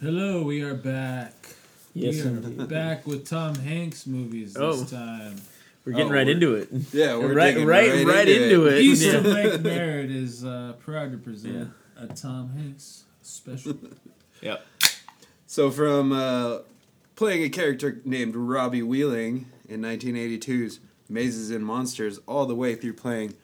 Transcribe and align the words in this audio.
Hello, 0.00 0.42
we 0.42 0.62
are 0.62 0.74
back. 0.74 1.34
Yes, 1.94 2.16
we 2.16 2.20
are 2.22 2.26
indeed. 2.36 2.68
back 2.68 3.06
with 3.06 3.28
Tom 3.28 3.54
Hanks 3.56 4.06
movies 4.06 4.54
this 4.54 4.62
Oh. 4.62 4.84
time. 4.84 5.36
We're 5.84 5.92
getting 5.92 6.08
Oh, 6.08 6.14
right 6.14 6.26
we're- 6.26 6.32
into 6.32 6.54
it. 6.54 6.68
Yeah, 6.92 7.16
we're 7.16 7.34
right, 7.34 7.52
digging 7.54 7.66
right, 7.66 8.04
right, 8.06 8.28
into 8.28 8.66
it. 8.66 8.80
East 8.80 9.02
Yeah. 9.02 9.12
of 9.16 9.26
Lake 9.26 9.60
Merritt 9.62 10.10
is 10.10 10.44
uh, 10.44 10.74
proud 10.78 11.12
to 11.12 11.18
present 11.18 11.70
a 11.98 12.06
Tom 12.06 12.50
Hanks 12.56 13.04
special. 13.22 13.76
Yep. 14.42 14.64
So 15.46 15.70
from 15.70 16.12
uh, 16.12 16.60
playing 17.14 17.42
a 17.42 17.50
character 17.50 18.00
named 18.06 18.34
Robbie 18.36 18.82
Wheeling 18.82 19.44
in 19.68 19.82
1982's 19.82 20.80
Mazes 21.10 21.50
and 21.50 21.62
Monsters, 21.62 22.20
all 22.26 22.46
the 22.46 22.54
way 22.54 22.74
through 22.74 22.94
playing 22.94 23.34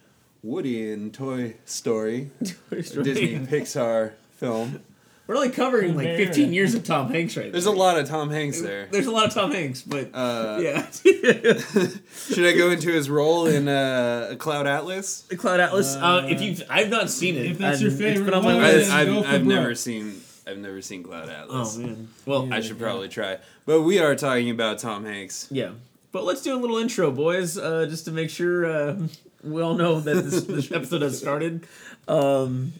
Woody 0.43 0.91
in 0.91 1.11
Toy 1.11 1.57
Story, 1.67 2.31
a 2.71 2.77
Disney 2.77 3.39
Pixar 3.41 4.13
film. 4.39 4.81
We're 5.27 5.35
only 5.37 5.51
covering 5.51 5.97
like 5.97 6.07
15 6.17 6.53
years 6.53 6.75
of 6.75 6.85
Tom 6.85 7.11
Hanks 7.11 7.37
right 7.37 7.51
There's 7.51 7.67
a 7.67 7.73
lot 7.73 7.99
of 7.99 8.09
Tom 8.09 8.31
Hanks 8.31 8.61
there. 8.61 8.87
There's 8.91 9.07
a 9.07 9.11
lot 9.11 9.27
of 9.27 9.35
Tom 9.35 9.51
Hanks, 9.51 9.83
but 9.83 10.11
Uh, 10.15 10.59
yeah. 10.63 10.87
Should 10.93 12.47
I 12.47 12.57
go 12.57 12.71
into 12.71 12.93
his 12.93 13.11
role 13.11 13.47
in 13.47 13.67
uh, 13.69 14.37
Cloud 14.39 14.67
Atlas? 14.67 15.23
the 15.23 15.37
Cloud 15.37 15.59
Atlas. 15.61 15.97
Uh, 15.97 16.27
if 16.29 16.41
you, 16.41 16.65
I've 16.71 16.91
not 16.91 17.11
seen 17.11 17.37
it. 17.37 17.47
if 17.47 17.59
that's 17.59 17.81
your 17.81 17.91
and 17.91 18.01
It's 18.01 18.09
favorite 18.11 18.25
been 18.27 18.35
on 18.35 18.45
my 18.45 18.55
one, 18.55 18.63
I, 18.65 18.69
then 18.69 18.79
list. 18.79 18.93
I've, 18.93 19.07
go 19.09 19.23
for 19.23 19.29
I've 19.29 19.45
never 19.45 19.75
seen 19.75 20.21
I've 20.47 20.59
never 20.59 20.81
seen 20.81 21.03
Cloud 21.03 21.29
Atlas. 21.29 21.77
Oh 21.77 21.81
man. 21.81 22.09
Well, 22.25 22.53
I 22.53 22.61
should 22.61 22.79
probably 22.79 23.09
try. 23.09 23.39
But 23.65 23.83
we 23.83 23.99
are 23.99 24.15
talking 24.15 24.51
about 24.51 24.79
Tom 24.79 25.05
Hanks. 25.05 25.49
yeah. 25.51 25.71
But 26.13 26.25
let's 26.25 26.41
do 26.41 26.55
a 26.55 26.57
little 26.57 26.79
intro, 26.79 27.11
boys, 27.11 27.59
uh, 27.59 27.85
just 27.91 28.07
to 28.07 28.11
make 28.13 28.31
sure 28.31 28.65
uh, 28.65 28.97
we 29.45 29.61
all 29.61 29.75
know 29.75 30.01
that 30.01 30.15
this, 30.25 30.45
this 30.45 30.73
episode 30.73 31.03
has 31.03 31.19
started. 31.19 31.67
Um, 32.09 32.73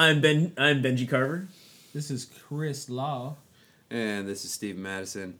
I'm 0.00 0.22
Ben. 0.22 0.54
I'm 0.56 0.82
Benji 0.82 1.06
Carver. 1.06 1.46
This 1.92 2.10
is 2.10 2.24
Chris 2.24 2.88
Law. 2.88 3.36
And 3.90 4.26
this 4.26 4.46
is 4.46 4.50
Steve 4.50 4.78
Madison. 4.78 5.38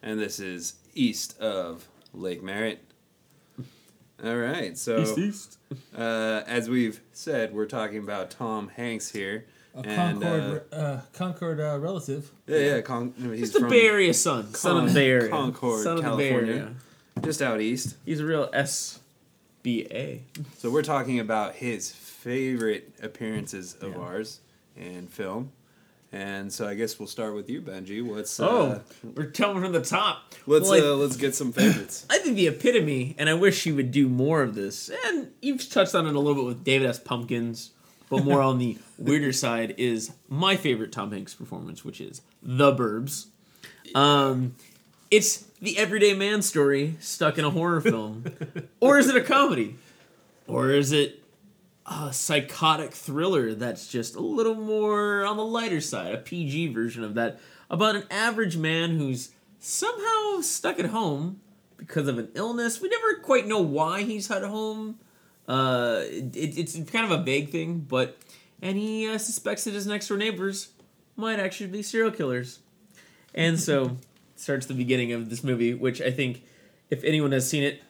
And 0.00 0.20
this 0.20 0.38
is 0.38 0.74
east 0.94 1.36
of 1.40 1.88
Lake 2.14 2.40
Merritt. 2.40 2.78
All 4.22 4.36
right. 4.36 4.78
So, 4.78 5.00
East. 5.18 5.58
Uh, 5.92 6.42
as 6.46 6.70
we've 6.70 7.00
said, 7.12 7.52
we're 7.52 7.66
talking 7.66 7.98
about 7.98 8.30
Tom 8.30 8.68
Hanks 8.76 9.10
here. 9.10 9.44
A 9.74 9.78
And, 9.80 10.22
Concord, 10.22 10.62
uh, 10.72 11.00
Concord 11.12 11.58
uh, 11.60 11.76
relative. 11.80 12.30
Yeah, 12.46 12.58
yeah. 12.58 12.80
Con- 12.82 13.12
no, 13.18 13.30
he's 13.30 13.40
He's 13.40 13.52
the 13.54 13.58
from 13.58 13.70
Bay 13.70 13.86
Area 13.88 14.14
son. 14.14 14.54
Son 14.54 14.84
of 14.84 14.88
the 14.90 14.94
Bay 14.94 15.10
Area. 15.10 15.30
Concord, 15.30 15.82
son 15.82 15.98
of 15.98 16.04
the 16.04 16.10
Bay 16.16 16.28
California. 16.28 16.54
Area. 16.54 16.74
just 17.24 17.42
out 17.42 17.60
east. 17.60 17.96
He's 18.04 18.20
a 18.20 18.24
real 18.24 18.48
SBA. 18.52 20.20
So 20.58 20.70
we're 20.70 20.82
talking 20.82 21.18
about 21.18 21.56
his 21.56 21.90
favorite 22.30 22.92
appearances 23.04 23.76
of 23.80 23.92
Yeah. 23.92 23.98
ours 23.98 24.40
in 24.76 25.06
film. 25.06 25.52
And 26.12 26.52
so 26.52 26.66
I 26.66 26.74
guess 26.74 26.98
we'll 26.98 27.06
start 27.06 27.36
with 27.36 27.48
you, 27.48 27.60
Benji. 27.62 28.02
What's 28.04 28.40
Oh, 28.40 28.46
uh, 28.46 28.80
we're 29.14 29.26
telling 29.30 29.60
from 29.62 29.70
the 29.72 29.80
top. 29.80 30.34
let's 30.44 30.68
Well, 30.68 30.82
I- 30.84 30.88
uh, 30.92 30.96
let's 30.96 31.16
get 31.16 31.36
some 31.36 31.52
favorites. 31.52 32.04
I 32.10 32.18
think 32.18 32.34
the 32.34 32.48
epitome, 32.48 33.14
and 33.16 33.28
I 33.28 33.34
wish 33.34 33.62
he 33.62 33.70
would 33.70 33.92
do 33.92 34.08
more 34.08 34.42
of 34.42 34.56
this. 34.56 34.90
And 35.04 35.28
you've 35.40 35.68
touched 35.70 35.94
on 35.94 36.04
it 36.06 36.16
a 36.16 36.18
little 36.18 36.34
bit 36.42 36.46
with 36.46 36.64
David 36.64 36.88
S. 36.88 36.98
Pumpkins, 36.98 37.70
but 38.10 38.24
more 38.24 38.40
on 38.42 38.58
the 38.58 38.76
weirder 38.98 39.32
side 39.32 39.74
is 39.78 40.10
my 40.28 40.56
favorite 40.56 40.90
Tom 40.90 41.12
Hanks 41.12 41.34
performance, 41.34 41.84
which 41.84 42.00
is 42.00 42.22
The 42.42 42.72
Burbs. 42.72 43.26
Um, 43.94 44.56
it's 45.12 45.44
the 45.62 45.78
everyday 45.78 46.12
man 46.12 46.42
story 46.42 46.96
stuck 46.98 47.38
in 47.38 47.44
a 47.44 47.50
horror 47.50 47.80
film, 47.80 48.24
or 48.80 48.98
is 48.98 49.06
it 49.08 49.14
a 49.16 49.20
comedy, 49.20 49.76
or 50.48 50.70
is 50.72 50.90
it 50.90 51.22
a 51.86 52.12
psychotic 52.12 52.92
thriller 52.92 53.54
that's 53.54 53.86
just 53.88 54.16
a 54.16 54.20
little 54.20 54.56
more 54.56 55.24
on 55.24 55.36
the 55.36 55.44
lighter 55.44 55.80
side, 55.80 56.14
a 56.14 56.18
PG 56.18 56.68
version 56.68 57.04
of 57.04 57.14
that, 57.14 57.38
about 57.70 57.94
an 57.94 58.04
average 58.10 58.56
man 58.56 58.98
who's 58.98 59.30
somehow 59.60 60.40
stuck 60.40 60.78
at 60.78 60.86
home 60.86 61.40
because 61.76 62.08
of 62.08 62.18
an 62.18 62.28
illness. 62.34 62.80
We 62.80 62.88
never 62.88 63.20
quite 63.20 63.46
know 63.46 63.60
why 63.60 64.02
he's 64.02 64.30
at 64.30 64.42
home. 64.42 64.98
Uh, 65.46 66.02
it, 66.08 66.58
it's 66.58 66.74
kind 66.90 67.10
of 67.10 67.20
a 67.20 67.22
vague 67.22 67.50
thing, 67.50 67.80
but 67.80 68.18
and 68.60 68.76
he 68.76 69.08
uh, 69.08 69.18
suspects 69.18 69.64
that 69.64 69.74
his 69.74 69.86
next 69.86 70.08
door 70.08 70.16
neighbors 70.16 70.70
might 71.14 71.38
actually 71.38 71.68
be 71.68 71.82
serial 71.82 72.10
killers, 72.10 72.58
and 73.32 73.60
so 73.60 73.96
starts 74.34 74.66
the 74.66 74.74
beginning 74.74 75.12
of 75.12 75.30
this 75.30 75.44
movie, 75.44 75.72
which 75.72 76.00
I 76.00 76.10
think 76.10 76.42
if 76.90 77.04
anyone 77.04 77.30
has 77.30 77.48
seen 77.48 77.62
it, 77.62 77.80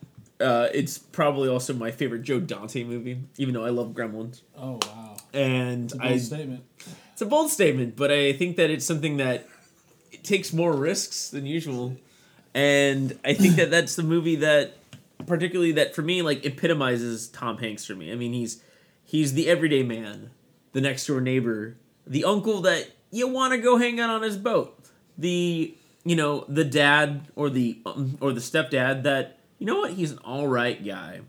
uh, 0.41 0.69
it's 0.74 0.98
probably 0.98 1.48
also 1.48 1.72
my 1.72 1.91
favorite 1.91 2.22
Joe 2.22 2.41
Dante 2.41 2.84
movie, 2.84 3.19
even 3.38 3.54
though 3.54 3.64
I 3.64 3.70
love 3.70 3.88
Gremlins. 3.92 4.42
Oh, 4.58 4.78
wow. 4.86 5.16
And 5.32 5.84
It's 5.84 5.94
a 5.94 5.98
bold 5.98 6.12
I, 6.12 6.19
statement. 6.19 6.64
it's 7.12 7.22
a 7.22 7.26
bold 7.26 7.50
statement, 7.50 7.97
but 7.97 8.10
I 8.10 8.32
think 8.32 8.56
that 8.56 8.70
it's 8.70 8.84
something 8.84 9.16
that 9.19 9.48
it 10.12 10.24
takes 10.24 10.52
more 10.52 10.72
risks 10.74 11.28
than 11.30 11.47
usual, 11.47 11.97
and 12.54 13.19
I 13.24 13.34
think 13.34 13.56
that 13.56 13.70
that's 13.70 13.97
the 13.97 14.02
movie 14.02 14.36
that, 14.36 14.74
particularly 15.26 15.72
that 15.72 15.94
for 15.94 16.02
me, 16.02 16.22
like 16.22 16.44
epitomizes 16.47 17.28
Tom 17.28 17.58
Hanks 17.58 17.84
for 17.84 17.94
me. 17.94 18.12
I 18.12 18.14
mean, 18.14 18.32
he's 18.32 18.62
he's 19.04 19.34
the 19.34 19.48
everyday 19.48 19.82
man, 19.82 20.30
the 20.72 20.80
next 20.80 21.06
door 21.06 21.20
neighbor, 21.20 21.76
the 22.06 22.24
uncle 22.24 22.60
that 22.62 22.91
you 23.10 23.28
want 23.28 23.53
to 23.53 23.58
go 23.58 23.76
hang 23.76 24.00
out 24.00 24.10
on 24.10 24.22
his 24.22 24.36
boat, 24.38 24.78
the 25.18 25.74
you 26.04 26.16
know 26.16 26.44
the 26.48 26.64
dad 26.64 27.28
or 27.36 27.50
the 27.50 27.78
um, 27.84 28.16
or 28.20 28.32
the 28.32 28.41
stepdad 28.41 29.03
that 29.03 29.35
you 29.58 29.66
know 29.66 29.76
what 29.76 29.92
he's 29.92 30.12
an 30.12 30.18
all 30.18 30.46
right 30.46 30.84
guy, 30.84 31.20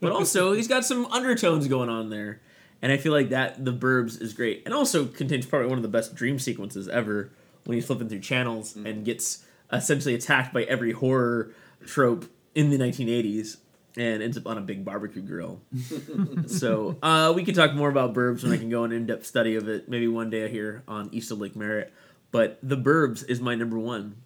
but 0.00 0.12
also 0.12 0.52
he's 0.52 0.68
got 0.68 0.84
some 0.84 1.06
undertones 1.06 1.68
going 1.68 1.88
on 1.88 2.10
there. 2.10 2.40
And 2.80 2.90
I 2.90 2.96
feel 2.96 3.12
like 3.12 3.28
that 3.28 3.64
the 3.64 3.72
Burbs 3.72 4.20
is 4.20 4.32
great, 4.32 4.62
and 4.64 4.74
also 4.74 5.06
contains 5.06 5.46
probably 5.46 5.68
one 5.68 5.78
of 5.78 5.82
the 5.82 5.88
best 5.88 6.16
dream 6.16 6.38
sequences 6.40 6.88
ever 6.88 7.30
when 7.64 7.76
he's 7.76 7.86
flipping 7.86 8.08
through 8.08 8.20
channels 8.20 8.74
and 8.74 9.04
gets 9.04 9.44
essentially 9.72 10.14
attacked 10.14 10.52
by 10.52 10.64
every 10.64 10.92
horror 10.92 11.52
trope 11.86 12.28
in 12.54 12.70
the 12.70 12.78
1980s 12.78 13.58
and 13.96 14.22
ends 14.22 14.36
up 14.36 14.46
on 14.46 14.58
a 14.58 14.60
big 14.60 14.84
barbecue 14.84 15.22
grill. 15.22 15.60
so 16.46 16.96
uh, 17.02 17.32
we 17.34 17.44
can 17.44 17.54
talk 17.54 17.74
more 17.74 17.88
about 17.88 18.14
Burbs 18.14 18.42
when 18.42 18.52
I 18.52 18.56
can 18.56 18.68
go 18.68 18.84
an 18.84 18.92
in-depth 18.92 19.26
study 19.26 19.54
of 19.56 19.68
it 19.68 19.88
maybe 19.88 20.08
one 20.08 20.30
day 20.30 20.48
here 20.48 20.82
on 20.88 21.08
East 21.12 21.30
of 21.30 21.38
Lake 21.38 21.54
Merritt. 21.56 21.92
But 22.30 22.58
the 22.62 22.76
Burbs 22.76 23.28
is 23.28 23.40
my 23.40 23.54
number 23.54 23.78
one. 23.78 24.16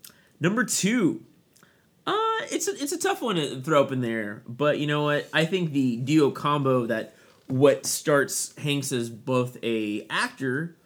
Number 0.41 0.65
two, 0.65 1.25
uh, 2.07 2.13
it's 2.51 2.69
a, 2.69 2.83
it's 2.83 2.93
a 2.93 2.99
tough 2.99 3.23
one 3.23 3.37
to 3.37 3.61
throw 3.61 3.83
up 3.83 3.93
in 3.93 4.01
there, 4.01 4.43
but 4.47 4.79
you 4.79 4.87
know 4.87 5.05
what? 5.05 5.29
I 5.33 5.45
think 5.45 5.73
the 5.73 5.97
duo 5.97 6.31
combo 6.31 6.87
that 6.87 7.15
what 7.47 7.87
starts 7.87 8.57
Hanks 8.59 8.93
as 8.93 9.11
both 9.11 9.57
a 9.63 10.07
actor 10.11 10.77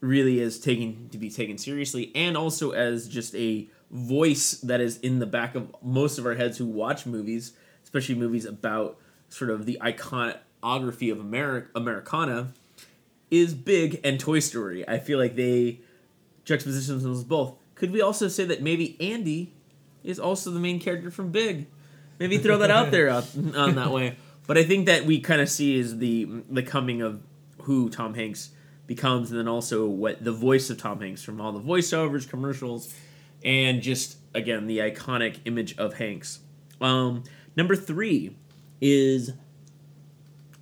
really 0.00 0.40
is 0.40 0.60
taken 0.60 1.08
to 1.10 1.18
be 1.18 1.30
taken 1.30 1.56
seriously 1.56 2.12
and 2.14 2.36
also 2.36 2.72
as 2.72 3.08
just 3.08 3.34
a 3.34 3.66
voice 3.90 4.52
that 4.60 4.80
is 4.80 4.98
in 4.98 5.18
the 5.18 5.26
back 5.26 5.54
of 5.54 5.74
most 5.82 6.18
of 6.18 6.26
our 6.26 6.34
heads 6.34 6.58
who 6.58 6.66
watch 6.66 7.06
movies, 7.06 7.52
especially 7.82 8.14
movies 8.14 8.44
about 8.44 8.98
sort 9.28 9.50
of 9.50 9.66
the 9.66 9.80
iconography 9.82 11.10
of 11.10 11.18
Ameri- 11.18 11.66
Americana, 11.74 12.52
is 13.30 13.54
Big 13.54 14.00
and 14.04 14.20
Toy 14.20 14.40
Story. 14.40 14.86
I 14.88 14.98
feel 14.98 15.18
like 15.18 15.36
they 15.36 15.80
juxtaposition 16.44 16.94
themselves 16.94 17.24
both. 17.24 17.56
Could 17.74 17.90
we 17.90 18.00
also 18.00 18.28
say 18.28 18.44
that 18.44 18.62
maybe 18.62 18.96
Andy 19.00 19.52
is 20.04 20.20
also 20.20 20.50
the 20.50 20.60
main 20.60 20.78
character 20.78 21.10
from 21.10 21.32
Big? 21.32 21.66
Maybe 22.18 22.38
throw 22.38 22.58
that 22.58 22.70
out 22.70 22.90
there 22.90 23.08
out, 23.08 23.26
on 23.56 23.74
that 23.74 23.90
way. 23.90 24.16
But 24.46 24.58
I 24.58 24.64
think 24.64 24.86
that 24.86 25.04
we 25.04 25.20
kind 25.20 25.40
of 25.40 25.48
see 25.48 25.78
is 25.78 25.98
the 25.98 26.28
the 26.48 26.62
coming 26.62 27.02
of 27.02 27.22
who 27.62 27.88
Tom 27.88 28.14
Hanks 28.14 28.50
becomes, 28.86 29.30
and 29.30 29.40
then 29.40 29.48
also 29.48 29.86
what 29.86 30.22
the 30.22 30.32
voice 30.32 30.70
of 30.70 30.78
Tom 30.78 31.00
Hanks 31.00 31.22
from 31.22 31.40
all 31.40 31.52
the 31.52 31.60
voiceovers, 31.60 32.28
commercials, 32.28 32.94
and 33.44 33.82
just 33.82 34.18
again 34.34 34.66
the 34.66 34.78
iconic 34.78 35.38
image 35.46 35.76
of 35.78 35.94
Hanks. 35.94 36.40
Um, 36.80 37.24
number 37.56 37.74
three 37.74 38.36
is 38.80 39.32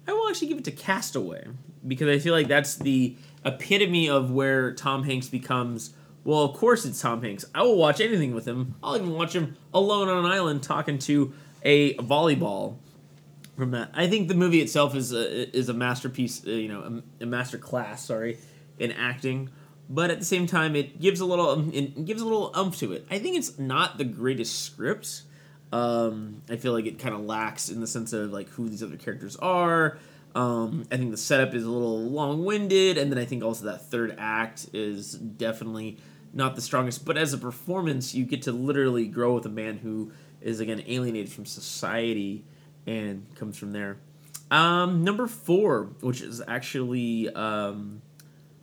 I 0.06 0.12
will 0.12 0.28
actually 0.28 0.48
give 0.48 0.58
it 0.58 0.64
to 0.64 0.72
Castaway 0.72 1.46
because 1.86 2.08
I 2.08 2.18
feel 2.18 2.34
like 2.34 2.48
that's 2.48 2.76
the 2.76 3.16
epitome 3.44 4.08
of 4.08 4.30
where 4.30 4.72
Tom 4.74 5.02
Hanks 5.04 5.28
becomes. 5.28 5.94
Well, 6.24 6.40
of 6.40 6.56
course 6.56 6.84
it's 6.84 7.00
Tom 7.00 7.22
Hanks. 7.22 7.44
I 7.54 7.62
will 7.62 7.76
watch 7.76 8.00
anything 8.00 8.34
with 8.34 8.46
him. 8.46 8.76
I'll 8.82 8.96
even 8.96 9.12
watch 9.12 9.34
him 9.34 9.56
alone 9.74 10.08
on 10.08 10.24
an 10.24 10.30
island 10.30 10.62
talking 10.62 10.98
to 11.00 11.32
a 11.62 11.94
volleyball. 11.94 12.76
From 13.56 13.72
that, 13.72 13.90
I 13.92 14.06
think 14.08 14.28
the 14.28 14.34
movie 14.34 14.60
itself 14.62 14.96
is 14.96 15.12
a, 15.12 15.54
is 15.56 15.68
a 15.68 15.74
masterpiece. 15.74 16.46
Uh, 16.46 16.50
you 16.50 16.68
know, 16.68 17.02
a, 17.20 17.24
a 17.24 17.26
master 17.26 17.58
class. 17.58 18.06
Sorry, 18.06 18.38
in 18.78 18.92
acting, 18.92 19.50
but 19.90 20.10
at 20.10 20.18
the 20.18 20.24
same 20.24 20.46
time, 20.46 20.74
it 20.74 21.00
gives 21.00 21.20
a 21.20 21.26
little 21.26 21.50
um, 21.50 21.70
it 21.74 22.06
gives 22.06 22.22
a 22.22 22.24
little 22.24 22.50
umph 22.54 22.78
to 22.78 22.92
it. 22.92 23.06
I 23.10 23.18
think 23.18 23.36
it's 23.36 23.58
not 23.58 23.98
the 23.98 24.04
greatest 24.04 24.62
script. 24.62 25.22
Um, 25.70 26.42
I 26.48 26.56
feel 26.56 26.72
like 26.72 26.86
it 26.86 26.98
kind 26.98 27.14
of 27.14 27.22
lacks 27.22 27.68
in 27.68 27.80
the 27.80 27.86
sense 27.86 28.14
of 28.14 28.32
like 28.32 28.48
who 28.50 28.68
these 28.70 28.82
other 28.82 28.96
characters 28.96 29.36
are. 29.36 29.98
Um, 30.34 30.86
I 30.90 30.96
think 30.96 31.10
the 31.10 31.18
setup 31.18 31.52
is 31.52 31.64
a 31.64 31.70
little 31.70 32.00
long 32.00 32.44
winded, 32.44 32.96
and 32.96 33.12
then 33.12 33.18
I 33.18 33.26
think 33.26 33.44
also 33.44 33.66
that 33.66 33.90
third 33.90 34.14
act 34.18 34.66
is 34.72 35.12
definitely 35.12 35.98
not 36.32 36.54
the 36.56 36.62
strongest. 36.62 37.04
But 37.04 37.16
as 37.16 37.32
a 37.32 37.38
performance, 37.38 38.14
you 38.14 38.24
get 38.24 38.42
to 38.42 38.52
literally 38.52 39.06
grow 39.06 39.34
with 39.34 39.46
a 39.46 39.50
man 39.50 39.78
who 39.78 40.12
is 40.40 40.60
again 40.60 40.82
alienated 40.86 41.30
from 41.30 41.46
society 41.46 42.44
and 42.86 43.26
comes 43.36 43.56
from 43.56 43.72
there. 43.72 43.98
Um, 44.50 45.02
number 45.02 45.26
four, 45.26 45.90
which 46.00 46.20
is 46.20 46.42
actually 46.46 47.32
um, 47.34 48.02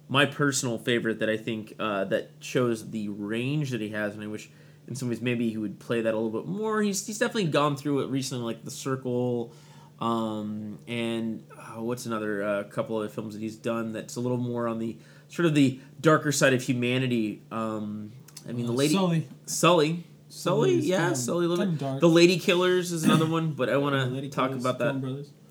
my 0.08 0.26
personal 0.26 0.78
favorite 0.78 1.20
that 1.20 1.30
I 1.30 1.38
think 1.38 1.74
uh, 1.80 2.06
that 2.06 2.32
shows 2.40 2.92
the 2.92 3.10
range 3.10 3.72
that 3.72 3.82
he 3.82 3.90
has, 3.90 4.14
and 4.14 4.24
I 4.24 4.28
wish 4.28 4.50
in 4.88 4.96
some 4.96 5.10
ways 5.10 5.22
maybe 5.22 5.50
he 5.50 5.58
would 5.58 5.80
play 5.80 6.02
that 6.02 6.14
a 6.14 6.18
little 6.18 6.42
bit 6.42 6.50
more. 6.50 6.82
He's 6.82 7.06
he's 7.06 7.18
definitely 7.18 7.46
gone 7.46 7.76
through 7.76 8.02
it 8.02 8.10
recently, 8.10 8.44
like 8.44 8.64
The 8.64 8.72
Circle, 8.72 9.54
um, 10.00 10.80
and 10.88 11.44
uh, 11.58 11.82
what's 11.82 12.06
another 12.06 12.44
uh, 12.44 12.64
couple 12.64 13.02
of 13.02 13.12
films 13.14 13.34
that 13.34 13.42
he's 13.42 13.56
done 13.56 13.92
that's 13.94 14.16
a 14.16 14.20
little 14.20 14.38
more 14.38 14.68
on 14.68 14.80
the 14.80 14.98
sort 15.30 15.46
of 15.46 15.56
the 15.56 15.80
darker 16.02 16.32
side 16.32 16.54
of 16.54 16.62
humanity. 16.62 17.42
Um, 17.52 18.12
I 18.48 18.52
mean, 18.52 18.66
the 18.66 18.74
Uh, 18.74 18.76
lady 18.76 18.94
Sully. 18.94 19.28
Sully. 19.46 20.04
Sully, 20.32 20.70
Sully's 20.70 20.86
yeah, 20.86 21.14
Sully. 21.14 21.48
little 21.48 21.66
kinda 21.66 21.80
dark. 21.80 22.00
The 22.02 22.10
Lady 22.10 22.38
Killers 22.38 22.92
is 22.92 23.04
another 23.04 23.26
one, 23.26 23.54
but 23.54 23.68
I 23.68 23.78
want 23.78 23.96
to 23.96 24.30
talk 24.30 24.50
Killers, 24.50 24.64
about 24.64 24.78
that 24.80 24.94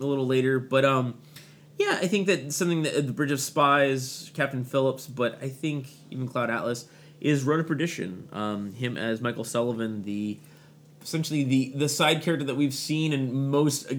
a 0.01 0.07
little 0.07 0.27
later. 0.27 0.61
But 0.61 0.85
um, 0.85 1.15
yeah, 1.79 1.99
I 2.01 2.07
think 2.07 2.29
that 2.29 2.53
something 2.53 2.83
that 2.83 3.07
the 3.07 3.13
Bridge 3.13 3.33
of 3.33 3.41
Spies, 3.41 4.31
Captain 4.35 4.63
Phillips, 4.65 5.09
but 5.09 5.37
I 5.43 5.49
think 5.49 5.89
even 6.13 6.29
Cloud 6.29 6.49
Atlas 6.51 6.87
is 7.21 7.43
Road 7.43 7.57
to 7.57 7.65
Perdition. 7.65 8.29
Um, 8.33 8.73
him 8.75 8.97
as 8.97 9.21
Michael 9.21 9.43
Sullivan, 9.43 10.05
the 10.05 10.39
essentially 11.03 11.43
the 11.43 11.73
the 11.75 11.89
side 11.89 12.23
character 12.23 12.47
that 12.47 12.55
we've 12.57 12.73
seen 12.75 13.13
in 13.13 13.49
most 13.51 13.91
uh, 13.91 13.97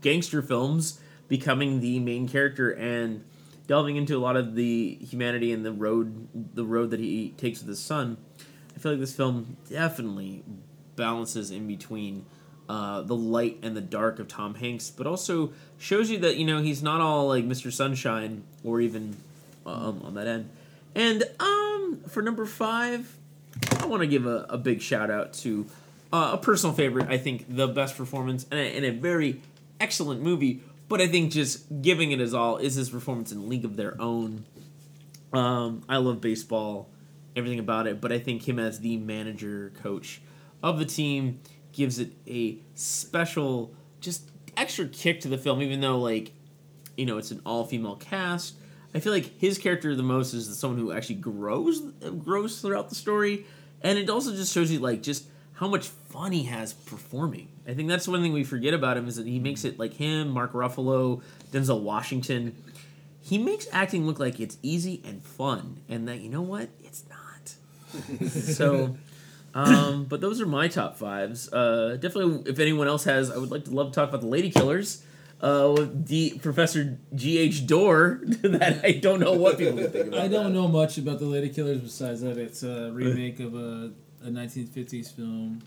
gangster 0.00 0.40
films, 0.40 1.00
becoming 1.28 1.80
the 1.80 2.00
main 2.00 2.26
character 2.28 2.70
and 2.70 3.24
delving 3.66 3.96
into 3.96 4.16
a 4.16 4.20
lot 4.20 4.36
of 4.36 4.54
the 4.54 4.98
humanity 5.00 5.52
and 5.52 5.64
the 5.64 5.72
road 5.72 6.28
the 6.54 6.64
road 6.64 6.90
that 6.90 7.00
he 7.00 7.34
takes 7.36 7.60
with 7.60 7.68
his 7.68 7.80
son. 7.80 8.16
I 8.74 8.78
feel 8.78 8.92
like 8.92 9.00
this 9.00 9.14
film 9.14 9.56
definitely 9.68 10.42
balances 10.96 11.50
in 11.50 11.66
between 11.66 12.24
uh, 12.68 13.02
the 13.02 13.16
light 13.16 13.58
and 13.62 13.76
the 13.76 13.80
dark 13.80 14.18
of 14.18 14.28
Tom 14.28 14.54
Hanks, 14.54 14.90
but 14.90 15.06
also 15.06 15.52
shows 15.78 16.10
you 16.10 16.18
that 16.18 16.36
you 16.36 16.44
know 16.44 16.60
he's 16.60 16.82
not 16.82 17.00
all 17.00 17.28
like 17.28 17.44
Mr. 17.44 17.72
Sunshine 17.72 18.42
or 18.62 18.80
even 18.80 19.16
um, 19.66 20.02
on 20.04 20.14
that 20.14 20.26
end. 20.26 20.50
And 20.94 21.24
um, 21.40 22.00
for 22.08 22.22
number 22.22 22.46
five, 22.46 23.16
I 23.80 23.86
want 23.86 24.00
to 24.00 24.06
give 24.06 24.26
a, 24.26 24.46
a 24.48 24.58
big 24.58 24.80
shout 24.80 25.10
out 25.10 25.32
to 25.34 25.66
uh, 26.12 26.30
a 26.34 26.38
personal 26.38 26.74
favorite. 26.74 27.08
I 27.08 27.18
think 27.18 27.44
the 27.48 27.68
best 27.68 27.96
performance 27.96 28.46
and 28.50 28.60
a, 28.60 28.62
and 28.62 28.84
a 28.84 28.90
very 28.90 29.40
excellent 29.80 30.22
movie, 30.22 30.62
but 30.88 31.00
I 31.00 31.08
think 31.08 31.32
just 31.32 31.82
giving 31.82 32.12
it 32.12 32.18
his 32.18 32.34
all 32.34 32.56
is 32.58 32.74
his 32.74 32.90
performance 32.90 33.32
in 33.32 33.48
League 33.48 33.64
of 33.64 33.76
Their 33.76 34.00
Own. 34.00 34.44
Um, 35.32 35.82
I 35.88 35.96
love 35.96 36.20
baseball, 36.20 36.90
everything 37.34 37.58
about 37.58 37.86
it, 37.86 38.00
but 38.00 38.12
I 38.12 38.18
think 38.18 38.46
him 38.46 38.58
as 38.58 38.80
the 38.80 38.96
manager 38.98 39.72
coach 39.82 40.20
of 40.62 40.78
the 40.78 40.84
team 40.84 41.40
gives 41.72 41.98
it 41.98 42.12
a 42.26 42.58
special, 42.74 43.74
just 44.00 44.30
extra 44.56 44.86
kick 44.86 45.20
to 45.22 45.28
the 45.28 45.38
film, 45.38 45.60
even 45.60 45.80
though 45.80 45.98
like, 45.98 46.32
you 46.96 47.06
know, 47.06 47.18
it's 47.18 47.30
an 47.30 47.40
all 47.44 47.64
female 47.64 47.96
cast. 47.96 48.54
I 48.94 49.00
feel 49.00 49.12
like 49.12 49.38
his 49.40 49.58
character 49.58 49.94
the 49.96 50.04
most 50.04 50.34
is 50.34 50.56
someone 50.56 50.78
who 50.78 50.92
actually 50.92 51.16
grows 51.16 51.80
grows 52.18 52.60
throughout 52.60 52.88
the 52.88 52.94
story, 52.94 53.44
and 53.82 53.98
it 53.98 54.08
also 54.08 54.30
just 54.30 54.54
shows 54.54 54.70
you 54.70 54.78
like 54.78 55.02
just 55.02 55.26
how 55.54 55.68
much 55.68 55.88
fun 55.88 56.32
he 56.32 56.44
has 56.44 56.72
performing. 56.72 57.48
I 57.66 57.74
think 57.74 57.88
that's 57.88 58.06
one 58.06 58.22
thing 58.22 58.32
we 58.32 58.44
forget 58.44 58.74
about 58.74 58.96
him 58.96 59.06
is 59.06 59.16
that 59.16 59.26
he 59.26 59.38
makes 59.38 59.64
it 59.64 59.78
like 59.78 59.94
him, 59.94 60.28
Mark 60.28 60.52
Ruffalo, 60.52 61.22
Denzel 61.52 61.80
Washington. 61.80 62.56
He 63.20 63.38
makes 63.38 63.66
acting 63.72 64.06
look 64.06 64.18
like 64.18 64.40
it's 64.40 64.58
easy 64.62 65.00
and 65.04 65.22
fun, 65.22 65.80
and 65.88 66.06
that 66.08 66.20
you 66.20 66.28
know 66.28 66.42
what, 66.42 66.68
it's 66.82 67.04
not. 67.08 68.28
so, 68.28 68.96
um, 69.54 70.04
but 70.04 70.20
those 70.20 70.40
are 70.40 70.46
my 70.46 70.68
top 70.68 70.96
fives. 70.96 71.50
Uh, 71.52 71.96
definitely, 72.00 72.50
if 72.50 72.58
anyone 72.58 72.88
else 72.88 73.04
has, 73.04 73.30
I 73.30 73.38
would 73.38 73.50
like 73.50 73.64
to 73.64 73.70
love 73.70 73.92
to 73.92 73.94
talk 73.94 74.08
about 74.08 74.20
the 74.20 74.26
Lady 74.26 74.50
Killers. 74.50 75.02
Uh, 75.40 75.74
with 75.76 76.06
D, 76.06 76.38
Professor 76.40 76.98
G. 77.14 77.36
H. 77.38 77.66
Dorr, 77.66 78.20
that 78.24 78.80
I 78.82 78.92
don't 78.92 79.20
know 79.20 79.34
what 79.34 79.58
people 79.58 79.76
think 79.76 80.08
about. 80.08 80.20
I 80.20 80.28
don't 80.28 80.44
that. 80.44 80.50
know 80.50 80.68
much 80.68 80.96
about 80.96 81.18
the 81.18 81.26
Lady 81.26 81.50
Killers 81.50 81.80
besides 81.80 82.22
that 82.22 82.38
it's 82.38 82.62
a 82.62 82.90
remake 82.92 83.40
of 83.40 83.54
a, 83.54 83.92
a 84.24 84.28
1950s 84.28 85.12
film, 85.14 85.60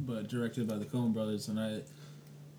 but 0.00 0.28
directed 0.28 0.66
by 0.66 0.76
the 0.78 0.84
Coen 0.84 1.12
Brothers, 1.12 1.48
and 1.48 1.60
I 1.60 1.80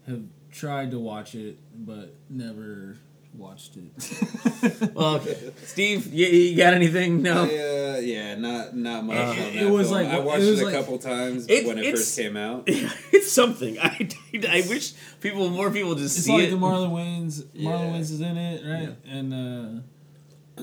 have 0.07 0.21
tried 0.51 0.91
to 0.91 0.99
watch 0.99 1.33
it, 1.35 1.57
but 1.75 2.13
never 2.29 2.97
watched 3.33 3.77
it. 3.77 4.91
Well, 4.93 5.15
okay. 5.15 5.51
Steve, 5.65 6.13
you, 6.13 6.25
you 6.27 6.55
got 6.57 6.73
anything? 6.73 7.21
No. 7.21 7.43
I, 7.43 7.47
uh, 7.47 7.97
yeah, 7.99 8.35
not 8.35 8.75
not 8.77 9.03
much. 9.03 9.37
It- 9.37 9.41
on 9.61 9.67
it 9.67 9.69
was 9.71 9.89
film. 9.89 10.03
like- 10.03 10.13
I 10.13 10.19
watched 10.19 10.43
it 10.43 10.49
it, 10.59 10.61
a 10.61 10.65
like- 10.65 10.73
couple 10.73 10.97
times 10.99 11.47
It- 11.49 11.65
when 11.65 11.79
it 11.79 11.91
first 11.91 12.17
came 12.17 12.37
out. 12.37 12.63
it's 12.67 13.31
something. 13.31 13.77
I, 13.79 14.07
I 14.49 14.63
wish 14.69 14.93
people, 15.19 15.49
more 15.49 15.69
people, 15.71 15.95
just 15.95 16.15
It's 16.17 16.25
see 16.27 16.31
like 16.33 16.47
it. 16.47 16.51
the 16.51 16.57
Marlon 16.57 16.91
Wayans. 16.91 17.41
Marlon 17.43 17.49
Yeah. 17.53 17.71
Wayans 17.71 17.99
is 18.11 18.21
in 18.21 18.37
it, 18.37 18.65
right? 18.65 18.95
And 19.09 19.33
uh, 19.33 19.81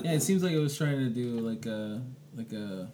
yeah, 0.01 0.13
it 0.13 0.21
seems 0.23 0.41
like 0.41 0.53
it 0.53 0.59
was 0.59 0.75
trying 0.77 0.97
to 0.99 1.09
do 1.09 1.39
like 1.41 1.65
a 1.67 2.01
like 2.35 2.53
a. 2.53 2.89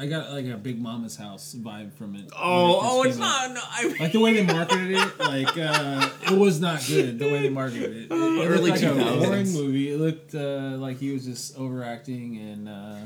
I 0.00 0.06
got 0.06 0.30
like 0.32 0.46
a 0.46 0.56
Big 0.56 0.80
Mama's 0.80 1.14
house 1.16 1.54
vibe 1.58 1.92
from 1.92 2.14
it. 2.14 2.18
when 2.18 2.24
it 2.28 2.32
oh, 2.34 2.80
oh, 2.82 3.02
it's 3.02 3.18
out. 3.18 3.20
not. 3.20 3.54
No, 3.54 3.60
I, 3.62 3.96
Like 4.00 4.12
the 4.12 4.20
way 4.20 4.32
they 4.32 4.42
marketed 4.50 4.92
it, 4.92 5.18
like 5.20 5.58
uh, 5.58 6.08
it 6.32 6.38
was 6.38 6.58
not 6.58 6.82
good. 6.86 7.18
The 7.18 7.26
way 7.26 7.42
they 7.42 7.50
marketed 7.50 7.94
it, 7.96 8.04
it, 8.10 8.12
it 8.12 8.48
Early 8.48 8.70
like 8.70 8.80
a 8.80 8.86
2000s. 8.86 9.22
boring 9.22 9.52
movie. 9.52 9.92
It 9.92 9.98
looked 10.00 10.34
uh, 10.34 10.78
like 10.78 10.98
he 10.98 11.12
was 11.12 11.26
just 11.26 11.54
overacting, 11.58 12.38
and 12.38 12.66
uh, 12.68 12.96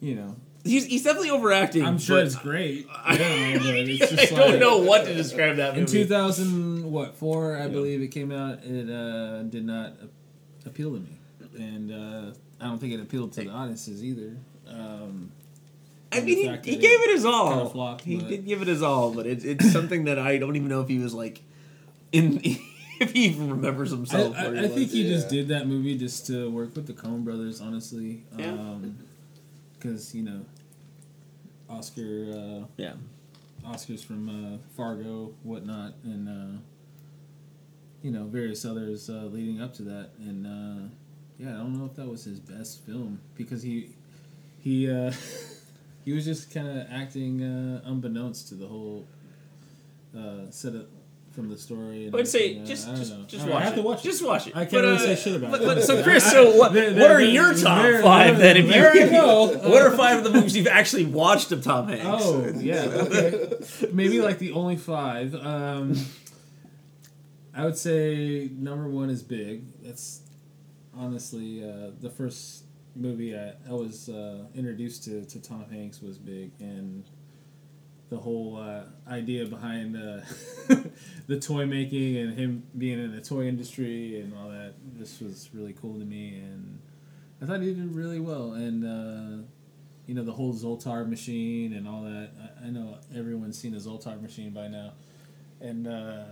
you 0.00 0.14
know, 0.14 0.34
he's, 0.64 0.86
he's 0.86 1.02
definitely 1.02 1.28
overacting. 1.30 1.84
I'm 1.84 1.98
sure 1.98 2.20
it's 2.20 2.36
great. 2.36 2.86
I- 3.04 3.14
Yeah, 3.16 3.58
but 3.58 3.66
it's 3.76 4.10
just 4.10 4.32
I 4.32 4.36
don't 4.36 4.60
know 4.60 4.78
what 4.78 5.04
to 5.04 5.14
describe 5.14 5.56
that 5.56 5.74
In 5.74 5.80
movie. 5.80 6.04
2000, 6.04 6.90
what 6.90 7.16
four? 7.16 7.54
I 7.58 7.68
believe 7.68 8.00
it 8.00 8.08
came 8.08 8.32
out. 8.32 8.60
It 8.64 8.88
uh, 8.88 9.42
did 9.42 9.66
not 9.66 9.92
appeal 10.64 10.92
to 10.94 11.00
me, 11.00 11.18
and 11.58 11.92
uh, 11.92 12.32
I 12.60 12.64
don't 12.64 12.78
think 12.78 12.94
it 12.94 13.00
appealed 13.00 13.34
to 13.34 13.42
the 13.44 13.50
audiences 13.50 14.02
either. 14.02 14.36
Um, 14.66 15.32
I 16.10 16.20
mean, 16.20 16.38
he, 16.62 16.70
he 16.70 16.76
gave 16.76 17.00
it 17.00 17.10
his 17.12 17.22
kinda 17.22 17.36
all. 17.36 17.68
flopped, 17.68 18.04
he 18.04 18.16
did 18.16 18.46
give 18.46 18.62
it 18.62 18.68
his 18.68 18.82
all, 18.82 19.12
but 19.12 19.26
it's 19.26 19.44
it's 19.44 19.70
something 19.70 20.04
that 20.04 20.18
I 20.18 20.38
don't 20.38 20.56
even 20.56 20.68
know 20.68 20.80
if 20.80 20.88
he 20.88 20.98
was 20.98 21.12
like 21.12 21.42
in 22.12 22.40
if 23.00 23.12
he 23.12 23.26
even 23.26 23.50
remembers 23.50 23.90
himself. 23.90 24.34
I, 24.36 24.48
where 24.48 24.54
he 24.54 24.58
I 24.60 24.68
think 24.68 24.80
was. 24.80 24.92
he 24.92 25.08
just 25.08 25.28
did 25.28 25.48
that 25.48 25.66
movie 25.66 25.96
just 25.98 26.26
to 26.28 26.50
work 26.50 26.74
with 26.74 26.86
the 26.86 26.94
Coen 26.94 27.24
Brothers, 27.24 27.60
honestly. 27.60 28.24
Yeah. 28.38 28.76
Because 29.74 30.14
you 30.14 30.22
know, 30.22 30.44
Oscar, 31.68 32.32
uh, 32.32 32.66
yeah. 32.76 32.94
Oscars 33.64 34.04
from 34.04 34.28
uh, 34.54 34.58
Fargo, 34.76 35.34
whatnot, 35.42 35.94
and 36.04 36.28
uh, 36.28 36.58
you 38.02 38.10
know 38.10 38.24
various 38.24 38.64
others 38.64 39.10
uh, 39.10 39.28
leading 39.30 39.60
up 39.60 39.74
to 39.74 39.82
that. 39.82 40.10
And 40.18 40.46
uh, 40.46 40.88
yeah, 41.38 41.50
I 41.50 41.58
don't 41.58 41.78
know 41.78 41.84
if 41.84 41.94
that 41.96 42.08
was 42.08 42.24
his 42.24 42.40
best 42.40 42.84
film 42.86 43.20
because 43.36 43.62
he 43.62 43.90
he 44.58 44.90
uh, 44.90 45.12
he 46.08 46.14
was 46.14 46.24
just 46.24 46.50
kind 46.54 46.66
of 46.66 46.86
acting 46.90 47.42
uh, 47.42 47.82
unbeknownst 47.84 48.48
to 48.48 48.54
the 48.54 48.66
whole 48.66 49.06
uh, 50.16 50.50
setup 50.50 50.86
from 51.32 51.50
the 51.50 51.56
story. 51.58 52.06
And 52.06 52.14
I 52.14 52.16
would 52.16 52.26
say. 52.28 52.64
Just 52.64 52.88
just, 52.96 53.12
know. 53.12 53.24
just 53.28 53.46
watch 53.46 53.54
I 53.54 53.64
have 53.64 53.72
it. 53.74 53.76
to 53.76 53.82
watch 53.82 54.00
it. 54.00 54.04
Just 54.04 54.24
watch 54.24 54.46
it. 54.46 54.56
I 54.56 54.60
can't 54.60 54.70
But, 54.72 54.80
really 54.84 54.96
uh, 54.96 54.98
say 55.00 55.16
shit 55.16 55.36
about 55.36 55.50
but, 55.50 55.60
it. 55.60 55.64
but- 55.66 55.84
so 55.84 56.02
Chris, 56.06 56.24
so 56.30 56.56
what, 56.56 56.72
there- 56.72 56.94
what 56.94 57.10
are 57.10 57.20
your 57.20 57.52
top 57.52 58.02
five 58.02 58.38
there- 58.38 58.54
then? 58.54 58.64
If 58.64 58.74
you, 59.04 59.10
go. 59.10 59.46
what 59.68 59.82
are 59.82 59.94
five 59.98 60.16
of 60.18 60.24
the 60.24 60.30
movies 60.30 60.56
you've 60.56 60.66
actually 60.66 61.04
watched 61.04 61.52
of 61.52 61.62
Tom 61.62 61.88
Hanks? 61.88 62.04
Oh 62.24 62.52
yeah, 62.56 62.80
okay. 62.84 63.50
Maybe 63.92 64.22
like 64.22 64.38
the 64.38 64.52
only 64.52 64.76
five. 64.76 65.34
Um, 65.34 65.94
I 67.54 67.66
would 67.66 67.76
say 67.76 68.48
number 68.56 68.88
one 68.88 69.10
is 69.10 69.22
Big. 69.22 69.64
That's 69.82 70.22
honestly 70.96 71.62
uh, 71.62 71.90
the 72.00 72.08
first 72.08 72.64
movie 72.98 73.36
I, 73.36 73.54
I 73.68 73.72
was 73.72 74.08
uh, 74.08 74.44
introduced 74.54 75.04
to 75.04 75.24
to 75.24 75.40
Tom 75.40 75.66
Hanks 75.70 76.02
was 76.02 76.18
Big, 76.18 76.52
and 76.60 77.04
the 78.10 78.16
whole 78.16 78.56
uh, 78.56 78.84
idea 79.10 79.44
behind 79.44 79.96
uh, 79.96 80.20
the 81.26 81.38
toy 81.38 81.66
making 81.66 82.16
and 82.16 82.38
him 82.38 82.62
being 82.76 82.98
in 82.98 83.14
the 83.14 83.20
toy 83.20 83.46
industry 83.46 84.20
and 84.20 84.34
all 84.34 84.48
that. 84.48 84.74
This 84.98 85.20
was 85.20 85.50
really 85.52 85.74
cool 85.74 85.98
to 85.98 86.04
me, 86.04 86.38
and 86.38 86.80
I 87.42 87.46
thought 87.46 87.60
he 87.60 87.74
did 87.74 87.94
really 87.94 88.20
well. 88.20 88.52
And 88.52 88.84
uh, 88.84 89.44
you 90.06 90.14
know 90.14 90.24
the 90.24 90.32
whole 90.32 90.54
Zoltar 90.54 91.08
machine 91.08 91.74
and 91.74 91.86
all 91.86 92.02
that. 92.02 92.30
I, 92.62 92.66
I 92.66 92.70
know 92.70 92.98
everyone's 93.14 93.58
seen 93.58 93.74
a 93.74 93.78
Zoltar 93.78 94.20
machine 94.20 94.50
by 94.50 94.68
now, 94.68 94.92
and 95.60 95.86
uh, 95.86 96.24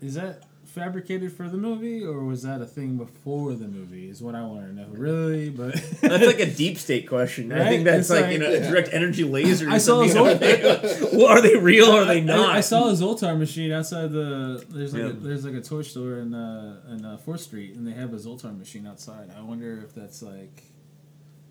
is 0.00 0.14
that 0.14 0.44
fabricated 0.72 1.32
for 1.32 1.48
the 1.48 1.56
movie 1.56 2.04
or 2.04 2.24
was 2.24 2.42
that 2.42 2.60
a 2.60 2.66
thing 2.66 2.96
before 2.96 3.54
the 3.54 3.68
movie? 3.68 4.08
Is 4.08 4.22
what 4.22 4.34
I 4.34 4.42
want 4.44 4.66
to 4.66 4.72
know. 4.74 4.86
Really, 4.90 5.50
but 5.50 5.74
That's 6.00 6.26
like 6.26 6.40
a 6.40 6.50
deep 6.50 6.78
state 6.78 7.08
question. 7.08 7.52
I 7.52 7.68
think 7.68 7.84
that's 7.84 8.10
like, 8.10 8.22
like- 8.24 8.32
you 8.32 8.38
know, 8.38 8.50
Yeah. 8.50 8.70
direct 8.70 8.88
energy 8.92 9.24
laser. 9.24 9.68
I 9.70 9.78
saw 9.78 10.06
something. 10.06 10.16
Zol- 10.16 10.34
Are 10.34 10.38
they, 10.38 11.16
well, 11.16 11.26
are 11.28 11.40
they 11.40 11.56
real 11.56 11.86
or 11.90 12.00
are 12.02 12.04
they 12.04 12.20
not? 12.20 12.50
I, 12.50 12.58
I 12.58 12.60
saw 12.60 12.88
a 12.88 12.92
Zoltar 12.92 13.38
machine 13.38 13.70
outside 13.72 14.12
the. 14.12 14.64
There's 14.68 14.92
like 14.92 15.02
Yeah. 15.02 15.08
a, 15.08 15.12
there's 15.12 15.44
like 15.44 15.54
a 15.54 15.60
toy 15.60 15.82
store 15.82 16.18
in 16.18 16.34
uh, 16.34 16.80
in 16.90 17.04
uh, 17.04 17.16
Fourth 17.18 17.40
Street, 17.42 17.74
and 17.74 17.86
they 17.86 17.92
have 17.92 18.12
a 18.12 18.16
Zoltar 18.16 18.56
machine 18.58 18.86
outside. 18.86 19.30
I 19.36 19.42
wonder 19.42 19.80
if 19.84 19.94
that's 19.94 20.22
like, 20.22 20.62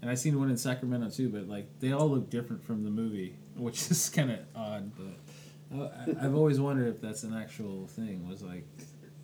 and 0.02 0.10
I 0.10 0.16
seen 0.16 0.38
one 0.40 0.50
in 0.50 0.58
Sacramento 0.58 1.10
too, 1.10 1.30
but 1.30 1.48
like 1.48 1.68
they 1.80 1.92
all 1.92 2.10
look 2.10 2.30
different 2.30 2.64
from 2.64 2.84
the 2.84 2.90
movie, 2.92 3.36
which 3.56 3.80
is 3.92 4.10
kind 4.10 4.32
of 4.32 4.40
odd. 4.56 4.92
But 4.98 5.94
I've 6.22 6.36
always 6.36 6.60
wondered 6.60 6.88
if 6.96 7.02
that's 7.02 7.24
an 7.24 7.34
actual 7.34 7.88
thing. 7.88 8.28
Was 8.28 8.42
like 8.42 8.66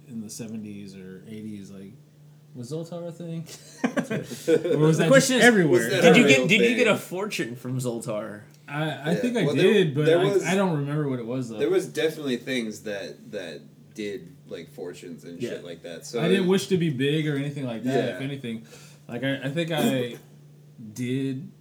in 0.07 0.21
the 0.21 0.27
'70s 0.27 0.95
or 0.95 1.19
'80s, 1.29 1.71
like 1.73 1.93
Was 2.55 2.71
Zoltar 2.71 3.07
a 3.07 3.11
thing? 3.11 3.45
or 4.73 4.77
was 4.79 4.97
The 4.97 5.03
that 5.03 5.07
question 5.09 5.09
just 5.09 5.31
is, 5.31 5.43
everywhere? 5.43 5.81
was 5.81 5.89
that 5.89 6.01
Did 6.01 6.17
you 6.17 6.27
get 6.27 6.37
real 6.39 6.47
did 6.47 6.61
you 6.69 6.75
get 6.75 6.87
a 6.87 6.97
fortune 6.97 7.55
from 7.55 7.77
Zoltar? 7.79 8.41
I, 8.67 8.83
I 8.83 9.11
Yeah. 9.11 9.15
think 9.15 9.37
I 9.37 9.45
Well, 9.45 9.55
there- 9.55 9.73
did, 9.73 9.95
but 9.95 10.05
there 10.05 10.19
I, 10.19 10.23
was- 10.25 10.43
I 10.43 10.55
don't 10.55 10.77
remember 10.77 11.07
what 11.09 11.19
it 11.19 11.25
was 11.25 11.49
though. 11.49 11.57
There 11.57 11.69
was 11.69 11.87
definitely 11.87 12.37
things 12.37 12.81
that 12.81 13.31
that 13.31 13.61
did 13.93 14.35
like 14.47 14.69
fortunes 14.71 15.23
and 15.23 15.41
Yeah. 15.41 15.49
shit 15.51 15.63
like 15.65 15.83
that. 15.83 16.05
So 16.05 16.21
I 16.21 16.27
didn't 16.27 16.47
wish 16.47 16.67
to 16.67 16.77
be 16.77 16.89
big 16.89 17.27
or 17.27 17.35
anything 17.35 17.65
like 17.65 17.83
that. 17.83 17.93
Yeah. 18.09 18.15
If 18.15 18.21
anything, 18.21 18.65
like 19.07 19.23
I, 19.23 19.41
I 19.43 19.49
think 19.49 19.71
I 19.71 20.17
did 20.93 21.51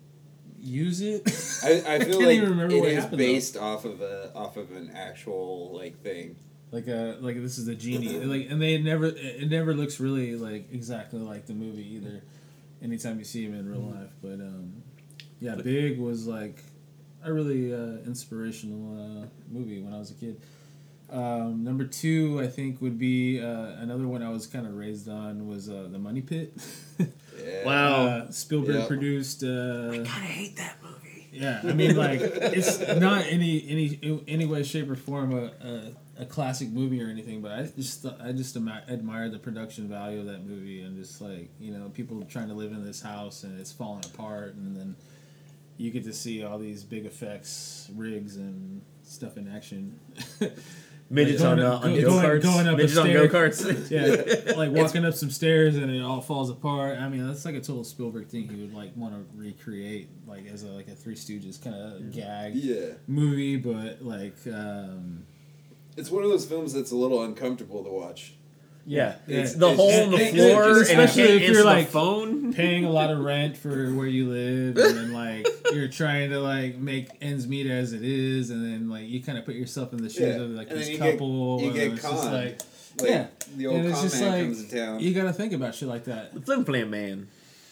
use 0.59 1.01
it. 1.01 1.23
I, 1.65 1.95
I 1.95 1.99
feel 2.05 2.15
can't 2.19 2.27
like 2.27 2.37
even 2.37 2.51
remember 2.51 2.75
it 2.75 2.81
what 2.81 2.89
is 2.89 2.95
happened, 3.03 3.13
though. 3.21 3.25
based 3.25 3.57
off 3.57 3.85
of 3.85 4.01
a 4.01 4.33
off 4.35 4.57
of 4.57 4.73
an 4.73 4.91
actual 4.95 5.73
like 5.75 6.01
thing. 6.03 6.37
Like 6.73 6.89
a 6.89 7.17
like 7.21 7.37
this 7.41 7.59
is 7.59 7.69
a 7.69 7.75
genie 7.75 8.19
like 8.21 8.51
and 8.51 8.61
they 8.61 8.77
never 8.79 9.07
it 9.07 9.49
never 9.49 9.73
looks 9.75 10.01
really 10.01 10.35
like 10.37 10.67
exactly 10.73 11.21
like 11.21 11.47
the 11.47 11.55
movie 11.55 11.95
either 11.97 12.23
anytime 12.83 13.19
you 13.19 13.25
see 13.25 13.45
him 13.45 13.55
in 13.55 13.69
real 13.69 13.81
life 13.81 14.11
but 14.23 14.35
um 14.35 14.83
yeah 15.41 15.55
big 15.55 15.99
was 15.99 16.27
like 16.27 16.63
a 17.25 17.33
really 17.33 17.73
uh, 17.73 17.99
inspirational 18.07 19.23
uh, 19.23 19.27
movie 19.51 19.81
when 19.81 19.93
i 19.93 19.99
was 19.99 20.11
a 20.11 20.15
kid 20.15 20.41
um, 21.11 21.63
number 21.63 21.85
two 21.85 22.41
i 22.41 22.47
think 22.49 22.81
would 22.83 22.99
be 22.99 23.41
uh, 23.41 23.47
another 23.81 24.07
one 24.09 24.23
i 24.23 24.29
was 24.29 24.47
kind 24.47 24.67
of 24.67 24.75
raised 24.75 25.09
on 25.09 25.47
was 25.47 25.69
uh, 25.69 25.87
the 25.91 25.99
money 25.99 26.21
pit 26.23 26.53
Yeah. 26.99 27.07
Wow. 27.65 28.07
uh, 28.07 28.31
spielberg 28.31 28.75
Yep. 28.77 28.89
produced 28.89 29.45
uh, 29.45 29.47
I 29.47 29.97
kind 29.99 30.07
of 30.07 30.11
hate 30.13 30.57
that 30.57 30.77
movie. 30.83 31.29
yeah, 31.33 31.61
I 31.63 31.73
mean, 31.75 31.95
like 31.97 32.21
it's 32.59 32.81
not 32.97 33.25
any 33.27 33.65
any 33.69 34.23
any 34.27 34.47
way, 34.47 34.63
shape, 34.63 34.89
or 34.91 34.97
form 34.97 35.33
a, 35.33 35.45
a, 35.61 35.93
a 36.19 36.25
classic 36.27 36.71
movie 36.71 37.03
or 37.03 37.09
anything, 37.09 37.43
but 37.43 37.53
I 37.53 37.63
just 37.77 38.07
I 38.21 38.33
just 38.33 38.57
ama- 38.57 38.85
admire 38.89 39.29
the 39.29 39.39
production 39.39 39.89
value 39.89 40.21
of 40.21 40.27
that 40.27 40.45
movie 40.47 40.81
and 40.83 40.97
just 40.97 41.21
like 41.21 41.51
you 41.61 41.73
know 41.73 41.91
people 41.91 42.23
trying 42.29 42.49
to 42.49 42.55
live 42.55 42.73
in 42.73 42.85
this 42.85 43.03
house 43.03 43.43
and 43.45 43.59
it's 43.61 43.73
falling 43.73 44.05
apart 44.07 44.55
and 44.55 44.77
then 44.77 44.97
you 45.79 45.91
get 45.91 46.05
to 46.05 46.13
see 46.15 46.43
all 46.43 46.59
these 46.59 46.83
big 46.85 47.05
effects, 47.05 47.91
rigs, 47.95 48.37
and 48.37 48.81
stuff 49.03 49.37
in 49.37 49.47
action. 49.55 49.99
Midgets 51.09 51.41
Like 51.41 51.51
on, 51.53 51.57
going 51.59 51.71
uh, 51.71 51.75
on 51.77 51.95
go- 51.95 52.01
go 52.01 52.09
going- 52.09 52.25
karts. 52.27 52.43
going 52.43 52.67
up 52.67 52.71
the 52.73 52.83
Midgets 52.83 52.97
on 52.99 53.13
go 53.13 53.29
karts. 53.29 53.91
yeah, 54.49 54.57
like 54.57 54.73
walking 54.73 55.05
up 55.05 55.15
some 55.15 55.31
stairs 55.31 55.77
and 55.77 55.89
it 55.89 56.01
all 56.03 56.21
falls 56.21 56.51
apart. 56.51 56.99
I 56.99 57.09
mean, 57.09 57.25
that's 57.27 57.45
like 57.45 57.55
a 57.55 57.61
total 57.61 57.85
Spielberg 57.85 58.27
thing. 58.29 58.49
He 58.49 58.57
would 58.61 58.75
like 58.75 58.97
want 58.97 59.15
to 59.15 59.25
recreate, 59.39 60.09
like 60.27 60.47
as 60.47 60.65
a 60.65 60.69
like 60.69 60.89
a 60.89 60.97
Three 60.97 61.15
Stooges 61.15 61.63
kind 61.63 61.77
of 61.77 62.11
gag 62.11 62.57
Yeah. 62.57 62.95
movie, 63.07 63.57
but 63.57 64.03
like 64.03 64.35
um, 64.53 65.25
It's 65.97 66.11
one 66.11 66.23
of 66.25 66.31
those 66.31 66.45
films 66.45 66.73
that's 66.73 66.91
a 66.91 66.97
little 66.97 67.23
uncomfortable 67.23 67.83
to 67.85 67.91
watch. 67.91 68.33
Yeah, 68.89 69.17
Yeah. 69.27 69.39
it's 69.41 69.55
the 69.55 69.67
It's- 69.73 69.77
hole 69.77 69.91
in 69.91 70.11
the 70.13 70.17
it- 70.17 70.35
it- 70.35 70.35
floor, 70.53 70.63
and 70.69 70.77
you 70.77 70.83
especially 70.83 71.23
can't 71.27 71.43
if 71.43 71.51
you're, 71.51 71.65
like, 71.65 71.89
phone. 71.89 72.53
paying 72.53 72.85
a 72.85 72.91
lot 72.91 73.11
of 73.11 73.19
rent 73.19 73.57
for 73.57 73.93
where 73.95 74.07
you 74.07 74.29
live, 74.31 74.77
and 74.77 74.97
then 74.97 75.13
like 75.25 75.45
you're 75.73 75.89
trying 75.89 76.31
to 76.31 76.39
like 76.39 76.79
make 76.79 77.09
ends 77.21 77.49
meet 77.49 77.67
as 77.67 77.93
it 77.93 78.05
is, 78.05 78.51
and 78.51 78.65
then 78.65 78.89
like 78.89 79.09
you 79.09 79.21
kind 79.23 79.39
of 79.39 79.45
put 79.45 79.57
yourself 79.57 79.93
in 79.93 80.03
the 80.03 80.09
shoes 80.09 80.21
Yeah. 80.37 80.43
of 80.43 80.51
like 80.51 80.71
And 80.71 80.79
this 80.79 80.87
then 80.87 80.93
you 80.95 81.01
get- 81.03 81.11
couple. 81.13 81.61
you 81.61 81.67
and 81.67 81.75
get 81.75 81.93
it's 81.95 82.03
just 82.03 82.25
like 82.27 82.61
Like 83.01 83.11
Yeah. 83.11 83.27
the 83.57 83.67
old 83.67 83.77
And 83.77 83.89
it's 83.89 84.03
just 84.03 84.21
man 84.21 84.31
like- 84.33 84.43
comes 84.45 84.65
to 84.69 84.77
town. 84.77 85.01
you 85.01 85.13
got 85.13 85.25
to 85.25 85.33
think 85.33 85.53
about 85.53 85.75
shit 85.75 85.89
like 85.89 86.05
that. 86.05 86.33
Flim 86.47 86.65
Flam 86.65 86.89
Man. 86.89 87.27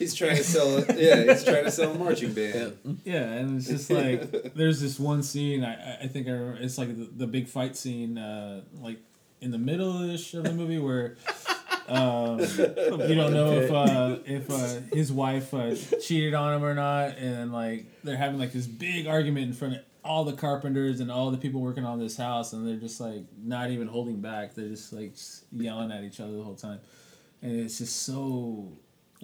He's 0.04 0.14
trying 0.14 0.37
to 0.37 0.44
sell 0.44 0.78
it. 0.78 0.87
Yeah, 0.99 1.32
he's 1.32 1.44
trying 1.44 1.64
to 1.64 1.70
sell 1.70 1.92
a 1.92 1.99
marching 1.99 2.32
band. 2.32 3.00
Yeah, 3.04 3.23
and 3.23 3.56
it's 3.58 3.66
just 3.68 3.90
like 3.90 4.54
there's 4.54 4.80
this 4.80 4.99
one 4.99 5.23
scene. 5.23 5.64
I 5.64 5.75
I- 5.75 5.99
I 6.04 6.06
think 6.08 6.26
I 6.28 6.30
remember, 6.32 6.58
it's 6.61 6.78
like 6.78 6.88
the, 6.96 7.08
the 7.16 7.26
big 7.26 7.49
fight 7.49 7.76
scene, 7.76 8.18
uh, 8.18 8.61
like 8.80 8.99
in 9.40 9.50
the 9.50 9.58
middle 9.58 10.02
ish 10.11 10.34
of 10.34 10.44
the 10.44 10.52
movie 10.52 10.78
where. 10.78 11.16
Um, 11.87 12.38
you 12.40 13.14
don't 13.14 13.34
know 13.34 13.52
if 13.61 13.70
uh, 13.70 14.16
if 14.25 14.50
uh, 14.50 14.80
his 14.96 15.12
wife 15.12 15.52
uh, 15.52 15.75
cheated 16.00 16.32
on 16.32 16.54
him 16.54 16.64
or 16.64 16.73
not, 16.75 17.18
and 17.18 17.52
like 17.52 17.84
they're 18.02 18.16
having 18.16 18.38
like 18.38 18.52
this 18.52 18.66
big 18.66 19.06
argument 19.06 19.49
in 19.49 19.52
front 19.52 19.75
of 19.75 19.80
all 20.02 20.25
the 20.25 20.32
carpenters 20.32 21.00
and 21.00 21.11
all 21.11 21.30
the 21.30 21.37
people 21.37 21.61
working 21.61 21.84
on 21.84 21.99
this 21.99 22.16
house, 22.16 22.54
and 22.54 22.66
they're 22.66 22.76
just 22.76 23.00
like 23.02 23.25
not 23.37 23.70
even 23.70 23.87
holding 23.87 24.20
back. 24.23 24.54
They're 24.54 24.68
just 24.70 24.94
like 24.94 25.12
s- 25.12 25.44
yelling 25.52 25.92
at 25.92 26.04
each 26.04 26.20
other 26.20 26.32
the 26.32 26.42
whole 26.42 26.54
time, 26.54 26.80
and 27.42 27.61
it's 27.61 27.76
just 27.76 27.96
so 28.04 28.73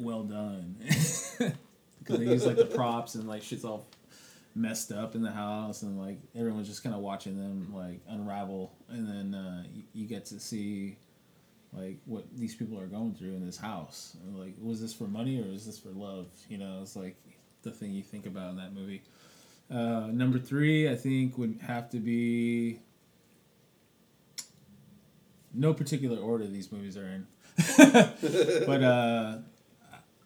well 0.00 0.22
done 0.24 0.76
because 0.80 2.18
they 2.18 2.24
use 2.24 2.46
like 2.46 2.56
the 2.56 2.66
props 2.66 3.14
and 3.14 3.28
like 3.28 3.42
shit's 3.42 3.64
all 3.64 3.86
messed 4.54 4.92
up 4.92 5.14
in 5.14 5.22
the 5.22 5.30
house, 5.30 5.82
and 5.82 5.98
like 5.98 6.18
everyone's 6.34 6.68
just 6.68 6.82
kind 6.82 6.94
of 6.94 7.00
watching 7.00 7.36
them 7.36 7.72
like 7.72 8.00
unravel, 8.08 8.72
and 8.88 9.08
then 9.08 9.34
uh, 9.34 9.62
you, 9.72 9.82
you 9.92 10.06
get 10.06 10.26
to 10.26 10.40
see 10.40 10.96
like 11.72 11.98
what 12.04 12.24
these 12.36 12.54
people 12.54 12.78
are 12.78 12.86
going 12.86 13.14
through 13.14 13.34
in 13.34 13.44
this 13.44 13.56
house. 13.56 14.16
And, 14.24 14.38
like, 14.38 14.54
was 14.60 14.80
this 14.80 14.92
for 14.92 15.04
money 15.04 15.40
or 15.40 15.46
is 15.46 15.64
this 15.66 15.78
for 15.78 15.90
love? 15.90 16.26
You 16.48 16.58
know, 16.58 16.80
it's 16.82 16.96
like 16.96 17.16
the 17.62 17.70
thing 17.70 17.92
you 17.92 18.02
think 18.02 18.26
about 18.26 18.50
in 18.50 18.56
that 18.56 18.74
movie. 18.74 19.02
Uh, 19.70 20.08
number 20.12 20.38
three, 20.38 20.88
I 20.88 20.96
think, 20.96 21.38
would 21.38 21.60
have 21.64 21.88
to 21.90 21.98
be 21.98 22.80
no 25.54 25.72
particular 25.72 26.18
order 26.18 26.46
these 26.46 26.72
movies 26.72 26.96
are 26.96 27.06
in. 27.06 27.26
but 28.66 28.82
uh, 28.82 29.38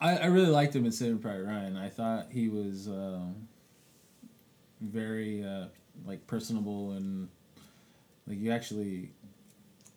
I, 0.00 0.16
I 0.16 0.26
really 0.26 0.50
liked 0.50 0.74
him 0.74 0.84
in 0.84 0.92
Saving 0.92 1.18
Private 1.18 1.44
Ryan. 1.44 1.76
I 1.76 1.88
thought 1.88 2.28
he 2.30 2.48
was 2.48 2.88
um, 2.88 3.48
very 4.80 5.44
uh, 5.44 5.66
like 6.06 6.26
personable 6.26 6.92
and 6.92 7.28
like 8.26 8.38
you 8.38 8.50
actually 8.50 9.10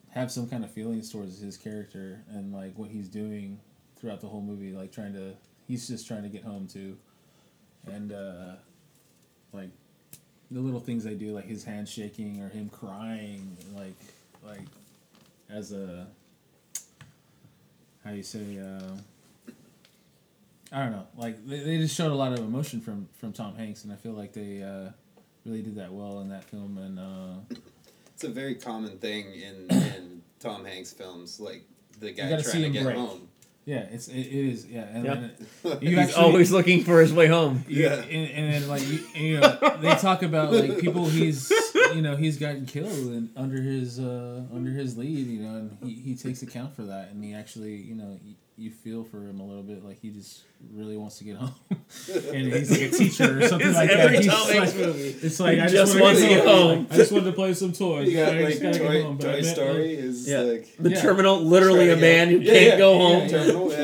have 0.09 0.31
some 0.31 0.47
kind 0.47 0.63
of 0.63 0.71
feelings 0.71 1.11
towards 1.11 1.39
his 1.39 1.57
character 1.57 2.23
and 2.29 2.53
like 2.53 2.73
what 2.77 2.89
he's 2.89 3.07
doing 3.07 3.59
throughout 3.95 4.21
the 4.21 4.27
whole 4.27 4.41
movie 4.41 4.71
like 4.71 4.91
trying 4.91 5.13
to 5.13 5.33
he's 5.67 5.87
just 5.87 6.07
trying 6.07 6.23
to 6.23 6.29
get 6.29 6.43
home 6.43 6.67
too 6.67 6.97
and 7.87 8.11
uh 8.11 8.53
like 9.53 9.69
the 10.51 10.59
little 10.59 10.79
things 10.79 11.03
they 11.03 11.13
do 11.13 11.33
like 11.33 11.45
his 11.45 11.63
hand 11.63 11.87
shaking 11.87 12.41
or 12.41 12.49
him 12.49 12.69
crying 12.69 13.57
like 13.75 13.95
like 14.45 14.65
as 15.49 15.71
a 15.71 16.07
how 18.03 18.11
you 18.11 18.23
say 18.23 18.59
uh 18.59 18.95
i 20.71 20.79
don't 20.83 20.91
know 20.91 21.07
like 21.15 21.45
they, 21.47 21.59
they 21.59 21.77
just 21.77 21.95
showed 21.95 22.11
a 22.11 22.15
lot 22.15 22.33
of 22.33 22.39
emotion 22.39 22.81
from 22.81 23.07
from 23.19 23.31
tom 23.33 23.55
hanks 23.55 23.83
and 23.83 23.93
i 23.93 23.95
feel 23.95 24.11
like 24.13 24.33
they 24.33 24.61
uh 24.63 24.89
really 25.45 25.61
did 25.61 25.75
that 25.75 25.91
well 25.91 26.19
in 26.19 26.29
that 26.29 26.43
film 26.43 26.77
and 26.77 26.99
uh 26.99 27.55
It's 28.13 28.23
a 28.23 28.29
very 28.29 28.55
common 28.55 28.97
thing 28.97 29.25
in 29.33 29.69
in 29.95 30.21
Tom 30.39 30.65
Hanks 30.65 30.93
films, 30.93 31.39
like 31.39 31.63
the 31.99 32.11
guy 32.11 32.29
trying 32.29 32.43
see 32.43 32.61
to 32.63 32.69
get 32.69 32.83
break. 32.83 32.95
home. 32.97 33.27
yeah 33.65 33.85
it's 33.91 34.07
it, 34.07 34.19
it 34.19 34.45
is 34.53 34.65
yeah 34.67 34.83
and 34.93 35.05
Yeah. 35.05 35.15
then 35.15 35.31
you 35.81 35.89
He's 35.89 35.97
actually 35.97 36.23
always 36.23 36.51
looking 36.51 36.83
for 36.83 36.99
his 37.01 37.11
way 37.13 37.27
home. 37.27 37.63
Yeah, 37.67 37.95
Yeah. 37.95 38.01
and, 38.03 38.31
and 38.31 38.53
then 38.53 38.67
like 38.67 38.87
you, 38.87 38.99
and, 39.15 39.23
you 39.25 39.39
know, 39.39 39.77
they 39.81 39.95
talk 39.95 40.21
about 40.23 40.51
like 40.53 40.77
people 40.79 41.05
he's 41.09 41.51
you 41.95 42.01
know 42.01 42.15
he's 42.15 42.37
gotten 42.37 42.65
killed 42.65 42.91
and 43.17 43.29
under 43.35 43.59
his 43.61 43.99
uh, 43.99 44.41
under 44.53 44.71
his 44.71 44.95
lead, 44.97 45.25
you 45.27 45.41
know, 45.41 45.55
and 45.55 45.77
he, 45.83 45.93
he 45.93 46.15
takes 46.15 46.41
account 46.43 46.75
for 46.75 46.83
that, 46.83 47.09
and 47.11 47.23
he 47.23 47.33
actually 47.33 47.75
you 47.77 47.95
know 47.95 48.19
you, 48.57 48.65
you 48.65 48.71
feel 48.71 49.03
for 49.03 49.17
him 49.17 49.39
a 49.39 49.45
little 49.45 49.63
bit, 49.63 49.83
like 49.85 49.99
he 49.99 50.09
just 50.09 50.43
really 50.73 50.97
wants 50.97 51.17
to 51.19 51.23
get 51.23 51.35
home, 51.37 51.53
and 51.69 52.47
he's 52.53 52.71
like 52.71 52.81
a 52.81 52.89
teacher 52.89 53.39
or 53.39 53.47
something 53.47 53.67
It's 53.67 53.77
like 53.77 53.89
every 53.91 54.15
that. 54.17 54.23
He's 54.23 54.31
Tom 54.33 54.47
Hanks 54.49 54.75
like- 54.75 54.85
movie. 54.87 55.15
It's 55.21 55.39
like 55.39 55.55
He 55.55 55.61
I 55.61 55.63
just 55.67 55.73
just, 55.75 55.93
wanna 55.93 56.03
wants 56.05 56.21
get 56.21 56.45
home. 56.47 56.87
I 56.91 56.95
just 56.95 57.11
wanted 57.11 57.25
to 57.25 57.31
play 57.33 57.53
some 57.53 57.73
toys. 57.73 58.09
You 58.09 58.17
got 58.17 58.33
I 58.35 58.39
like 58.39 58.49
just 58.49 58.61
gotta 58.63 58.79
Toy, 58.79 58.91
get 58.93 59.03
home, 59.05 59.17
but 59.17 59.27
I 59.27 59.31
Toy 59.33 59.41
meant, 59.41 59.55
Story 59.55 59.93
is 59.95 60.27
Yeah. 60.27 60.39
like 60.39 60.67
The 60.79 60.89
Yeah. 60.89 61.01
terminal, 61.01 61.41
literally 61.41 61.89
a 61.91 61.97
man 61.97 62.29
who 62.29 62.37
Yeah, 62.37 62.53
can't 62.53 62.65
yeah, 62.65 62.77
go 62.77 62.91
yeah, 62.93 62.97
home. 63.19 63.29
Terminal, 63.29 63.71
yeah. 63.71 63.77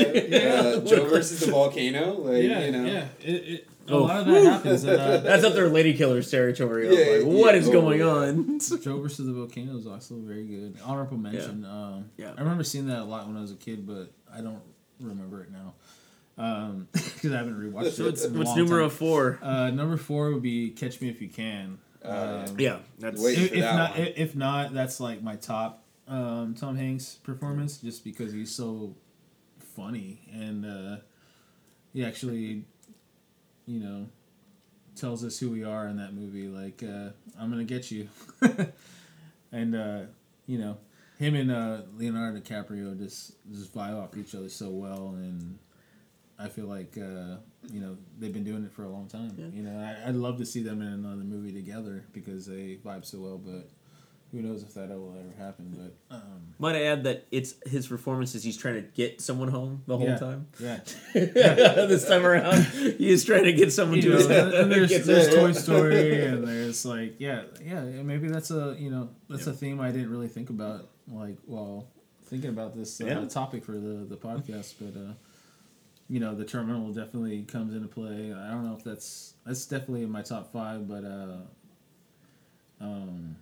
Uh, 0.53 0.79
Joe 0.81 1.05
versus 1.07 1.39
the 1.41 1.51
volcano, 1.51 2.13
like 2.19 2.43
Yeah, 2.43 2.65
you 2.65 2.71
know. 2.71 2.85
yeah. 2.85 3.05
It, 3.21 3.29
it, 3.35 3.67
a 3.87 3.91
Oh. 3.93 4.03
lot 4.03 4.21
of 4.21 4.25
that 4.27 4.43
happens. 4.43 4.83
And, 4.83 4.99
uh, 4.99 5.17
That's 5.23 5.43
up 5.43 5.53
there, 5.53 5.67
lady 5.69 5.93
killers 5.95 6.29
territory. 6.31 6.87
Yeah, 6.93 6.99
Yeah, 7.11 7.17
like, 7.17 7.25
what 7.25 7.53
yeah. 7.55 7.59
is 7.61 7.67
Oh, 7.69 7.71
going 7.71 7.99
yeah. 7.99 8.05
on? 8.07 8.59
Joe 8.81 8.99
versus 9.01 9.25
the 9.25 9.33
Volcano 9.33 9.77
is 9.77 9.87
also 9.87 10.15
very 10.15 10.45
good. 10.45 10.77
Honorable 10.83 11.17
mention. 11.17 11.65
Um, 11.65 12.09
Yeah. 12.17 12.33
I 12.37 12.41
remember 12.41 12.63
seeing 12.63 12.87
that 12.87 12.99
a 12.99 13.03
lot 13.03 13.27
when 13.27 13.37
I 13.37 13.41
was 13.41 13.51
a 13.51 13.55
kid, 13.55 13.85
but 13.87 14.11
I 14.33 14.41
don't 14.41 14.61
remember 14.99 15.43
it 15.43 15.49
now 15.51 15.73
because 16.93 17.31
I 17.31 17.37
haven't 17.37 17.59
rewatched 17.59 17.91
So 17.91 18.03
it. 18.03 18.07
what's, 18.07 18.25
in 18.25 18.35
a 18.35 18.37
what's 18.37 18.49
long 18.49 18.57
numero 18.57 18.87
time. 18.89 18.97
four? 18.97 19.39
Uh, 19.41 19.69
number 19.71 19.97
four 19.97 20.31
would 20.31 20.41
be 20.43 20.69
Catch 20.71 20.99
Me 21.01 21.09
If 21.09 21.21
You 21.21 21.29
Can. 21.29 21.77
Uh, 22.03 22.45
Um, 22.49 22.59
Yeah, 22.59 22.79
that's 22.99 23.21
Wait. 23.21 23.37
If, 23.37 23.49
for 23.49 23.55
if 23.55 23.61
that 23.61 23.75
not, 23.75 23.91
one. 23.91 23.99
if, 24.07 24.17
if 24.17 24.35
not, 24.35 24.73
that's 24.73 24.99
like 24.99 25.21
my 25.21 25.35
top 25.35 25.83
um, 26.07 26.53
Tom 26.55 26.75
Hanks 26.75 27.15
performance, 27.23 27.77
just 27.77 28.03
because 28.03 28.33
he's 28.33 28.51
so 28.51 28.95
funny 29.75 30.19
and 30.33 30.65
uh, 30.65 30.97
he 31.93 32.03
actually, 32.03 32.65
you 33.65 33.79
know, 33.79 34.07
tells 34.95 35.23
us 35.23 35.39
who 35.39 35.49
we 35.49 35.63
are 35.63 35.87
in 35.87 35.97
that 35.97 36.13
movie. 36.13 36.47
Like, 36.47 36.83
uh, 36.83 37.09
I'm 37.39 37.49
gonna 37.49 37.63
get 37.63 37.91
you, 37.91 38.09
and 39.51 39.75
uh, 39.75 39.99
you 40.47 40.57
know, 40.57 40.77
him 41.17 41.35
and 41.35 41.51
uh, 41.51 41.81
Leonardo 41.97 42.39
DiCaprio 42.39 42.97
just 42.97 43.33
just 43.51 43.73
vibe 43.73 44.01
off 44.01 44.17
each 44.17 44.35
other 44.35 44.49
so 44.49 44.69
well, 44.69 45.15
and 45.15 45.57
I 46.39 46.49
feel 46.49 46.65
like 46.65 46.97
uh, 46.97 47.37
you 47.71 47.79
know 47.79 47.97
they've 48.19 48.33
been 48.33 48.43
doing 48.43 48.63
it 48.65 48.71
for 48.71 48.83
a 48.83 48.89
long 48.89 49.07
time. 49.07 49.33
Yeah. 49.37 49.47
You 49.53 49.63
know, 49.63 49.79
I, 49.79 50.09
I'd 50.09 50.15
love 50.15 50.37
to 50.39 50.45
see 50.45 50.63
them 50.63 50.81
in 50.81 50.87
another 50.87 51.23
movie 51.23 51.53
together 51.53 52.05
because 52.11 52.45
they 52.45 52.77
vibe 52.83 53.05
so 53.05 53.19
well. 53.19 53.37
But 53.37 53.69
who 54.33 54.41
knows 54.41 54.63
if 54.63 54.73
that 54.73 54.89
will 54.89 55.15
ever 55.17 55.31
happen? 55.37 55.93
But 56.09 56.15
um, 56.15 56.53
Might 56.59 56.75
I 56.75 56.83
add 56.85 57.03
that 57.03 57.25
it's 57.31 57.53
his 57.65 57.87
performance 57.87 58.33
is 58.35 58.43
he's 58.43 58.57
trying 58.57 58.75
to 58.75 58.81
get 58.81 59.21
someone 59.21 59.47
home 59.47 59.83
the 59.85 59.95
whole 59.97 60.07
yeah, 60.07 60.17
time. 60.17 60.47
yeah. 60.59 60.79
this 61.13 62.07
time 62.07 62.25
around, 62.25 62.63
he's 62.97 63.23
trying 63.23 63.43
to 63.43 63.53
get 63.53 63.71
someone 63.71 63.97
You 63.97 64.01
to 64.03 64.09
know, 64.09 64.17
his 64.17 64.27
and 64.29 64.71
there's, 64.71 65.05
there's 65.05 65.33
Toy 65.35 65.51
Story, 65.65 66.25
and 66.25 66.45
there's 66.47 66.83
like, 66.83 67.15
yeah, 67.19 67.43
yeah. 67.63 67.81
Maybe 67.83 68.27
that's 68.27 68.49
a 68.51 68.75
you 68.77 68.89
know 68.89 69.09
that's 69.29 69.47
a 69.47 69.53
theme 69.53 69.79
I 69.79 69.91
didn't 69.91 70.09
really 70.09 70.27
think 70.27 70.49
about, 70.49 70.89
like 71.07 71.37
while 71.45 71.87
thinking 72.25 72.49
about 72.49 72.75
this 72.75 72.99
uh, 72.99 73.05
Yeah. 73.05 73.25
topic 73.27 73.63
for 73.63 73.73
the 73.73 74.05
the 74.09 74.17
podcast. 74.17 74.73
But 74.81 74.99
uh, 74.99 75.13
you 76.09 76.19
know, 76.19 76.33
the 76.35 76.45
terminal 76.45 76.91
definitely 76.91 77.43
comes 77.43 77.73
into 77.75 77.87
play. 77.87 78.33
I 78.33 78.49
don't 78.51 78.65
know 78.65 78.75
if 78.75 78.83
that's 78.83 79.35
that's 79.45 79.65
definitely 79.67 80.03
in 80.03 80.11
my 80.11 80.21
top 80.23 80.51
five, 80.51 80.87
but 80.87 81.03
uh, 81.05 81.37
um, 82.81 83.35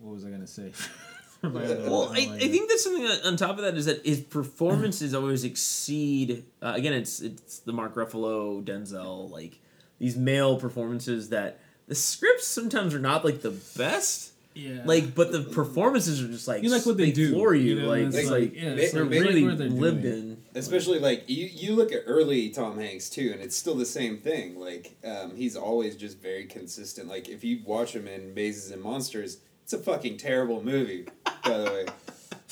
what 0.00 0.14
was 0.14 0.24
I 0.24 0.30
gonna 0.30 0.46
say? 0.46 0.70
For 1.40 1.50
my 1.50 1.62
other- 1.64 1.82
Well, 1.88 2.08
I, 2.12 2.26
my 2.26 2.34
I 2.36 2.48
think 2.48 2.68
that's 2.68 2.82
something 2.82 3.04
that, 3.04 3.24
on 3.24 3.36
top 3.36 3.50
of 3.58 3.58
that 3.64 3.76
is 3.76 3.86
that 3.86 4.04
his 4.04 4.20
performances 4.20 5.14
always 5.14 5.44
exceed. 5.44 6.44
Uh, 6.60 6.72
again, 6.74 6.92
it's 6.92 7.20
it's 7.20 7.60
the 7.60 7.72
Mark 7.72 7.94
Ruffalo, 7.94 8.62
Denzel, 8.64 9.30
like 9.30 9.60
these 10.00 10.16
male 10.16 10.58
performances 10.58 11.28
that 11.28 11.60
the 11.86 11.94
scripts 11.94 12.46
sometimes 12.46 12.92
are 12.94 12.98
not 12.98 13.24
like 13.24 13.40
the 13.42 13.52
best. 13.76 14.32
yeah, 14.54 14.82
Like, 14.84 15.14
but 15.14 15.30
the 15.32 15.42
performances 15.42 16.20
are 16.22 16.26
just 16.28 16.48
like 16.48 16.62
You 16.64 16.70
like 16.70 16.84
what 16.86 16.96
they 16.96 17.12
do, 17.12 17.32
for 17.32 17.54
you. 17.54 17.76
you 17.76 17.82
know, 17.82 17.88
like 17.88 18.02
it's 18.06 18.16
it's 18.16 18.30
like- 18.30 18.40
like, 18.42 18.54
yeah, 18.56 18.74
they- 18.74 18.82
it's 18.82 18.92
they're 18.92 19.04
like, 19.04 19.12
really 19.12 19.44
they're 19.54 19.68
lived 19.68 20.02
doing. 20.02 20.14
in. 20.14 20.42
Especially 20.56 20.98
like 20.98 21.22
you, 21.28 21.46
you 21.46 21.76
look 21.76 21.92
at 21.92 22.02
early 22.06 22.48
Tom 22.50 22.78
Hanks 22.80 23.08
too, 23.08 23.30
and 23.32 23.40
it's 23.40 23.54
still 23.56 23.76
the 23.76 23.86
same 23.86 24.18
thing. 24.18 24.58
Like 24.58 24.96
um, 25.04 25.36
he's 25.36 25.54
always 25.56 25.94
just 25.94 26.18
very 26.18 26.46
consistent. 26.46 27.06
Like 27.08 27.28
if 27.28 27.44
you 27.44 27.60
watch 27.64 27.94
him 27.94 28.08
in 28.08 28.34
Mazes 28.34 28.72
and 28.72 28.82
Monsters, 28.82 29.38
it's 29.68 29.74
a 29.74 29.78
fucking 29.78 30.16
terrible 30.16 30.64
movie. 30.64 31.06
By 31.44 31.58
the 31.58 31.64
way, 31.70 31.86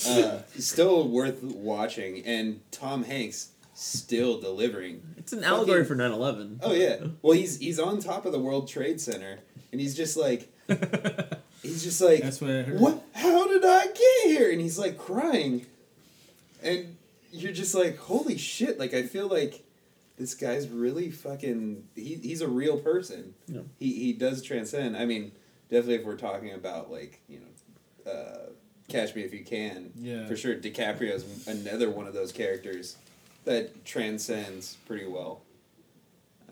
uh, 0.06 0.40
still 0.58 1.08
worth 1.08 1.42
watching, 1.42 2.22
and 2.26 2.60
Tom 2.70 3.04
Hanks 3.04 3.52
still 3.74 4.38
delivering. 4.38 5.00
It's 5.16 5.32
an 5.32 5.42
allegory 5.42 5.82
Fucking- 5.84 5.96
for 5.96 6.02
9-11. 6.02 6.58
Oh 6.62 6.74
yeah, 6.74 6.96
well 7.22 7.32
he's 7.32 7.58
he's 7.58 7.78
on 7.80 8.00
top 8.00 8.26
of 8.26 8.32
the 8.32 8.38
World 8.38 8.68
Trade 8.68 9.00
Center, 9.00 9.38
and 9.72 9.80
he's 9.80 9.96
just 9.96 10.18
like 10.18 10.52
he's 11.62 11.82
just 11.82 12.02
like 12.02 12.20
That's 12.22 12.40
what 12.42 12.50
I 12.50 12.62
heard. 12.62 12.80
what? 12.80 13.02
How 13.14 13.48
did 13.48 13.64
I 13.64 13.86
get 13.86 14.26
here? 14.26 14.50
And 14.52 14.60
he's 14.60 14.78
like 14.78 14.98
crying, 14.98 15.64
and 16.62 16.96
you're 17.32 17.52
just 17.52 17.74
like, 17.74 17.96
holy 17.96 18.36
shit! 18.36 18.78
Like 18.78 18.92
I 18.92 19.04
feel 19.04 19.26
like 19.28 19.62
this 20.18 20.34
guy's 20.34 20.68
really 20.68 21.10
fucking. 21.10 21.84
He, 21.94 22.16
he's 22.16 22.42
a 22.42 22.48
real 22.48 22.78
person. 22.78 23.32
Yeah. 23.48 23.60
He 23.78 23.94
he 23.94 24.12
does 24.12 24.42
transcend. 24.42 24.98
I 24.98 25.06
mean, 25.06 25.32
definitely 25.70 25.96
if 25.96 26.04
we're 26.04 26.16
talking 26.16 26.52
about 26.52 26.90
like 26.90 27.20
you 27.28 27.40
know, 27.40 28.10
uh, 28.12 28.38
Catch 28.88 29.14
Me 29.14 29.22
If 29.22 29.32
You 29.34 29.44
Can. 29.44 29.92
Yeah. 29.96 30.26
For 30.26 30.36
sure, 30.36 30.54
DiCaprio's 30.54 31.46
another 31.46 31.90
one 31.90 32.06
of 32.06 32.14
those 32.14 32.32
characters 32.32 32.96
that 33.44 33.84
transcends 33.84 34.76
pretty 34.86 35.06
well. 35.06 35.42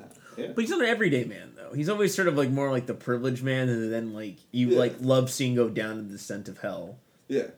Uh, 0.01 0.05
yeah. 0.37 0.47
But 0.55 0.63
he's 0.63 0.71
not 0.71 0.81
an 0.81 0.87
everyday 0.87 1.25
man 1.25 1.53
though. 1.57 1.73
He's 1.75 1.89
always 1.89 2.15
sort 2.15 2.29
of 2.29 2.37
like 2.37 2.51
more 2.51 2.71
like 2.71 2.87
the 2.87 2.95
privileged 2.95 3.43
man, 3.43 3.69
and 3.69 3.93
then 3.93 4.13
like 4.13 4.37
you 4.53 4.71
Yeah. 4.71 4.79
like 4.79 4.97
love 5.01 5.31
seeing 5.31 5.55
go 5.55 5.69
down 5.69 5.97
to 5.97 6.03
the 6.03 6.19
scent 6.19 6.49
of 6.49 6.59
hell. 6.59 6.99
Yeah. 7.29 7.49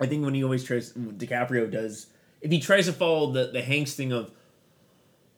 I 0.00 0.06
think 0.06 0.24
when 0.24 0.34
he 0.34 0.44
always 0.44 0.62
tries, 0.64 0.92
DiCaprio 0.92 1.68
does, 1.70 2.06
if 2.40 2.50
he 2.52 2.60
tries 2.60 2.86
to 2.86 2.92
follow 2.92 3.32
the 3.32 3.46
the 3.46 3.62
Hanks 3.62 3.94
thing 3.94 4.12
of 4.12 4.30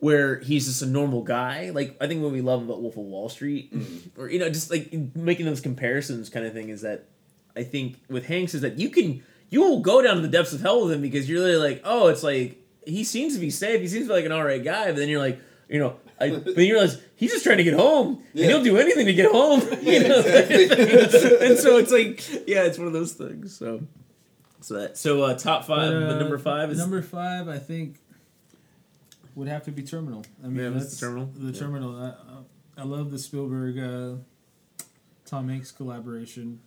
where 0.01 0.41
he's 0.41 0.67
just 0.67 0.83
a 0.83 0.87
normal 0.87 1.23
guy, 1.23 1.71
like 1.71 1.97
I 2.01 2.07
think 2.09 2.23
what 2.23 2.33
we 2.33 2.41
love 2.41 2.63
about 2.63 2.83
Wolf 2.83 2.97
of 2.97 3.05
Wall 3.05 3.29
Street, 3.29 3.73
or 4.19 4.29
you 4.29 4.39
know, 4.39 4.49
just 4.49 4.71
like 4.71 4.93
making 5.15 5.47
those 5.47 5.61
comparisons 5.61 6.29
kind 6.31 6.45
of 6.47 6.53
thing 6.53 6.71
is 6.71 6.81
that 6.83 7.07
I 7.55 7.63
think 7.63 7.99
with 8.09 8.27
Hanks 8.27 8.55
is 8.55 8.63
that 8.63 8.79
you 8.79 8.89
can 8.91 9.23
you 9.51 9.61
will 9.61 9.81
go 9.81 10.01
down 10.03 10.17
to 10.17 10.23
the 10.23 10.29
depths 10.29 10.53
of 10.53 10.61
hell 10.61 10.83
with 10.85 10.93
him 10.93 11.03
because 11.03 11.29
you're 11.29 11.43
really 11.45 11.57
like, 11.57 11.83
oh, 11.85 12.09
it's 12.09 12.23
like 12.23 12.57
he 12.87 13.05
seems 13.05 13.35
to 13.35 13.41
be 13.41 13.51
safe, 13.51 13.81
he 13.81 13.89
seems 13.89 14.09
like 14.09 14.25
an 14.25 14.33
alright 14.33 14.65
guy, 14.65 14.87
but 14.87 14.97
then 14.97 15.09
you're 15.09 15.21
like, 15.21 15.39
you 15.69 15.79
know. 15.79 15.97
I, 16.23 16.31
but 16.37 16.59
you 16.59 16.75
realize 16.75 17.01
he's 17.17 17.33
just 17.33 17.45
trying 17.45 17.57
to 17.59 17.65
get 17.65 17.73
home, 17.75 18.23
Yeah. 18.35 18.45
and 18.45 18.51
he'll 18.53 18.63
do 18.65 18.77
anything 18.77 19.07
to 19.07 19.15
get 19.15 19.31
home. 19.33 19.61
you 19.83 20.07
know? 20.07 20.19
exactly. 20.21 20.65
and 21.49 21.59
so 21.59 21.79
it's 21.79 21.91
like, 21.91 22.47
yeah, 22.47 22.65
it's 22.65 22.77
one 22.77 22.87
of 22.87 22.93
those 22.93 23.15
things. 23.15 23.57
So, 23.57 23.81
so 24.61 24.75
that 24.75 24.99
so 24.99 25.23
uh, 25.23 25.35
top 25.35 25.65
five, 25.65 25.93
But, 25.93 26.01
but 26.01 26.17
uh, 26.17 26.19
number 26.19 26.37
five 26.39 26.71
is 26.71 26.79
number 26.79 27.01
five. 27.01 27.49
I 27.49 27.59
think 27.59 27.99
would 29.35 29.49
have 29.49 29.65
to 29.65 29.71
be 29.71 29.83
Terminal. 29.83 30.25
I 30.43 30.49
mean, 30.49 30.57
Yeah, 30.65 30.71
that's 30.71 30.99
the 30.99 31.07
Terminal? 31.07 31.27
The 31.35 31.53
Yeah. 31.53 31.59
Terminal. 31.59 31.97
I, 31.97 32.81
I 32.81 32.85
love 32.85 33.11
the 33.11 33.19
Spielberg, 33.19 33.79
uh, 33.79 34.17
Tom 35.25 35.49
Hanks 35.49 35.71
collaboration. 35.71 36.61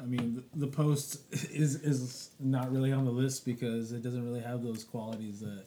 I 0.00 0.04
mean, 0.04 0.42
the, 0.54 0.66
the 0.66 0.66
Post 0.66 1.20
is 1.52 1.76
is 1.76 2.30
not 2.40 2.72
really 2.72 2.92
on 2.92 3.04
the 3.04 3.10
list 3.10 3.44
because 3.44 3.92
it 3.92 4.02
doesn't 4.02 4.24
really 4.24 4.40
have 4.40 4.62
those 4.62 4.84
qualities 4.84 5.40
that 5.40 5.64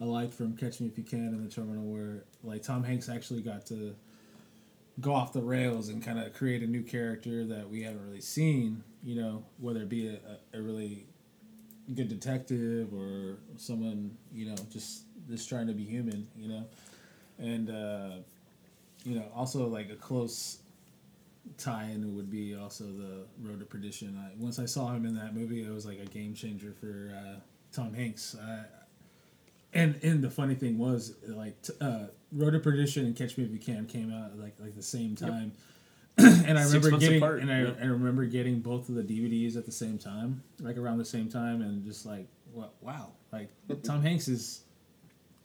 I 0.00 0.04
liked 0.04 0.34
from 0.34 0.56
Catch 0.56 0.80
Me 0.80 0.88
If 0.88 0.98
You 0.98 1.04
Can 1.04 1.28
and 1.28 1.48
the 1.48 1.54
Terminal, 1.54 1.84
where 1.84 2.24
like 2.42 2.62
Tom 2.62 2.82
Hanks 2.82 3.08
actually 3.08 3.42
got 3.42 3.66
to 3.66 3.94
go 5.00 5.14
off 5.14 5.32
the 5.32 5.40
rails 5.42 5.88
and 5.88 6.02
kind 6.04 6.18
of 6.18 6.34
create 6.34 6.62
a 6.62 6.66
new 6.66 6.82
character 6.82 7.44
that 7.46 7.70
we 7.70 7.82
haven't 7.82 8.04
really 8.04 8.20
seen. 8.20 8.82
You 9.02 9.14
know, 9.22 9.44
whether 9.58 9.82
it 9.82 9.88
be 9.88 10.08
a, 10.08 10.18
a, 10.56 10.58
a 10.58 10.62
really 10.62 11.06
good 11.94 12.08
detective 12.08 12.92
or 12.94 13.38
someone 13.56 14.16
you 14.32 14.46
know 14.46 14.54
just 14.70 15.02
just 15.28 15.48
trying 15.48 15.66
to 15.66 15.74
be 15.74 15.84
human. 15.84 16.26
You 16.36 16.48
know, 16.48 16.64
and 17.38 17.70
uh, 17.70 18.10
you 19.04 19.14
know 19.14 19.26
also 19.34 19.66
like 19.66 19.90
a 19.90 19.96
close 19.96 20.58
tie-in 21.58 22.14
would 22.16 22.30
be 22.30 22.54
also 22.54 22.84
the 22.84 23.26
Road 23.42 23.60
to 23.60 23.66
Perdition. 23.66 24.18
I, 24.18 24.32
once 24.38 24.58
I 24.58 24.66
saw 24.66 24.92
him 24.92 25.06
in 25.06 25.14
that 25.16 25.34
movie, 25.34 25.62
it 25.62 25.72
was 25.72 25.86
like 25.86 25.98
a 25.98 26.06
game 26.06 26.34
changer 26.34 26.72
for 26.72 27.12
uh, 27.16 27.40
Tom 27.72 27.94
Hanks. 27.94 28.36
I, 28.40 28.64
and 29.72 29.98
and 30.02 30.22
the 30.22 30.30
funny 30.30 30.54
thing 30.54 30.78
was 30.78 31.14
like 31.26 31.60
t- 31.62 31.72
uh, 31.80 32.06
Road 32.32 32.52
to 32.52 32.58
Perdition 32.58 33.06
and 33.06 33.16
Catch 33.16 33.38
Me 33.38 33.44
If 33.44 33.50
You 33.50 33.58
Can 33.58 33.86
came 33.86 34.12
out 34.12 34.38
like 34.38 34.54
like 34.60 34.74
the 34.76 34.82
same 34.82 35.16
time. 35.16 35.52
and 36.18 36.58
I 36.58 36.64
Six 36.64 36.84
remember 36.84 36.98
getting 36.98 37.16
apart, 37.18 37.40
and 37.40 37.52
I, 37.52 37.62
yeah. 37.62 37.72
I 37.80 37.86
remember 37.86 38.24
getting 38.26 38.60
both 38.60 38.88
of 38.88 38.94
the 38.94 39.02
DVDs 39.02 39.56
at 39.56 39.64
the 39.64 39.72
same 39.72 39.96
time, 39.96 40.42
like 40.60 40.76
around 40.76 40.98
the 40.98 41.04
same 41.04 41.28
time, 41.28 41.62
and 41.62 41.84
just 41.84 42.04
like 42.04 42.26
wow, 42.82 43.10
like 43.32 43.48
Tom 43.82 44.02
Hanks 44.02 44.28
is 44.28 44.62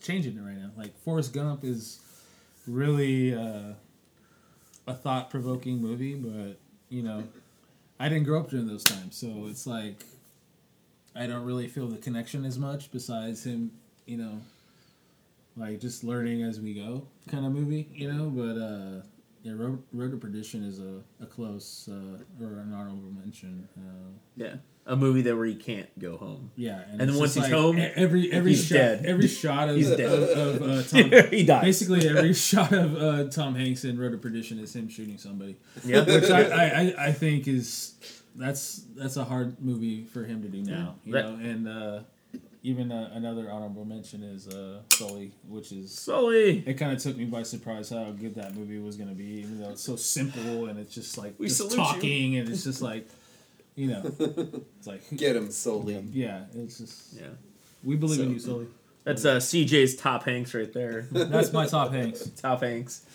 changing 0.05 0.37
it 0.37 0.41
right 0.41 0.57
now. 0.57 0.71
Like 0.77 0.97
Forrest 0.99 1.33
Gump 1.33 1.63
is 1.63 1.99
really 2.67 3.33
uh, 3.33 3.73
a 4.87 4.93
thought 4.93 5.29
provoking 5.29 5.81
movie, 5.81 6.15
but 6.15 6.57
you 6.89 7.03
know, 7.03 7.23
I 7.99 8.09
didn't 8.09 8.25
grow 8.25 8.39
up 8.39 8.49
during 8.49 8.67
those 8.67 8.83
times, 8.83 9.15
so 9.15 9.47
it's 9.47 9.65
like 9.65 10.03
I 11.15 11.27
don't 11.27 11.45
really 11.45 11.67
feel 11.67 11.87
the 11.87 11.97
connection 11.97 12.45
as 12.45 12.57
much. 12.59 12.91
Besides 12.91 13.45
him, 13.45 13.71
you 14.05 14.17
know, 14.17 14.41
like 15.57 15.79
just 15.79 16.03
learning 16.03 16.43
as 16.43 16.59
we 16.59 16.73
go 16.73 17.07
kind 17.29 17.45
of 17.45 17.51
movie, 17.51 17.89
you 17.93 18.11
know. 18.11 18.29
But 18.29 18.61
uh, 18.61 19.01
yeah, 19.45 19.53
Road, 19.55 19.81
Road 19.93 20.11
to 20.11 20.17
Perdition 20.17 20.63
is 20.63 20.79
a, 20.79 21.01
a 21.23 21.25
close 21.27 21.87
uh, 21.91 22.43
or 22.43 22.59
an 22.59 22.73
honorable 22.73 23.11
mention. 23.23 23.67
Uh, 23.77 24.09
yeah 24.35 24.55
a 24.87 24.95
movie 24.95 25.23
that 25.23 25.35
where 25.35 25.47
he 25.47 25.55
can't 25.55 25.89
go 25.97 26.15
home. 26.15 26.51
yeah, 26.55 26.79
And 26.91 27.01
it's 27.01 27.11
then 27.13 27.19
once 27.19 27.33
he's 27.33 27.49
home, 27.49 27.79
e- 27.79 27.91
every 27.95 28.31
every 28.31 28.51
he's 28.51 28.65
shot, 28.67 28.75
dead. 28.75 29.05
every 29.07 29.27
shot 29.27 29.67
of 29.69 29.77
He's 29.77 29.89
dead. 29.89 30.01
of, 30.01 30.61
of 30.61 30.61
uh, 30.61 30.83
Tom, 31.23 31.29
he 31.31 31.43
dies. 31.43 31.63
basically 31.63 32.07
every 32.07 32.33
shot 32.51 32.71
of 32.71 32.95
uh, 32.95 33.23
Tom 33.29 33.55
Hanks 33.55 33.83
in 33.83 33.97
Road 33.97 34.11
to 34.11 34.19
Perdition 34.19 34.59
is 34.59 34.75
him 34.75 34.87
shooting 34.87 35.17
somebody, 35.17 35.57
Yeah, 35.83 36.03
which 36.05 36.29
I, 36.29 36.41
I, 36.43 37.05
I, 37.07 37.11
think 37.13 37.47
is 37.47 37.95
that's 38.35 38.83
that's 38.95 39.17
a 39.17 39.23
hard 39.23 39.59
movie 39.59 40.03
for 40.03 40.23
him 40.23 40.43
to 40.43 40.49
do 40.49 40.61
now, 40.61 40.97
you 41.03 41.13
That- 41.13 41.25
know. 41.31 41.35
And 41.49 41.67
uh, 41.67 41.99
even 42.65 42.91
uh, 42.91 43.09
another 43.13 43.49
honorable 43.51 43.85
mention 43.85 44.23
is 44.23 44.47
uh, 44.47 44.81
Sully, 44.89 45.31
which 45.47 45.71
is 45.71 45.91
Sully. 45.97 46.63
it 46.65 46.73
kind 46.75 46.91
of 46.91 46.99
took 47.01 47.15
me 47.15 47.25
by 47.25 47.43
surprise 47.43 47.89
how 47.89 48.11
good 48.11 48.35
that 48.35 48.55
movie 48.55 48.79
was 48.79 48.95
going 48.97 49.09
to 49.09 49.15
be, 49.15 49.25
even 49.41 49.61
though 49.61 49.69
it's 49.69 49.83
so 49.83 49.95
simple 49.95 50.65
and 50.67 50.79
it's 50.79 50.93
just 50.93 51.17
like 51.17 51.35
We 51.37 51.47
just 51.47 51.57
salute 51.57 51.71
you. 51.73 51.77
talking 51.77 52.35
and 52.37 52.49
it's 52.49 52.63
just 52.63 52.81
like, 52.81 53.07
you 53.75 53.87
know, 53.87 54.01
it's 54.19 54.87
like 54.87 55.01
Get 55.15 55.35
him 55.35 55.51
solely. 55.51 55.99
yeah, 56.11 56.45
it's 56.55 56.77
just 56.79 57.13
Yeah, 57.13 57.27
we 57.83 57.95
believe 57.95 58.19
in 58.21 58.31
you, 58.31 58.39
Sully. 58.39 58.67
that's 59.03 59.25
uh, 59.25 59.35
CJ's 59.37 59.95
top 59.95 60.23
Hanks 60.23 60.53
right 60.55 60.71
there. 60.73 61.07
That's 61.11 61.53
my 61.53 61.67
top 61.67 61.91
Hanks. 61.91 62.27
top 62.41 62.61
Hanks. 62.61 63.05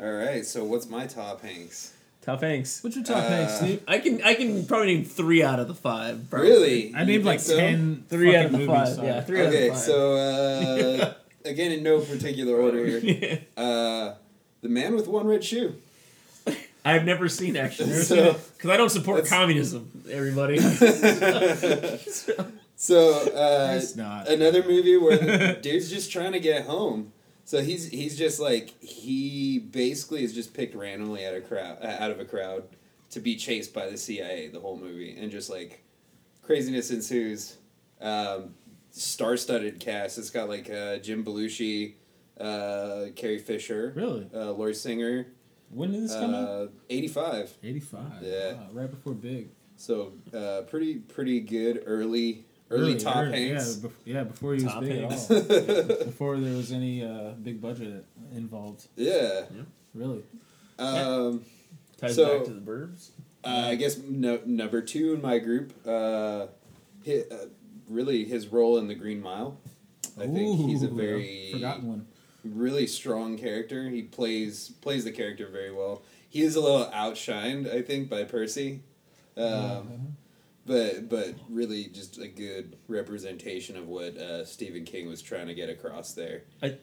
All 0.00 0.10
right, 0.12 0.46
so 0.46 0.64
what's 0.64 0.88
my 0.88 1.06
top 1.06 1.42
Hanks? 1.42 1.92
Top 2.28 2.42
Hanks. 2.42 2.84
What's 2.84 2.94
your 2.94 3.04
top 3.06 3.16
Uh, 3.24 3.28
Hanks, 3.28 3.54
Steve? 3.56 3.82
I 3.88 3.98
can 4.00 4.20
I 4.22 4.34
can 4.34 4.66
probably 4.66 4.96
name 4.96 5.04
three 5.04 5.42
out 5.42 5.58
of 5.60 5.66
the 5.66 5.74
five. 5.74 6.28
probably. 6.28 6.50
Really? 6.50 6.94
I 6.94 7.00
You 7.00 7.06
named 7.06 7.08
think 7.08 7.24
like 7.24 7.40
so? 7.40 7.56
ten. 7.56 8.04
Three 8.10 8.36
out 8.36 8.44
of 8.46 8.50
fucking 8.52 8.66
the 8.66 8.72
movies, 8.72 8.88
five. 8.88 8.96
sorry. 8.96 9.06
Yeah, 9.08 9.20
three 9.22 9.40
out 9.40 9.46
Okay, 9.46 9.68
of 9.68 9.74
the 9.74 9.78
five. 9.80 9.86
so 9.86 10.12
uh, 10.16 11.14
again, 11.48 11.72
in 11.72 11.82
no 11.82 12.00
particular 12.00 12.60
order 12.60 12.84
here, 13.00 13.40
uh, 13.56 14.12
the 14.60 14.68
man 14.68 14.94
with 14.94 15.06
one 15.08 15.26
red 15.26 15.42
shoe. 15.42 15.76
I've 16.84 17.04
never 17.06 17.28
seen 17.30 17.56
actually 17.56 17.92
So- 17.94 18.36
because 18.56 18.70
I 18.70 18.76
don't 18.76 18.90
support 18.90 19.24
That's- 19.24 19.32
communism. 19.32 19.90
Everybody. 20.10 20.58
So 22.80 23.10
uh, 23.34 23.74
It's 23.76 23.96
not. 23.96 24.28
another 24.28 24.62
movie 24.62 24.96
where 24.96 25.18
the 25.18 25.58
dude's 25.60 25.90
just 25.90 26.12
trying 26.12 26.30
to 26.30 26.38
get 26.38 26.64
home. 26.66 27.12
So 27.48 27.62
he's 27.62 27.88
he's 27.88 28.18
just 28.18 28.38
like 28.40 28.78
he 28.82 29.58
basically 29.58 30.22
is 30.22 30.34
just 30.34 30.52
picked 30.52 30.74
randomly 30.74 31.24
out 31.24 31.32
of 31.32 31.48
crowd 31.48 31.78
out 31.82 32.10
of 32.10 32.20
a 32.20 32.26
crowd, 32.26 32.64
to 33.12 33.20
be 33.20 33.36
chased 33.36 33.72
by 33.72 33.88
the 33.88 33.96
CIA 33.96 34.48
the 34.48 34.60
whole 34.60 34.76
movie, 34.76 35.16
and 35.18 35.30
just 35.30 35.48
like 35.48 35.82
craziness 36.42 36.90
ensues. 36.90 37.56
Um, 38.02 38.54
star-studded 38.90 39.80
cast. 39.80 40.18
It's 40.18 40.28
got 40.28 40.50
like 40.50 40.68
uh, 40.68 40.98
Jim 40.98 41.24
Belushi, 41.24 41.94
uh, 42.38 43.06
Carrie 43.16 43.38
Fisher, 43.38 43.94
Really? 43.96 44.28
uh, 44.34 44.52
Lori 44.52 44.74
Singer. 44.74 45.28
When 45.70 45.92
did 45.92 46.02
this 46.02 46.12
come 46.12 46.34
out? 46.34 46.48
Uh, 46.48 46.66
Eighty-five. 46.90 47.50
85. 47.62 48.02
yeah. 48.20 48.52
Wow, 48.52 48.66
right 48.74 48.90
before 48.90 49.14
Big. 49.14 49.48
So 49.76 50.12
uh, 50.34 50.62
pretty 50.68 50.96
pretty 50.96 51.40
good 51.40 51.82
early 51.86 52.44
early 52.70 52.82
Really, 52.94 52.98
top 53.00 53.16
early, 53.16 53.48
Hanks. 53.50 53.78
Yeah, 53.82 53.88
bef- 53.88 53.92
yeah, 54.04 54.24
before 54.24 54.54
he 54.54 54.62
was 54.64 54.72
Top 54.72 54.82
big 54.82 55.00
Hanks. 55.00 55.30
at 55.30 55.50
all. 55.50 55.86
before 56.04 56.36
there 56.38 56.56
was 56.56 56.72
any 56.72 57.04
uh, 57.04 57.30
big 57.42 57.60
budget 57.60 58.04
involved. 58.34 58.86
Yeah. 58.96 59.42
Really. 59.94 60.22
Um, 60.78 61.44
Ties 61.96 62.14
So- 62.14 62.38
back 62.38 62.46
to 62.46 62.52
the 62.52 62.60
Burbs. 62.60 63.10
uh, 63.44 63.48
I 63.48 63.74
guess 63.74 63.98
no, 63.98 64.40
number 64.46 64.80
two 64.82 65.14
in 65.14 65.22
my 65.22 65.38
group. 65.38 65.72
Uh, 65.86 66.46
hi 67.06 67.24
uh, 67.30 67.36
really, 67.88 68.24
his 68.24 68.48
role 68.48 68.78
in 68.78 68.86
the 68.88 68.94
Green 68.94 69.20
Mile. 69.22 69.58
I 70.20 70.26
think 70.26 70.58
he's 70.68 70.82
a 70.82 70.86
Ooh, 70.88 70.96
very 70.96 71.50
forgotten 71.52 71.86
one. 71.88 72.06
really 72.44 72.86
strong 72.86 73.38
character. 73.38 73.88
He 73.88 74.02
plays 74.02 74.70
plays 74.80 75.04
the 75.04 75.12
character 75.12 75.46
very 75.48 75.72
well. 75.72 76.02
He 76.28 76.42
is 76.42 76.56
a 76.56 76.60
little 76.60 76.86
outshined, 76.86 77.72
I 77.72 77.82
think, 77.82 78.10
by 78.10 78.24
Percy. 78.24 78.82
Um, 79.36 79.44
Uh-huh. 79.44 79.82
But 80.68 81.08
but 81.08 81.34
really 81.48 81.86
just 81.86 82.18
a 82.18 82.28
good 82.28 82.76
representation 82.86 83.76
of 83.76 83.88
what 83.88 84.16
uh, 84.16 84.44
Stephen 84.44 84.84
King 84.84 85.08
was 85.08 85.22
trying 85.22 85.48
to 85.48 85.54
get 85.54 85.68
across 85.70 86.12
there. 86.12 86.42
I 86.62 86.76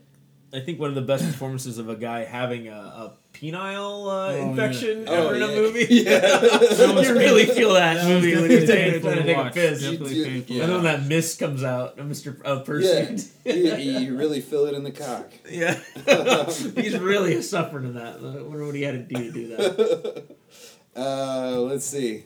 I 0.54 0.60
think 0.62 0.80
one 0.80 0.90
of 0.90 0.96
the 0.96 1.02
best 1.02 1.26
performances 1.26 1.80
of 1.80 1.90
a 1.90 1.96
guy 1.96 2.24
having 2.24 2.68
a, 2.70 2.72
a 2.78 3.18
penile 3.34 4.06
uh, 4.08 4.38
Oh, 4.38 4.50
infection 4.50 5.02
yeah. 5.04 5.12
ever 5.12 5.28
Oh, 5.30 5.34
in 5.34 5.42
a 5.42 5.48
yeah. 5.48 5.56
movie. 5.56 5.86
Yeah. 5.90 7.02
you 7.02 7.14
really 7.14 7.46
feel 7.46 7.74
that, 7.74 7.96
That 7.96 8.06
was 8.06 8.24
movie 8.24 8.36
when 8.36 8.50
definitely 8.50 8.60
he's 8.60 8.70
taking, 8.70 8.92
painful 8.94 9.10
to 9.10 9.16
to 9.18 9.24
take 9.24 9.36
a 9.38 9.40
watch. 9.42 9.54
piss. 9.54 9.82
Definitely 9.82 10.24
painful. 10.24 10.56
yeah. 10.56 10.64
And 10.64 10.72
then 10.74 10.84
that 10.84 11.06
mist 11.08 11.40
comes 11.40 11.64
out 11.64 12.00
of 12.00 12.06
Mr. 12.06 12.40
Uh, 12.46 12.56
Yeah, 12.58 12.64
Percy. 12.64 13.30
you, 13.46 13.76
you 14.00 14.18
really 14.18 14.40
feel 14.40 14.66
it 14.68 14.76
in 14.76 14.84
the 14.84 14.92
cock. 14.92 15.30
Yeah. 15.50 15.78
He's 16.82 16.98
really 17.00 17.34
a 17.36 17.44
suffering 17.44 17.86
in 17.86 17.96
that. 17.96 18.16
I 18.18 18.42
wonder 18.44 18.66
what 18.66 18.76
he 18.76 18.84
had 18.84 19.10
to 19.10 19.16
do 19.16 19.24
to 19.24 19.32
do 19.32 19.48
that. 19.58 20.36
Uh, 20.96 21.60
let's 21.62 21.86
see. 21.86 22.24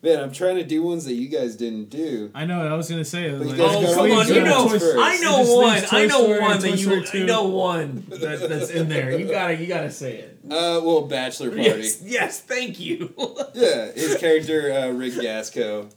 Man, 0.00 0.20
I'm 0.20 0.30
trying 0.30 0.54
to 0.56 0.64
do 0.64 0.80
ones 0.82 1.06
that 1.06 1.14
you 1.14 1.28
guys 1.28 1.56
didn't 1.56 1.90
do. 1.90 2.30
I 2.32 2.44
know. 2.46 2.62
I 2.62 2.74
was 2.76 2.88
gonna 2.88 3.04
say. 3.04 3.30
But 3.36 3.48
you 3.48 3.54
like, 3.54 3.58
guys 3.58 3.84
Oh, 3.88 3.94
come 3.94 4.12
on. 4.12 4.28
You 4.28 4.42
know, 4.44 4.66
Story 4.66 4.78
first. 4.78 4.96
I 4.96 5.16
know 5.18 5.56
one. 5.56 5.74
leaves 5.74 5.92
I 5.92 6.06
know 6.06 6.22
one 6.40 6.60
that 6.60 6.70
you. 6.78 7.04
Story 7.04 7.22
I 7.22 7.26
know 7.26 7.48
one 7.48 8.06
that, 8.10 8.48
that's 8.48 8.70
in 8.70 8.88
there. 8.88 9.18
You 9.18 9.26
gotta, 9.26 9.56
you 9.56 9.66
gotta 9.66 9.90
say 9.90 10.18
it. 10.18 10.38
Uh, 10.44 10.80
well, 10.84 11.02
Bachelor 11.02 11.48
Party. 11.50 11.62
Yes, 11.64 12.00
yes. 12.02 12.40
Thank 12.40 12.78
you. 12.78 13.12
Yeah, 13.54 13.90
his 13.90 14.16
character, 14.18 14.72
uh, 14.72 14.88
Rick 14.90 15.14
Gassko. 15.14 15.90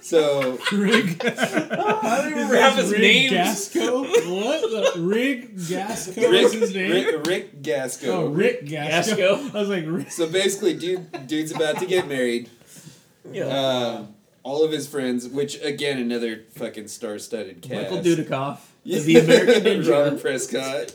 So, 0.00 0.58
Rig. 0.72 1.20
I 1.24 2.20
don't 2.22 2.30
remember 2.32 2.54
His 2.54 2.60
half 2.60 2.76
his 2.76 2.90
Rig 2.92 3.00
names. 3.00 3.32
Gassko. 3.32 4.44
What? 4.44 4.94
The 4.94 5.00
Rig 5.00 5.56
Gassko 5.56 6.30
Rick, 6.30 6.42
was 6.44 6.52
his 6.52 6.74
name. 6.74 6.90
Rick, 6.90 7.26
Rick 7.26 7.62
Gassko. 7.62 8.08
Oh, 8.08 8.26
Rick 8.26 8.66
Gassko. 8.66 9.16
Gassko. 9.16 9.54
I 9.54 9.58
was 9.58 9.68
like, 9.68 9.84
Rick. 9.86 10.10
So 10.10 10.28
basically, 10.28 10.74
dude, 10.74 11.26
dude's 11.26 11.52
about 11.52 11.78
to 11.78 11.86
get 11.86 12.06
married. 12.08 12.50
Yeah. 13.32 13.46
Uh, 13.46 14.06
all 14.42 14.64
of 14.64 14.72
his 14.72 14.86
friends, 14.88 15.28
which 15.28 15.60
again, 15.62 15.98
another 15.98 16.44
fucking 16.52 16.88
star-studded 16.88 17.60
cast. 17.62 17.90
Michael 17.90 17.98
Dudikoff. 17.98 18.58
Yeah. 18.84 19.00
The 19.00 19.18
American 19.18 19.62
Ninja. 19.82 19.90
Robert 19.90 20.20
Prescott. 20.20 20.94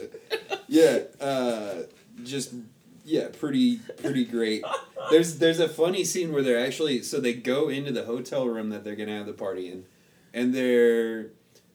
Yeah, 0.67 0.99
uh, 1.21 1.83
just 2.23 2.53
yeah, 3.05 3.27
pretty 3.39 3.77
pretty 4.01 4.25
great. 4.25 4.63
There's 5.11 5.37
there's 5.37 5.59
a 5.59 5.69
funny 5.69 6.03
scene 6.03 6.33
where 6.33 6.41
they're 6.41 6.65
actually 6.65 7.03
so 7.03 7.19
they 7.19 7.33
go 7.33 7.69
into 7.69 7.91
the 7.91 8.05
hotel 8.05 8.47
room 8.47 8.69
that 8.69 8.83
they're 8.83 8.95
gonna 8.95 9.17
have 9.17 9.27
the 9.27 9.33
party 9.33 9.69
in, 9.69 9.85
and 10.33 10.53
they're 10.55 11.27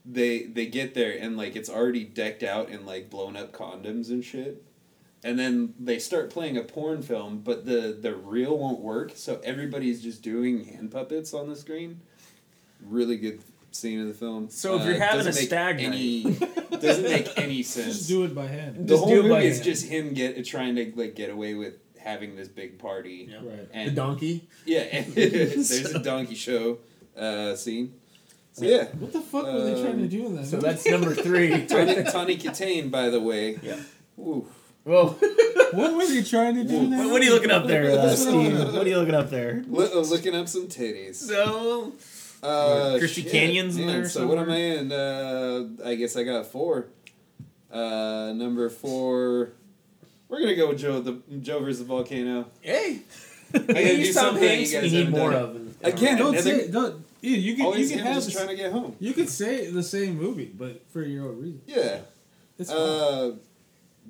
they 0.05 0.45
they 0.45 0.67
get 0.67 0.95
there 0.95 1.13
and 1.21 1.37
like 1.37 1.55
it's 1.55 1.69
already 1.69 2.03
decked 2.05 2.43
out 2.43 2.71
in 2.71 2.87
like 2.87 3.11
blown 3.11 3.37
up 3.37 3.53
condoms 3.53 4.09
and 4.09 4.25
shit. 4.25 4.65
And 5.25 5.37
then 5.39 5.75
they 5.81 5.99
start 5.99 6.31
playing 6.31 6.57
a 6.57 6.63
porn 6.63 7.03
film, 7.03 7.41
but 7.41 7.67
the 7.67 7.97
the 8.01 8.15
reel 8.15 8.57
won't 8.57 8.79
work, 8.81 9.13
so 9.17 9.41
everybody's 9.43 10.01
just 10.03 10.23
doing 10.23 10.65
hand 10.65 10.93
puppets 10.93 11.35
on 11.35 11.49
the 11.49 11.57
screen. 11.57 12.01
Really 12.81 13.17
good 13.17 13.41
scene 13.73 14.01
of 14.01 14.07
the 14.07 14.15
film. 14.15 14.49
So 14.51 14.77
if 14.79 14.85
you're 14.85 14.95
having 14.95 15.25
doesn't 15.27 15.33
a 15.33 15.35
make 15.37 15.47
stag 15.49 15.81
any, 15.83 16.23
doesn't 16.71 17.03
make 17.05 17.37
any 17.37 17.63
sense. 17.75 17.97
Just 17.97 18.09
do 18.09 18.25
it 18.25 18.35
by 18.35 18.47
hand. 18.47 18.77
the 18.87 18.95
Just 18.95 19.03
whole 19.05 19.13
do 19.13 19.21
it 19.27 19.29
movie 19.29 19.47
is 19.47 19.57
hand. 19.57 19.65
just 19.65 19.87
him 19.87 20.15
get 20.15 20.45
trying 20.47 20.77
to 20.77 20.93
like 20.95 21.17
get 21.17 21.31
away 21.31 21.55
with 21.55 21.75
having 21.99 22.37
this 22.37 22.47
big 22.47 22.79
party. 22.79 23.29
Yeah. 23.29 23.39
Right. 23.39 23.69
And 23.73 23.91
the 23.91 23.95
donkey. 23.97 24.47
Yeah, 24.67 24.81
and 24.83 25.07
there's 25.15 25.71
a 25.95 25.99
donkey 25.99 26.37
show 26.37 26.79
uh, 27.17 27.57
scene. 27.57 27.95
So 28.53 28.65
yeah, 28.65 28.85
What 28.87 29.13
the 29.13 29.21
fuck 29.21 29.45
were 29.47 29.65
they 29.65 29.83
trying 29.83 29.99
to 29.99 30.09
do 30.09 30.27
in 30.27 30.37
that? 30.37 30.47
So 30.47 30.57
movie? 30.57 30.69
that's 30.69 30.87
number 30.87 31.15
three. 31.15 31.67
Tony, 31.67 32.05
Tawny 32.05 32.37
Kitaen, 32.37 32.91
by 32.91 33.09
the 33.11 33.21
way. 33.21 33.59
Yeah. 33.63 33.79
Ooh. 34.19 34.47
Whoa. 34.89 35.09
what 35.73 35.95
were 35.95 36.07
they 36.07 36.23
trying 36.23 36.55
to 36.57 36.65
do 36.65 36.77
in 36.77 36.91
that? 36.91 36.99
What, 37.05 37.13
what 37.13 37.21
are 37.23 37.25
you 37.25 37.33
looking 37.35 37.51
up 37.51 37.67
there, 37.67 37.91
uh, 37.99 38.15
Steve? 38.17 38.59
What 38.73 38.87
are 38.87 38.89
you 38.89 38.97
looking 38.99 39.15
up 39.15 39.29
there? 39.29 39.63
Lo- 39.69 39.85
uh, 39.95 40.01
looking 40.01 40.35
up 40.35 40.49
some 40.49 40.67
titties. 40.67 41.17
So 41.17 41.93
Uh, 42.43 42.97
Christy 42.99 43.23
shit, 43.23 43.33
Canyon's 43.33 43.77
in 43.77 43.87
man, 43.87 43.95
there 44.03 44.09
So 44.09 44.27
what 44.27 44.39
am 44.39 44.49
I 44.51 44.57
in? 44.57 44.93
Uh, 44.93 45.67
I 45.85 45.95
guess 45.97 46.17
I 46.17 46.23
got 46.25 46.47
four. 46.47 46.87
Uh, 47.71 48.33
number 48.35 48.71
four. 48.71 49.51
We're 50.29 50.41
gonna 50.41 50.55
go 50.57 50.69
with 50.69 50.79
Joe 50.79 51.01
the 51.01 51.21
Joe 51.41 51.61
versus 51.61 51.81
the 51.81 51.85
volcano. 51.85 52.47
hey, 52.63 53.01
I 53.55 53.59
gotta 53.59 53.97
do 53.97 54.13
something 54.13 54.43
that 54.43 54.49
Hanks 54.57 54.73
you 54.73 54.81
we 54.81 54.91
need 54.91 54.93
haven't 55.07 55.11
more 55.19 55.31
done. 55.33 55.43
of. 55.43 55.57
in- 55.57 55.75
Again, 55.83 56.19
Don't 56.19 56.35
and 56.35 56.45
say. 56.45 56.57
they're- 56.59 56.69
Don't. 56.69 57.05
Yeah, 57.21 57.37
you 57.37 57.57
can. 57.57 57.73
You 57.79 57.89
can 57.89 57.99
have. 58.01 58.15
just 58.15 58.33
trying 58.33 58.49
to 58.49 58.55
get 58.57 58.73
home. 58.73 58.95
You 59.01 59.13
could 59.13 59.29
say 59.29 59.71
the 59.71 59.83
same 59.83 60.17
movie, 60.17 60.51
but 60.57 60.83
for 60.93 61.03
your 61.03 61.29
own 61.29 61.41
reason. 61.41 61.61
Yeah. 61.67 61.99
It's 62.59 62.71
fine. 62.71 62.79
Uh, 62.79 63.31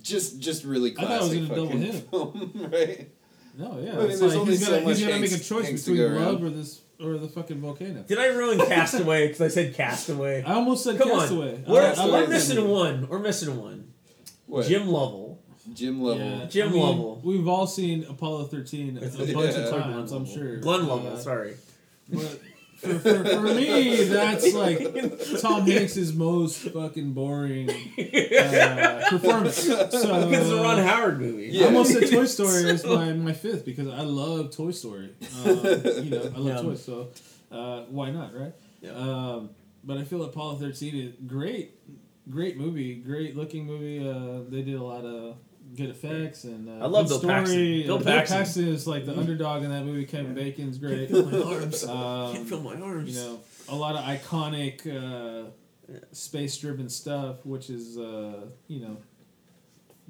just 0.03 0.41
just 0.41 0.65
really 0.65 0.93
I 0.97 1.03
thought 1.03 1.11
it 1.11 1.21
was 1.21 1.29
classic 1.29 1.49
gonna 1.49 1.55
double 1.55 1.67
fucking 1.67 1.83
him. 1.83 2.01
film, 2.03 2.71
right? 2.73 3.11
no, 3.57 3.79
yeah. 3.81 3.93
I 3.93 3.97
mean, 3.97 4.11
it's 4.11 4.21
there's 4.21 4.33
like 4.33 4.41
only 4.41 4.53
he's 4.53 4.65
so 4.67 4.73
gotta, 4.73 4.85
much 4.87 4.99
he's 4.99 5.07
gotta 5.07 5.21
make 5.21 5.33
a 5.33 5.39
choice 5.39 5.85
between 5.85 6.15
love 6.15 6.43
or 6.43 6.51
this 6.51 6.81
or 7.01 7.17
the 7.19 7.29
fucking 7.29 7.61
volcano. 7.61 8.03
Did 8.03 8.19
I 8.19 8.27
ruin 8.27 8.59
Castaway 8.59 9.27
because 9.29 9.41
I 9.41 9.49
said 9.49 9.75
Castaway? 9.75 10.43
I 10.43 10.55
almost 10.55 10.83
said 10.85 10.99
Come 10.99 11.11
Castaway. 11.11 11.55
on, 11.57 11.65
we're, 11.67 11.81
I- 11.81 11.85
I 11.85 11.89
Castaway 11.95 12.11
we're 12.13 12.19
like 12.21 12.29
missing 12.31 12.57
movie. 12.57 12.73
one. 12.73 13.09
We're 13.09 13.19
missing 13.21 13.61
one. 13.61 13.93
What? 14.47 14.67
Jim 14.67 14.89
Lovell. 14.89 15.41
Jim 15.75 16.01
Lovell. 16.03 16.25
Yeah, 16.27 16.45
Jim 16.47 16.69
I 16.69 16.73
mean, 16.73 16.81
Lovell. 16.83 17.21
We've 17.23 17.47
all 17.47 17.67
seen 17.67 18.05
Apollo 18.05 18.45
13 18.47 18.97
a, 18.99 19.01
a 19.01 19.09
bunch 19.11 19.29
Yeah. 19.29 19.41
of 19.61 19.71
times, 19.83 20.13
I'm 20.13 20.25
sure. 20.27 20.57
Glenn 20.57 20.81
Uh, 20.83 20.87
Lovell. 20.87 21.19
Sorry. 21.19 21.55
But 22.11 22.41
for, 22.79 22.99
for, 23.01 23.25
for 23.25 23.41
me, 23.43 24.05
that's 24.05 24.53
like 24.64 24.79
Tom 25.41 25.67
Hanks' 25.67 26.12
most 26.12 26.59
fucking 26.71 27.12
boring 27.12 27.69
uh, 27.71 29.05
performance. 29.09 29.57
So 29.57 29.77
Because 29.91 30.33
it's 30.33 30.51
a 30.51 30.57
Ron 30.62 30.79
Howard 30.83 31.21
movie. 31.21 31.49
Yeah. 31.53 31.64
I 31.64 31.67
almost 31.67 31.93
said 31.93 32.11
Toy 32.11 32.25
Story 32.37 32.71
is 32.71 32.85
my, 32.85 33.12
my 33.12 33.33
fifth 33.33 33.64
because 33.64 33.88
I 33.88 34.03
love 34.03 34.55
Toy 34.55 34.71
Story. 34.71 35.11
Um, 35.45 35.57
you 36.05 36.11
know, 36.11 36.33
I 36.35 36.38
love 36.38 36.47
Yeah. 36.47 36.62
toys, 36.62 36.85
so 36.85 37.09
uh, 37.51 37.83
why 37.91 38.11
not, 38.11 38.35
right? 38.38 38.53
Yeah. 38.81 38.91
Um, 38.93 39.51
but 39.85 39.99
I 39.99 40.05
feel 40.05 40.21
that 40.21 40.27
Apollo 40.31 40.57
13 40.57 40.95
is 40.97 41.12
great, 41.27 41.73
great 42.31 42.57
movie, 42.57 42.95
great 42.97 43.37
looking 43.37 43.67
movie. 43.67 44.07
Uh, 44.09 44.49
they 44.49 44.62
did 44.62 44.75
a 44.75 44.83
lot 44.85 45.05
of 45.05 45.37
good 45.76 45.90
effects 45.90 46.44
and 46.44 46.68
uh, 46.68 46.85
I 46.85 46.88
love 46.88 47.09
good 47.09 47.20
Bill 47.20 47.31
Paxton. 47.31 47.54
story. 47.57 47.83
Bill 47.85 47.96
Uh, 47.98 48.02
Paxton. 48.02 48.68
is 48.68 48.87
like 48.87 49.04
the 49.07 49.16
underdog 49.16 49.62
in 49.64 49.70
that 49.70 49.85
movie. 49.85 50.04
Kevin 50.04 50.35
Bacon's 50.35 50.78
great. 50.78 51.11
Can't 51.11 51.31
feel 51.31 51.44
my 51.44 51.54
arms. 51.57 51.85
Um, 51.85 52.33
Can't 52.35 52.48
feel 52.48 52.61
my 52.61 52.74
arms. 52.81 53.11
you 53.16 53.22
know, 53.22 53.40
a 53.68 53.74
lot 53.76 53.94
of 53.96 54.04
iconic 54.04 54.87
uh, 54.87 55.50
space-driven 56.12 56.88
stuff, 56.88 57.44
which 57.44 57.70
is 57.70 57.98
uh, 57.98 58.46
you 58.66 58.81
know 58.81 58.96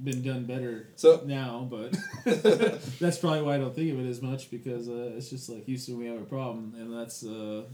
been 0.03 0.23
done 0.23 0.45
better 0.45 0.89
So 0.95 1.23
now, 1.27 1.67
but 1.69 1.93
that's 3.01 3.19
probably 3.19 3.43
why 3.43 3.57
I 3.57 3.59
don't 3.59 3.75
think 3.75 3.93
of 3.93 3.99
it 3.99 4.09
as 4.09 4.23
much 4.23 4.49
because 4.51 4.89
uh, 4.89 5.13
it's 5.17 5.29
just 5.29 5.49
like 5.49 5.65
Houston, 5.65 5.99
we 5.99 6.07
have 6.07 6.19
a 6.21 6.25
problem, 6.25 6.73
and 6.79 6.93
that's 6.97 7.25
uh, 7.27 7.65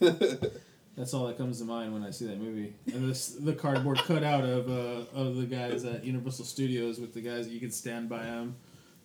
that's 0.96 1.12
all 1.14 1.26
that 1.26 1.36
comes 1.38 1.58
to 1.58 1.64
mind 1.64 1.92
when 1.92 2.02
I 2.04 2.10
see 2.10 2.26
that 2.26 2.38
movie. 2.40 2.74
And 2.92 3.08
this 3.10 3.28
the 3.28 3.52
cardboard 3.52 3.98
cutout 3.98 4.44
of 4.44 4.68
uh, 4.70 5.04
of 5.18 5.36
the 5.36 5.46
guys 5.46 5.84
at 5.84 6.04
Universal 6.04 6.44
Studios 6.44 6.98
with 6.98 7.14
the 7.14 7.20
guys 7.20 7.46
that 7.46 7.52
you 7.52 7.60
can 7.60 7.70
stand 7.70 8.08
by 8.08 8.22
them. 8.24 8.56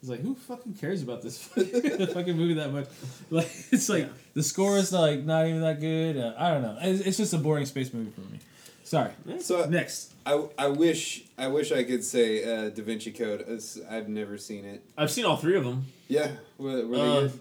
It's 0.01 0.09
like 0.09 0.21
who 0.21 0.33
fucking 0.35 0.75
cares 0.75 1.01
about 1.03 1.21
this 1.21 1.37
fucking 1.43 2.37
movie 2.37 2.53
that 2.53 2.71
much? 2.71 2.87
Like 3.29 3.49
it's 3.71 3.89
like 3.89 4.03
Yeah. 4.03 4.09
the 4.33 4.43
score 4.43 4.77
is 4.77 4.93
like 4.93 5.23
not 5.23 5.45
even 5.47 5.61
that 5.61 5.79
good. 5.81 6.15
Uh, 6.17 6.33
I 6.37 6.51
don't 6.51 6.61
know. 6.61 6.77
It's, 6.81 7.01
it's 7.01 7.17
just 7.17 7.33
a 7.33 7.37
boring 7.37 7.65
space 7.65 7.93
movie 7.93 8.11
for 8.11 8.21
me. 8.21 8.39
Sorry. 8.85 9.11
so 9.41 9.65
Next. 9.65 10.13
I, 10.25 10.47
I 10.57 10.67
wish 10.67 11.23
I 11.37 11.47
wish 11.47 11.71
I 11.71 11.83
could 11.83 12.03
say 12.03 12.43
uh, 12.43 12.69
Da 12.69 12.81
Vinci 12.83 13.11
Code. 13.11 13.45
I've 13.89 14.07
never 14.09 14.37
seen 14.37 14.63
it. 14.65 14.83
I've 14.97 15.11
seen 15.11 15.25
all 15.25 15.37
three 15.37 15.57
of 15.57 15.63
them. 15.65 15.85
Yeah, 16.07 16.31
were, 16.57 16.85
were 16.87 16.95
they 16.97 17.01
Uh, 17.01 17.19
good? 17.21 17.39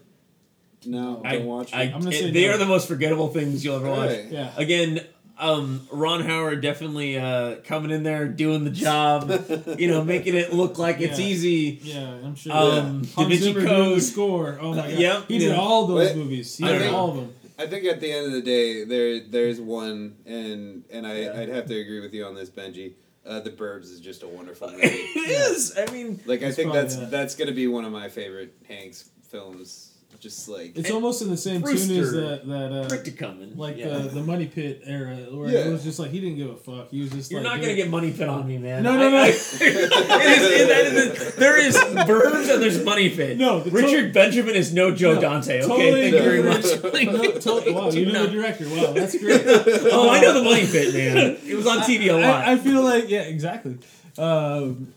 No, 0.86 1.22
I, 1.24 1.36
don't 1.36 1.46
watch 1.46 1.72
I, 1.74 1.82
it. 1.82 1.94
I'm 1.94 2.00
gonna 2.00 2.12
say 2.12 2.30
they 2.30 2.46
no. 2.46 2.54
are 2.54 2.58
the 2.58 2.66
most 2.66 2.88
forgettable 2.88 3.28
things 3.28 3.64
you'll 3.64 3.76
ever 3.76 3.90
watch. 3.90 4.10
Right. 4.10 4.26
Yeah. 4.30 4.52
Again, 4.56 5.00
um, 5.38 5.86
Ron 5.92 6.22
Howard 6.22 6.60
definitely 6.62 7.16
uh, 7.18 7.56
coming 7.64 7.90
in 7.90 8.02
there 8.02 8.26
doing 8.28 8.64
the 8.64 8.70
job, 8.70 9.30
you 9.78 9.88
know, 9.88 10.02
making 10.04 10.34
it 10.34 10.52
look 10.52 10.78
like 10.78 11.00
it's 11.00 11.18
Yeah. 11.18 11.26
easy. 11.26 11.78
Yeah, 11.82 12.08
I'm 12.24 12.34
sure. 12.34 12.52
Um, 12.52 13.04
Hans 13.04 13.12
Vinci 13.14 13.36
Zimmer 13.38 13.60
doing 13.60 13.64
the 13.64 13.70
Code. 13.94 14.02
score. 14.02 14.58
Oh 14.60 14.70
my 14.74 14.88
god. 14.90 14.98
Yep, 14.98 15.24
He 15.28 15.38
did 15.38 15.50
yeah. 15.50 15.56
all 15.56 15.86
those 15.86 16.08
But- 16.10 16.16
movies. 16.16 16.56
He 16.56 16.64
I 16.64 16.72
did 16.72 16.82
think- 16.82 16.94
all 16.94 17.10
of 17.10 17.16
them. 17.16 17.34
I 17.60 17.66
think 17.66 17.84
at 17.86 18.00
the 18.00 18.12
end 18.12 18.26
of 18.26 18.32
the 18.32 18.40
day, 18.42 18.84
there 18.84 19.18
there's 19.20 19.60
one, 19.60 20.14
and 20.26 20.84
and 20.92 21.04
I 21.06 21.22
Yeah. 21.22 21.40
I'd 21.40 21.48
have 21.48 21.66
to 21.66 21.76
agree 21.78 21.98
with 22.00 22.14
you 22.14 22.24
on 22.24 22.36
this, 22.36 22.50
Benji. 22.50 22.92
Uh, 23.26 23.40
the 23.40 23.50
Burbs 23.50 23.84
is 23.92 23.98
just 24.00 24.22
a 24.22 24.28
wonderful 24.28 24.70
movie. 24.72 24.86
it 24.86 25.30
is. 25.50 25.76
I 25.76 25.90
mean, 25.92 26.20
like 26.24 26.42
I 26.42 26.46
It's 26.46 26.56
think 26.56 26.66
probably 26.70 26.82
that's 26.82 26.96
that. 26.96 27.10
that's 27.10 27.34
gonna 27.34 27.50
be 27.52 27.66
one 27.66 27.84
of 27.84 27.90
my 27.92 28.08
favorite 28.08 28.54
Hanks 28.68 29.10
films. 29.28 29.87
Just 30.20 30.48
like 30.48 30.76
It's 30.76 30.90
almost 30.90 31.22
in 31.22 31.30
the 31.30 31.36
same 31.36 31.62
tune 31.62 31.74
as 31.74 32.10
that 32.12 32.40
that 32.46 32.72
uh, 32.72 32.88
Richter 32.90 33.12
coming. 33.12 33.56
like 33.56 33.76
yeah. 33.76 33.86
the 33.98 34.08
the 34.08 34.22
Money 34.22 34.46
Pit 34.46 34.82
era, 34.84 35.14
where 35.30 35.48
Yeah. 35.48 35.60
it 35.68 35.70
was 35.70 35.84
just 35.84 36.00
like 36.00 36.10
he 36.10 36.18
didn't 36.20 36.38
give 36.38 36.50
a 36.50 36.56
fuck. 36.56 36.90
He 36.90 37.02
was 37.02 37.10
just 37.10 37.30
You're 37.30 37.40
like, 37.40 37.52
not 37.52 37.60
gonna 37.60 37.76
get 37.76 37.88
money 37.88 38.10
pit 38.10 38.28
on 38.28 38.44
me, 38.48 38.58
man. 38.58 38.82
No, 38.82 38.96
no, 38.98 39.10
no. 39.10 39.16
I- 39.18 39.28
it 39.28 39.36
is, 39.36 39.60
it 39.62 41.20
is, 41.20 41.34
there 41.36 41.56
is 41.56 41.76
Burbs 41.76 42.52
and 42.52 42.60
there's 42.60 42.82
money 42.84 43.10
pit. 43.10 43.38
No, 43.38 43.60
the 43.60 43.70
to- 43.70 43.76
Richard 43.76 44.12
Benjamin 44.12 44.56
is 44.56 44.74
no 44.74 44.92
Joe 44.92 45.14
No, 45.14 45.20
Dante. 45.20 45.58
Okay, 45.62 45.68
totally 45.68 46.10
thank 46.10 46.14
you 46.14 46.22
very 46.22 46.42
different. 46.42 46.84
much. 46.92 47.46
No, 47.46 47.60
to- 47.60 47.72
wow, 47.74 47.90
you 47.90 48.06
know 48.06 48.12
no. 48.12 48.26
the 48.26 48.32
director. 48.32 48.68
Wow, 48.68 48.92
that's 48.92 49.16
great. 49.18 49.42
Oh, 49.46 50.10
I 50.10 50.20
know 50.20 50.32
the 50.34 50.42
money 50.42 50.66
pit, 50.66 50.94
man. 50.94 51.36
It 51.46 51.54
was 51.54 51.66
on 51.68 51.78
TV 51.78 52.08
a 52.10 52.14
lot. 52.14 52.24
I, 52.24 52.52
I 52.54 52.56
feel 52.56 52.82
like 52.82 53.08
yeah, 53.08 53.20
exactly. 53.20 53.78
Um, 54.18 54.92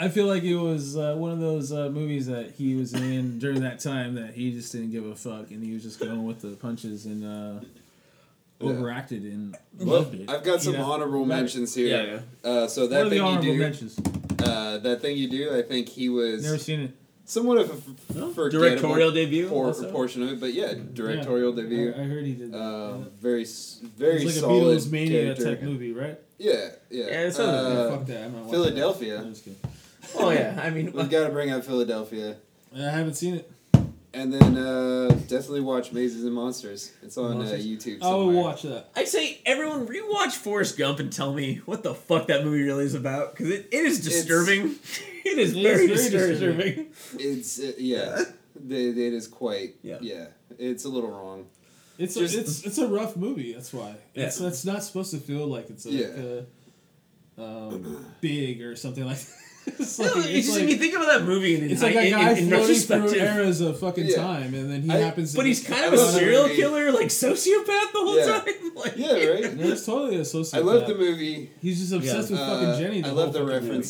I 0.00 0.08
feel 0.08 0.26
like 0.26 0.42
it 0.44 0.56
was 0.56 0.96
uh, 0.96 1.14
one 1.16 1.30
of 1.30 1.40
those 1.40 1.72
uh, 1.72 1.90
movies 1.90 2.26
that 2.26 2.52
he 2.52 2.74
was 2.74 2.94
in 2.94 3.38
during 3.38 3.60
that 3.60 3.80
time 3.80 4.14
that 4.14 4.32
he 4.32 4.50
just 4.50 4.72
didn't 4.72 4.92
give 4.92 5.04
a 5.04 5.14
fuck 5.14 5.50
and 5.50 5.62
he 5.62 5.74
was 5.74 5.82
just 5.82 6.00
going 6.00 6.24
with 6.24 6.40
the 6.40 6.52
punches 6.56 7.04
and 7.04 7.22
uh, 7.22 7.60
overacted 8.60 9.24
and 9.24 9.56
well, 9.78 9.98
loved 10.00 10.14
it. 10.14 10.30
I've 10.30 10.42
got 10.42 10.62
some 10.62 10.72
you 10.72 10.78
know? 10.78 10.90
honorable 10.90 11.26
mentions 11.26 11.74
here. 11.74 11.88
yeah, 11.88 12.20
yeah. 12.44 12.50
Uh, 12.50 12.66
so 12.66 12.86
that 12.86 13.10
thing 13.10 13.24
you 13.26 13.40
do, 13.42 13.58
mentions? 13.58 13.98
uh, 14.42 14.78
that 14.78 15.02
thing 15.02 15.18
you 15.18 15.28
do, 15.28 15.54
I 15.56 15.62
think 15.62 15.88
he 15.88 16.08
was 16.08 16.44
Never 16.44 16.56
seen 16.56 16.80
it. 16.80 16.90
somewhat 17.26 17.58
of 17.58 17.70
a 17.70 17.74
f- 17.74 18.16
No? 18.16 18.32
forgettable 18.32 18.50
Directorial 18.70 19.10
debut. 19.12 19.48
por- 19.48 19.66
also. 19.66 19.90
portion 19.90 20.22
of 20.22 20.30
it, 20.30 20.40
but 20.40 20.54
yeah, 20.54 20.72
directorial 20.94 21.54
Yeah, 21.54 21.62
debut. 21.62 21.94
I, 21.94 22.00
I 22.00 22.04
heard 22.04 22.24
he 22.24 22.32
did. 22.34 22.52
That. 22.52 22.58
Um, 22.62 23.00
yeah. 23.02 23.08
very 23.20 23.44
very 23.98 24.16
It's 24.16 24.24
like 24.24 24.34
a 24.36 24.38
solid 24.38 24.78
Beatles 24.78 24.90
mania 24.90 25.34
type 25.34 25.62
movie, 25.62 25.92
right? 25.92 26.18
Yeah, 26.38 26.52
yeah. 26.90 27.04
Yeah, 27.04 27.10
it 27.26 27.32
sounds 27.34 27.38
like- 27.38 27.76
Uh, 27.76 27.84
yeah, 27.90 27.96
fuck 27.98 28.06
that. 28.06 28.24
I'm 28.24 28.32
not 28.32 28.50
Philadelphia. 28.50 29.18
That. 29.22 29.54
I'm 30.18 30.18
just 30.18 30.18
kidding. 30.18 30.26
Oh 30.26 30.30
yeah, 30.30 30.60
I 30.62 30.70
mean, 30.70 30.92
We've 30.92 31.10
got 31.10 31.26
to 31.26 31.32
bring 31.32 31.50
up 31.50 31.64
Philadelphia, 31.64 32.36
I 32.76 32.80
haven't 32.90 33.14
seen 33.14 33.34
it. 33.36 33.50
and 34.12 34.32
then 34.32 34.56
uh, 34.58 35.08
definitely 35.28 35.60
watch 35.60 35.92
Mazes 35.92 36.24
and 36.24 36.34
Monsters. 36.34 36.92
It's 37.02 37.16
on 37.16 37.32
uh, 37.32 37.34
Monsters? 37.36 37.66
YouTube. 37.66 38.02
I 38.02 38.08
will 38.14 38.32
watch 38.32 38.62
that. 38.62 38.88
I'd 38.96 39.08
say 39.08 39.40
everyone 39.46 39.86
rewatch 39.86 40.32
Forrest 40.32 40.76
Gump 40.78 40.98
and 40.98 41.12
tell 41.12 41.32
me 41.32 41.56
what 41.64 41.82
the 41.82 41.94
fuck 41.94 42.26
that 42.28 42.44
movie 42.44 42.62
really 42.64 42.84
is 42.84 42.94
about 42.94 43.32
because 43.36 43.50
it, 43.50 43.68
it 43.72 43.84
is 43.84 44.00
disturbing. 44.04 44.74
it 45.24 45.38
is 45.38 45.52
It 45.54 45.58
is 45.58 45.62
very, 45.62 45.86
very 45.86 45.88
disturbing. 45.88 46.28
disturbing. 46.38 46.86
It's 47.18 47.60
uh, 47.60 47.72
yeah, 47.78 48.20
it, 48.68 48.98
it 48.98 49.12
is 49.14 49.28
quite 49.28 49.76
Yeah. 49.82 49.98
yeah. 50.00 50.26
It's 50.58 50.84
a 50.84 50.88
little 50.88 51.10
wrong. 51.10 51.46
It's 51.98 52.14
Just- 52.14 52.34
a, 52.34 52.40
it's 52.40 52.64
it's 52.64 52.78
a 52.78 52.88
rough 52.88 53.16
movie. 53.16 53.52
That's 53.52 53.72
why. 53.72 53.94
Yeah. 54.14 54.24
It's 54.26 54.40
it's 54.40 54.64
not 54.64 54.82
supposed 54.82 55.10
to 55.12 55.18
feel 55.18 55.46
like 55.46 55.70
it's 55.70 55.84
like 55.86 55.94
Yeah. 55.94 56.42
uh, 57.38 57.42
um, 57.68 58.06
big 58.20 58.62
or 58.62 58.74
something 58.76 59.04
like. 59.04 59.18
It's 59.66 59.98
like, 59.98 60.14
you 60.14 60.20
it's 60.22 60.46
just, 60.46 60.58
like, 60.58 60.64
if 60.64 60.70
you 60.70 60.76
think 60.76 60.94
about 60.94 61.06
that 61.08 61.24
movie 61.24 61.54
and 61.56 61.70
it's 61.70 61.82
like 61.82 61.94
a 61.94 62.10
guy 62.10 62.32
in, 62.32 62.38
in 62.38 62.48
floating 62.48 62.76
through 63.08 63.18
eras 63.20 63.60
of 63.60 63.78
fucking 63.80 64.06
Yeah. 64.06 64.16
time, 64.16 64.54
and 64.54 64.70
then 64.70 64.82
he 64.82 64.90
I- 64.90 64.96
happens. 64.98 65.34
but 65.34 65.42
be- 65.42 65.48
he's 65.48 65.62
kind 65.66 65.84
of 65.84 65.92
a 65.92 65.98
serial 65.98 66.44
movie. 66.44 66.56
killer, 66.56 66.92
like 66.92 67.08
sociopath 67.08 67.66
the 67.92 67.98
whole 67.98 68.18
Yeah. 68.18 68.26
time. 68.40 68.54
Like, 68.80 68.94
Yeah, 68.96 69.12
right. 69.26 69.56
No, 69.56 69.66
it's 69.68 69.84
totally 69.84 70.16
a 70.16 70.20
sociopath. 70.20 70.54
I 70.56 70.60
love 70.60 70.86
the 70.86 70.94
movie. 70.94 71.50
He's 71.60 71.80
just 71.80 71.92
obsessed 71.92 72.30
Yeah. 72.30 72.36
with 72.36 72.40
Uh, 72.48 72.66
fucking 72.66 72.82
Jenny. 72.82 73.00
The 73.02 73.08
I 73.08 73.10
love 73.12 73.32
the 73.34 73.40
whole 73.40 73.48
fucking 73.48 73.68
movie. 73.68 73.82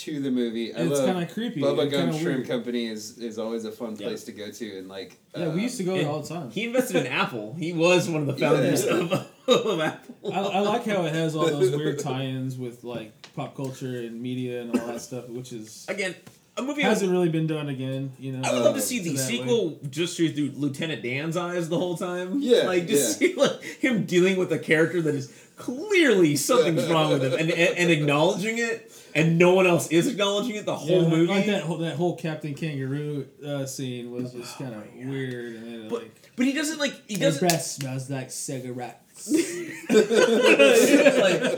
References 0.00 0.04
to 0.04 0.20
the 0.20 0.30
movie. 0.30 0.74
I 0.74 0.80
it's 0.80 0.98
love 0.98 1.06
kind 1.06 1.22
of 1.22 1.32
creepy. 1.34 1.60
Bubba 1.60 1.82
and 1.82 1.90
Gump 1.90 2.12
Shrimp 2.12 2.24
weird. 2.24 2.48
Company 2.48 2.86
is 2.86 3.18
is 3.18 3.38
always 3.38 3.64
a 3.64 3.72
fun 3.72 3.96
Yeah. 3.98 4.08
place 4.08 4.24
to 4.24 4.32
go 4.32 4.50
to, 4.50 4.78
and 4.78 4.88
like 4.88 5.18
Yeah, 5.36 5.46
we 5.46 5.52
um, 5.52 5.58
used 5.60 5.76
to 5.78 5.84
go 5.84 5.96
there 5.96 6.08
all 6.08 6.20
the 6.20 6.28
time. 6.28 6.50
He 6.50 6.64
invested 6.64 6.96
in 6.96 7.06
Apple. 7.06 7.54
He 7.58 7.72
was 7.72 8.08
one 8.08 8.22
of 8.22 8.26
the 8.26 8.36
founders 8.36 8.84
Yeah. 8.84 8.92
of, 8.94 9.12
of 9.48 9.80
Apple. 9.80 10.32
I, 10.32 10.38
I 10.38 10.60
like 10.60 10.84
how 10.84 11.04
it 11.04 11.14
has 11.14 11.36
all 11.36 11.46
those 11.46 11.70
weird 11.76 11.98
tie-ins 11.98 12.56
with 12.56 12.84
like 12.84 13.12
pop 13.34 13.56
culture 13.56 13.98
and 13.98 14.20
media 14.20 14.62
and 14.62 14.78
all 14.78 14.86
that 14.86 15.00
stuff, 15.00 15.28
which 15.28 15.52
is 15.52 15.86
Again, 15.88 16.14
a 16.56 16.62
movie. 16.62 16.82
Hasn't 16.82 17.10
really 17.10 17.28
been 17.28 17.46
done 17.46 17.68
again. 17.68 18.12
You 18.18 18.32
know, 18.32 18.48
I 18.48 18.52
would 18.52 18.62
love 18.62 18.74
to 18.76 18.80
see 18.80 19.00
the 19.00 19.12
that 19.12 19.18
sequel 19.18 19.78
just 19.88 20.16
through, 20.16 20.32
through 20.32 20.52
Lieutenant 20.56 21.02
Dan's 21.02 21.36
eyes 21.36 21.68
the 21.68 21.78
whole 21.78 21.96
time. 21.96 22.40
Yeah, 22.40 22.62
like 22.64 22.86
just 22.86 23.20
yeah. 23.20 23.28
see 23.30 23.34
like 23.34 23.62
him 23.62 24.04
dealing 24.04 24.36
with 24.36 24.52
a 24.52 24.58
character 24.58 25.00
that 25.02 25.14
is 25.14 25.32
clearly 25.60 26.34
something's 26.36 26.86
wrong 26.88 27.12
with 27.12 27.22
him, 27.22 27.32
and, 27.34 27.50
and 27.50 27.78
and 27.78 27.90
acknowledging 27.90 28.58
it, 28.58 28.90
and 29.14 29.38
no 29.38 29.54
one 29.54 29.66
else 29.66 29.86
is 29.88 30.06
acknowledging 30.08 30.56
it 30.56 30.64
the 30.66 30.74
whole 30.74 31.02
Yeah, 31.04 31.08
movie. 31.08 31.32
Like 31.32 31.46
that 31.46 31.62
whole 31.62 31.78
that 31.78 31.96
whole 31.96 32.16
Captain 32.16 32.54
Kangaroo 32.54 33.26
uh, 33.46 33.66
scene 33.66 34.10
was 34.10 34.32
just 34.32 34.58
kind 34.58 34.74
of 34.74 34.82
weird, 35.06 35.56
and 35.56 35.88
But- 35.88 36.02
like 36.02 36.16
But 36.36 36.46
he 36.46 36.52
doesn't 36.52 36.78
like 36.78 36.94
he 37.06 37.14
his 37.14 37.20
doesn't. 37.38 37.48
breath 37.48 37.62
smells 37.62 38.10
like 38.10 38.30
cigarettes. 38.30 39.30
like, 39.30 39.98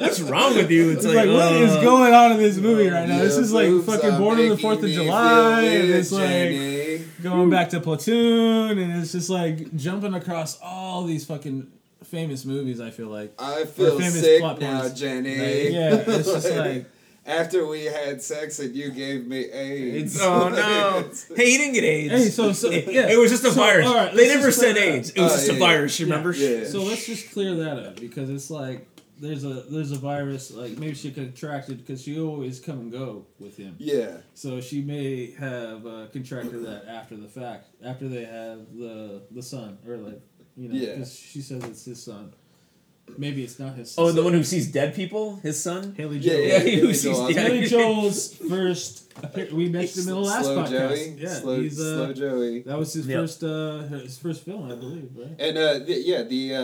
what's 0.00 0.20
wrong 0.20 0.54
with 0.56 0.70
you? 0.70 0.90
It's 0.90 1.04
It's 1.04 1.14
like, 1.14 1.26
like, 1.28 1.36
what 1.36 1.52
is 1.52 1.70
uh, 1.72 1.82
going 1.82 2.12
on 2.12 2.32
in 2.32 2.38
this 2.38 2.56
movie 2.56 2.88
right 2.88 3.08
now? 3.08 3.18
this 3.18 3.36
is 3.36 3.52
like 3.52 3.68
fucking 3.84 4.18
Born 4.18 4.40
on 4.40 4.48
the 4.48 4.56
Fourth 4.58 4.82
of 4.82 4.90
July, 4.90 5.62
and 5.62 5.88
weird, 5.88 5.96
it's 6.00 6.10
like 6.12 6.22
Jenny. 6.28 7.04
going 7.22 7.50
back 7.50 7.68
to 7.70 7.80
Platoon, 7.80 8.78
and 8.78 9.00
it's 9.00 9.12
just 9.12 9.30
like 9.30 9.74
jumping 9.76 10.14
across 10.14 10.58
all 10.60 11.04
these 11.04 11.24
fucking 11.24 11.70
famous 12.12 12.44
movies. 12.44 12.80
I 12.80 12.90
feel 12.90 13.08
like, 13.08 13.34
I 13.38 13.64
feel 13.64 13.98
famous 13.98 14.20
sick 14.20 14.40
plot 14.40 14.60
now, 14.60 14.82
points. 14.82 15.00
Jenny. 15.00 15.30
Like, 15.36 15.72
yeah, 15.72 16.16
it's 16.18 16.32
just 16.32 16.50
like 16.66 16.86
after 17.26 17.66
we 17.66 17.84
had 17.86 18.20
sex 18.22 18.58
and 18.60 18.74
you 18.74 18.90
gave 18.90 19.26
me 19.26 19.38
AIDS. 19.50 20.14
It's, 20.16 20.22
oh 20.22 20.48
no! 20.48 21.10
Hey, 21.36 21.50
he 21.52 21.56
didn't 21.58 21.74
get 21.74 21.84
AIDS. 21.84 22.12
Hey, 22.12 22.28
so- 22.30 22.52
so- 22.52 22.70
it, 22.70 22.92
yeah. 22.92 23.08
it 23.08 23.18
was 23.18 23.30
just 23.30 23.44
a 23.44 23.50
So, 23.50 23.60
virus. 23.60 23.86
all 23.86 23.94
right, 23.94 24.14
they 24.14 24.28
never 24.28 24.50
said 24.52 24.76
AIDS. 24.76 25.10
It 25.10 25.20
was 25.20 25.32
Oh, 25.32 25.36
just 25.36 25.48
yeah, 25.48 25.54
a 25.56 25.58
virus. 25.58 25.98
You 26.00 26.06
Yeah. 26.06 26.12
remember? 26.12 26.36
Yeah. 26.36 26.64
So 26.66 26.82
let's 26.84 27.06
just 27.06 27.32
clear 27.32 27.54
that 27.56 27.78
up 27.86 27.96
because 28.00 28.28
it's 28.30 28.50
like 28.50 28.86
there's 29.20 29.44
a 29.44 29.62
there's 29.70 29.92
a 29.92 29.98
virus 29.98 30.50
like 30.50 30.76
maybe 30.78 30.94
she 30.94 31.12
contracted 31.12 31.78
because 31.78 32.02
she 32.02 32.18
always 32.20 32.58
come 32.58 32.80
and 32.80 32.90
go 32.92 33.24
with 33.38 33.56
him. 33.56 33.76
yeah. 33.78 34.16
So 34.34 34.60
she 34.60 34.82
may 34.82 35.30
have 35.38 35.86
uh, 35.86 36.06
contracted 36.12 36.64
that 36.66 36.86
after 36.88 37.16
the 37.16 37.28
fact, 37.28 37.68
after 37.84 38.08
they 38.08 38.24
have 38.24 38.60
the 38.76 39.22
the 39.30 39.42
son 39.42 39.78
or 39.86 39.96
like 39.98 40.20
you 40.56 40.68
know 40.68 40.74
Yeah. 40.74 40.92
because 40.94 41.14
she 41.18 41.40
says 41.40 41.62
it's 41.64 41.84
his 41.84 42.02
son. 42.02 42.32
Maybe 43.18 43.42
it's 43.44 43.58
not 43.58 43.74
his. 43.74 43.90
son. 43.90 44.04
Oh, 44.04 44.12
the 44.12 44.22
one 44.22 44.32
who 44.32 44.44
sees 44.44 44.70
dead 44.70 44.94
people, 44.94 45.36
his 45.42 45.60
son. 45.60 45.94
Haley 45.96 46.18
Yeah, 46.18 46.32
Joel. 46.32 46.42
yeah. 46.46 46.58
he 46.60 46.70
Haley 46.76 46.94
sees 46.94 47.02
Joel 47.16 47.28
dead- 47.32 47.36
Haley 47.52 47.66
Joel's 47.66 48.34
first. 48.36 48.98
We 49.52 49.68
mentioned 49.68 50.06
him 50.06 50.14
in 50.16 50.22
the 50.22 50.28
last 50.32 50.44
Slow 50.46 50.64
podcast. 50.64 50.70
Joey. 50.70 51.16
Yeah, 51.18 51.28
slow, 51.34 51.60
he's 51.60 51.78
uh, 51.78 51.82
slow 51.96 52.12
Joey. 52.14 52.62
that 52.62 52.78
was 52.78 52.92
his 52.94 53.06
Yep. 53.06 53.20
first 53.20 53.44
uh 53.44 53.78
his 53.82 54.18
first 54.18 54.44
film, 54.44 54.72
I 54.72 54.74
believe, 54.74 55.10
right? 55.14 55.36
And 55.38 55.58
uh, 55.58 55.78
the, 55.80 55.94
yeah, 56.00 56.22
the 56.22 56.54
uh, 56.54 56.60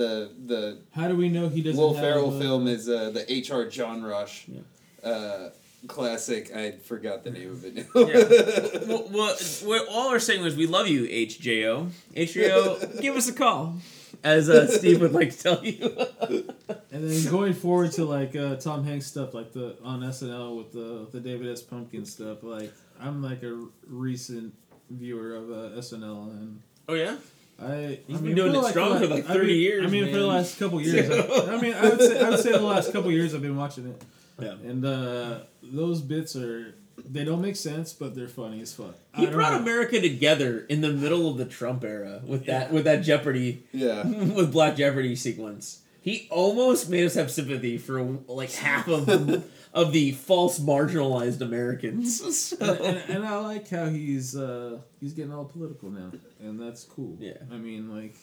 the 0.00 0.30
the 0.46 0.78
How 0.90 1.06
do 1.08 1.14
we 1.14 1.28
know 1.28 1.48
he 1.48 1.62
doesn't? 1.62 1.80
Will 1.80 1.94
have, 1.94 2.02
Ferrell 2.04 2.34
uh, 2.36 2.40
film 2.40 2.66
is 2.66 2.88
uh, 2.88 3.10
the 3.10 3.22
H.R. 3.32 3.66
John 3.68 4.02
Rush 4.02 4.46
Yeah. 4.48 4.62
uh, 5.08 5.50
classic. 5.86 6.54
I 6.54 6.72
forgot 6.72 7.24
the 7.24 7.30
name 7.30 7.50
of 7.50 7.64
it. 7.64 7.86
Yeah. 7.94 8.86
well, 8.88 9.08
well, 9.12 9.36
what 9.64 9.88
all 9.88 10.10
we're 10.10 10.18
saying 10.18 10.42
was 10.42 10.56
we 10.56 10.66
love 10.66 10.88
you, 10.88 11.04
HJO. 11.06 11.90
HJO, 12.16 13.00
give 13.00 13.16
us 13.16 13.28
a 13.28 13.32
call, 13.32 13.76
as 14.24 14.48
uh, 14.48 14.66
Steve 14.68 15.00
would 15.00 15.12
like 15.12 15.30
to 15.36 15.38
tell 15.42 15.64
you. 15.64 16.06
And 16.94 17.08
then 17.10 17.30
going 17.32 17.54
forward 17.54 17.92
to 17.92 18.04
like 18.04 18.36
uh, 18.36 18.56
Tom 18.56 18.84
Hanks 18.84 19.06
stuff, 19.06 19.32
like 19.32 19.52
the 19.54 19.76
on 19.82 20.00
SNL 20.02 20.58
with 20.58 20.72
the 20.72 21.06
the 21.10 21.20
David 21.20 21.50
S. 21.50 21.62
Pumpkin 21.62 22.04
stuff. 22.04 22.42
Like 22.42 22.70
I'm 23.00 23.22
like 23.22 23.42
a 23.42 23.66
recent 23.88 24.52
viewer 24.90 25.34
of 25.34 25.50
uh, 25.50 25.78
SNL, 25.80 26.30
and 26.30 26.60
oh 26.90 26.94
yeah. 26.94 27.16
I 27.60 27.98
He's 28.06 28.18
I 28.18 28.20
been 28.20 28.34
doing 28.34 28.50
it 28.54 28.60
the 28.60 28.68
strong 28.68 28.98
for, 28.98 29.06
la- 29.06 29.14
like, 29.16 29.24
I 29.30 29.32
30 29.34 29.46
mean- 29.46 29.60
years, 29.60 29.86
I 29.86 29.88
mean, 29.88 30.04
for 30.12 30.18
the 30.18 30.26
last 30.26 30.58
couple 30.58 30.80
years. 30.82 31.10
I, 31.10 31.54
I 31.54 31.60
mean, 31.60 31.72
I 31.74 31.88
would 31.88 32.00
say 32.00 32.20
I 32.20 32.28
would 32.30 32.40
say 32.40 32.52
the 32.52 32.60
last 32.60 32.92
couple 32.92 33.10
years 33.10 33.34
I've 33.34 33.42
been 33.42 33.56
watching 33.56 33.86
it, 33.88 34.02
Yeah. 34.42 34.70
and 34.70 34.84
uh, 34.84 35.40
those 35.62 36.00
bits 36.00 36.36
are 36.36 36.74
they 37.04 37.24
don't 37.24 37.40
make 37.40 37.56
sense, 37.56 37.92
but 37.92 38.14
they're 38.14 38.28
funny 38.28 38.60
as 38.60 38.74
fuck. 38.74 38.94
He 39.16 39.26
I 39.26 39.30
brought 39.30 39.52
know. 39.54 39.58
America 39.60 40.00
together 40.00 40.66
in 40.68 40.80
the 40.82 40.92
middle 40.92 41.28
of 41.28 41.36
the 41.38 41.46
Trump 41.46 41.84
era 41.84 42.20
with 42.24 42.46
that 42.46 42.68
Yeah. 42.68 42.72
with 42.74 42.84
that 42.84 43.02
Jeopardy 43.02 43.64
yeah. 43.72 44.02
with 44.38 44.52
Black 44.52 44.76
Jeopardy 44.76 45.16
sequence. 45.16 45.80
He 46.02 46.26
almost 46.30 46.90
made 46.90 47.04
us 47.06 47.14
have 47.14 47.30
sympathy 47.30 47.78
for 47.78 48.02
like 48.26 48.50
half 48.52 48.88
of 48.88 49.06
the, 49.06 49.42
of 49.72 49.92
the 49.92 50.10
false 50.12 50.58
marginalized 50.58 51.40
Americans. 51.40 52.20
So- 52.48 52.56
and, 52.60 52.80
and, 52.80 53.10
and 53.10 53.24
I 53.24 53.38
like 53.38 53.68
how 53.70 53.86
he's 53.88 54.36
uh, 54.36 54.78
he's 55.00 55.12
getting 55.14 55.32
all 55.32 55.44
political 55.44 55.90
now, 55.90 56.10
and 56.40 56.60
that's 56.60 56.82
cool. 56.84 57.16
Yeah. 57.20 57.38
I 57.52 57.56
mean, 57.56 57.88
like 57.94 58.16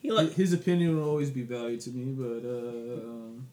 he 0.00 0.10
like 0.12 0.32
his 0.32 0.52
opinion 0.52 0.96
will 0.96 1.08
always 1.08 1.30
be 1.30 1.42
valued 1.42 1.80
to 1.82 1.90
me, 1.90 2.12
but 2.12 2.46
uh, 2.48 3.04
um, 3.06 3.46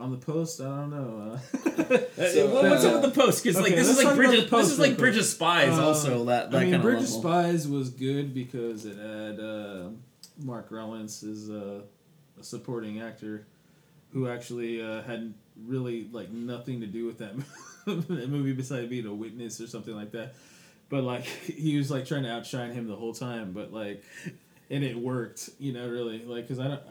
on 0.00 0.10
the 0.10 0.16
post, 0.16 0.60
I 0.60 0.64
don't 0.64 0.90
know. 0.90 1.32
Uh, 1.32 1.98
So, 2.28 2.46
what- 2.54 2.64
what's 2.64 2.84
up 2.84 3.02
with 3.02 3.14
the 3.14 3.20
post? 3.20 3.42
Because 3.42 3.60
like 3.60 3.74
this 3.74 3.88
is 3.88 3.96
like 3.98 4.06
talk 4.08 4.16
Bridge. 4.16 4.50
the 4.50 4.56
This 4.56 4.70
is 4.70 4.78
like 4.78 4.90
quick. 4.90 4.98
Bridge 4.98 5.16
of 5.18 5.24
Spies. 5.24 5.78
Uh, 5.78 5.86
also 5.86 6.24
that 6.26 6.50
that 6.50 6.56
I 6.58 6.64
mean, 6.64 6.72
kind 6.72 6.76
of 6.76 6.82
Bridge 6.82 7.02
of 7.02 7.08
level. 7.14 7.20
Spies 7.22 7.68
was 7.68 7.90
good 7.90 8.34
because 8.34 8.84
it 8.86 8.96
had 8.96 9.40
uh, 9.40 9.88
Mark 10.42 10.68
Rylance 10.70 11.22
as 11.22 11.48
uh, 11.50 11.80
a 12.38 12.42
supporting 12.44 13.00
actor 13.00 13.46
who 14.12 14.28
actually 14.28 14.82
uh, 14.82 15.02
had 15.02 15.32
really 15.66 16.08
like 16.12 16.30
nothing 16.30 16.80
to 16.80 16.86
do 16.86 17.06
with 17.06 17.18
that, 17.18 17.34
that 17.86 18.08
movie 18.28 18.52
besides 18.52 18.88
being 18.88 19.06
a 19.06 19.14
witness 19.14 19.60
or 19.60 19.66
something 19.66 19.94
like 19.94 20.12
that. 20.12 20.34
But 20.88 21.04
like 21.04 21.24
he 21.24 21.76
was 21.78 21.90
like 21.90 22.06
trying 22.06 22.24
to 22.24 22.30
outshine 22.32 22.72
him 22.72 22.88
the 22.88 22.96
whole 22.96 23.14
time, 23.14 23.52
but 23.52 23.72
like, 23.72 24.02
and 24.70 24.84
it 24.84 24.96
worked, 24.96 25.50
you 25.58 25.72
know, 25.72 25.88
really 25.88 26.24
like 26.24 26.46
because 26.48 26.58
I 26.58 26.68
don't. 26.68 26.82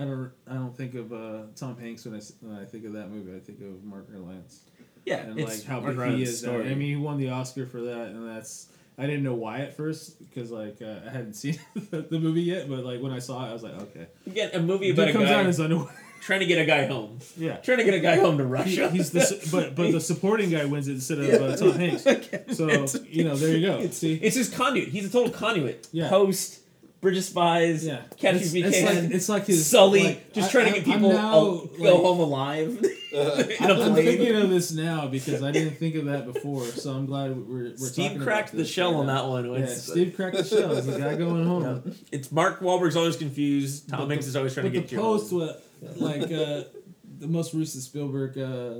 I 0.00 0.04
don't. 0.04 0.30
I 0.48 0.54
don't 0.54 0.76
think 0.76 0.94
of 0.94 1.12
uh, 1.12 1.42
Tom 1.56 1.76
Hanks 1.78 2.04
when 2.06 2.14
I, 2.14 2.20
when 2.40 2.56
I 2.58 2.64
think 2.64 2.84
of 2.84 2.92
that 2.94 3.10
movie. 3.10 3.36
I 3.36 3.40
think 3.40 3.60
of 3.60 3.84
Mark 3.84 4.06
Rylance 4.08 4.60
Yeah, 5.04 5.18
and 5.18 5.38
it's 5.38 5.58
like 5.58 5.66
how 5.66 5.80
Mark 5.80 5.96
big 5.96 6.16
he 6.16 6.22
is. 6.22 6.40
story. 6.40 6.70
I 6.70 6.74
mean, 6.74 6.88
he 6.88 6.96
won 6.96 7.18
the 7.18 7.30
Oscar 7.30 7.66
for 7.66 7.80
that, 7.82 8.08
and 8.08 8.28
that's. 8.28 8.68
I 8.98 9.06
didn't 9.06 9.22
know 9.22 9.34
why 9.34 9.60
at 9.60 9.76
first 9.76 10.18
because 10.18 10.50
like 10.50 10.82
uh, 10.82 10.96
I 11.06 11.10
hadn't 11.10 11.34
seen 11.42 11.58
the 11.90 12.18
movie 12.18 12.42
yet, 12.42 12.68
but 12.68 12.84
like 12.84 13.00
when 13.00 13.12
I 13.12 13.18
saw 13.18 13.46
it, 13.46 13.50
I 13.50 13.52
was 13.52 13.62
like, 13.62 13.74
okay. 13.74 14.06
Again, 14.26 14.50
a 14.54 14.60
movie 14.60 14.88
Dude 14.88 14.98
about 14.98 15.08
a 15.08 15.12
comes 15.12 15.24
out 15.30 15.34
guy 15.34 15.40
in 15.40 15.46
his 15.46 15.60
underwear. 15.60 15.88
trying 16.20 16.40
to 16.40 16.46
get 16.46 16.58
a 16.60 16.66
guy 16.66 16.84
home. 16.84 17.18
yeah. 17.38 17.56
Trying 17.56 17.78
to 17.78 17.84
get 17.84 17.94
a 17.94 18.00
guy 18.00 18.16
home 18.16 18.36
to 18.36 18.44
He- 18.44 18.50
Russia. 18.50 18.90
he's 18.90 19.10
the 19.10 19.48
but 19.52 19.74
but 19.74 19.90
the 19.92 20.00
supporting 20.00 20.50
guy 20.50 20.66
wins 20.66 20.86
it 20.86 20.92
instead 20.94 21.18
of 21.18 21.30
uh, 21.42 21.56
Tom 21.56 21.72
Hanks. 21.78 22.04
So 22.54 22.68
you 23.04 23.24
know 23.24 23.36
there 23.36 23.56
you 23.56 23.66
go. 23.66 23.88
See, 23.88 24.14
It's 24.16 24.36
his 24.36 24.50
conduit. 24.50 24.88
He's 24.88 25.06
a 25.06 25.10
total 25.10 25.32
conduit. 25.32 25.88
Yeah. 25.92 26.10
Post, 26.10 26.59
British 27.00 27.26
Spies, 27.26 27.86
yeah, 27.86 28.02
Catch 28.18 28.34
it's, 28.42 28.52
Me 28.52 28.60
If 28.60 28.66
it's 28.66 28.78
Can, 28.78 29.04
like 29.04 29.14
it's 29.14 29.28
like 29.30 29.46
his 29.46 29.66
Sully, 29.66 30.04
like, 30.04 30.32
just 30.34 30.48
I- 30.48 30.52
trying 30.52 30.66
to 30.74 30.80
get 30.80 30.84
people 30.84 31.12
now, 31.12 31.32
al- 31.32 31.66
go 31.66 31.96
home 32.02 32.20
alive. 32.20 32.84
Uh, 33.14 33.16
in 33.60 33.70
a 33.70 33.74
I'm 33.74 33.94
thinking 33.94 34.36
of 34.36 34.50
this 34.50 34.70
now 34.70 35.06
because 35.08 35.42
I 35.42 35.50
didn't 35.50 35.76
think 35.78 35.94
of 35.94 36.04
that 36.04 36.30
before, 36.30 36.64
so 36.66 36.92
I'm 36.92 37.06
glad 37.06 37.34
we're, 37.36 37.70
we're 37.70 37.76
Steve 37.76 38.10
talking 38.12 38.22
cracked 38.22 38.50
about 38.50 38.58
the 38.58 38.64
shell 38.66 38.92
right 38.92 38.98
on 39.00 39.06
now. 39.06 39.22
that 39.22 39.28
one. 39.30 39.44
Yeah, 39.46 39.56
It's- 39.60 39.86
Steve 39.86 40.12
cracked 40.14 40.36
the 40.36 40.44
shell. 40.44 40.72
It's 40.76 40.86
the 40.86 40.98
guy 40.98 41.14
going 41.16 41.44
home. 41.46 41.82
Yeah. 41.86 41.92
It's 42.12 42.30
Mark 42.30 42.60
Wahlberg's 42.60 42.96
always 42.96 43.16
confused. 43.16 43.88
Tom 43.88 44.00
But 44.00 44.10
Hanks 44.10 44.26
the- 44.26 44.28
is 44.30 44.36
always 44.36 44.52
trying 44.54 44.64
to 44.66 44.70
get 44.70 44.88
the 44.88 44.96
you. 44.96 45.00
post, 45.00 45.30
home. 45.30 45.40
what 45.40 45.62
like 45.96 46.22
uh, 46.30 46.64
the 47.18 47.26
most 47.28 47.54
recent 47.54 47.82
Spielberg 47.82 48.36
uh, 48.36 48.74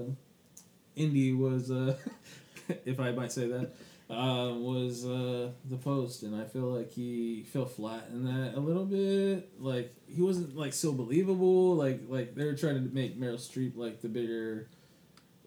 indie 0.97 1.37
was, 1.37 1.71
uh, 1.71 1.97
if 2.85 3.01
I 3.01 3.13
might 3.13 3.33
say 3.33 3.49
that, 3.49 3.71
uh, 4.11 4.53
was 4.55 5.07
uh, 5.07 5.51
the 5.69 5.77
post, 5.77 6.23
and 6.23 6.35
I 6.35 6.45
feel 6.45 6.65
like 6.65 6.91
he 6.91 7.45
fell 7.53 7.67
flat 7.67 8.09
in 8.13 8.25
that 8.25 8.55
a 8.57 8.61
little 8.61 8.85
bit. 8.85 9.51
Like 9.61 9.95
he 10.07 10.21
wasn't 10.21 10.57
like 10.57 10.73
so 10.73 10.93
believable. 10.93 11.77
Like 11.77 12.03
like 12.09 12.35
they 12.35 12.45
were 12.45 12.55
trying 12.55 12.75
to 12.75 12.95
make 12.95 13.19
Meryl 13.19 13.35
Streep 13.35 13.77
like 13.77 14.01
the 14.01 14.09
bigger 14.09 14.69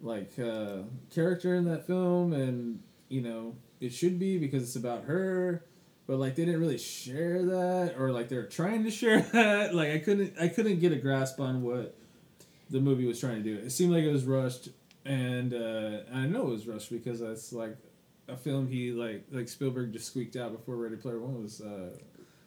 like 0.01 0.31
uh, 0.39 0.83
character 1.13 1.55
in 1.55 1.65
that 1.65 1.87
film, 1.87 2.33
and 2.33 2.81
you 3.09 3.21
know 3.21 3.55
it 3.79 3.91
should 3.93 4.17
be 4.17 4.37
because 4.37 4.63
it's 4.63 4.75
about 4.77 5.03
her 5.03 5.65
but 6.07 6.17
like 6.17 6.35
they 6.35 6.45
didn't 6.45 6.59
really 6.59 6.77
share 6.77 7.43
that 7.43 7.95
or 7.97 8.11
like 8.11 8.29
they're 8.29 8.45
trying 8.45 8.83
to 8.83 8.91
share 8.99 9.21
that 9.21 9.73
like 9.75 9.91
i 9.91 9.99
couldn't 9.99 10.33
i 10.39 10.47
couldn't 10.47 10.79
get 10.79 10.91
a 10.91 10.95
grasp 10.95 11.39
on 11.39 11.61
what 11.61 11.95
the 12.69 12.79
movie 12.79 13.05
was 13.05 13.19
trying 13.19 13.43
to 13.43 13.43
do 13.43 13.57
it 13.57 13.71
seemed 13.71 13.91
like 13.91 14.03
it 14.03 14.11
was 14.11 14.23
rushed 14.23 14.69
and 15.05 15.53
uh 15.53 15.99
i 16.13 16.25
know 16.25 16.47
it 16.47 16.51
was 16.51 16.67
rushed 16.67 16.89
because 16.89 17.19
that's 17.19 17.53
like 17.53 17.77
a 18.33 18.37
film 18.37 18.67
he 18.67 18.91
like 18.91 19.23
like 19.31 19.47
spielberg 19.47 19.93
just 19.93 20.07
squeaked 20.07 20.35
out 20.35 20.51
before 20.51 20.75
ready 20.75 20.95
player 20.95 21.19
one 21.19 21.41
was 21.41 21.61
uh, 21.61 21.89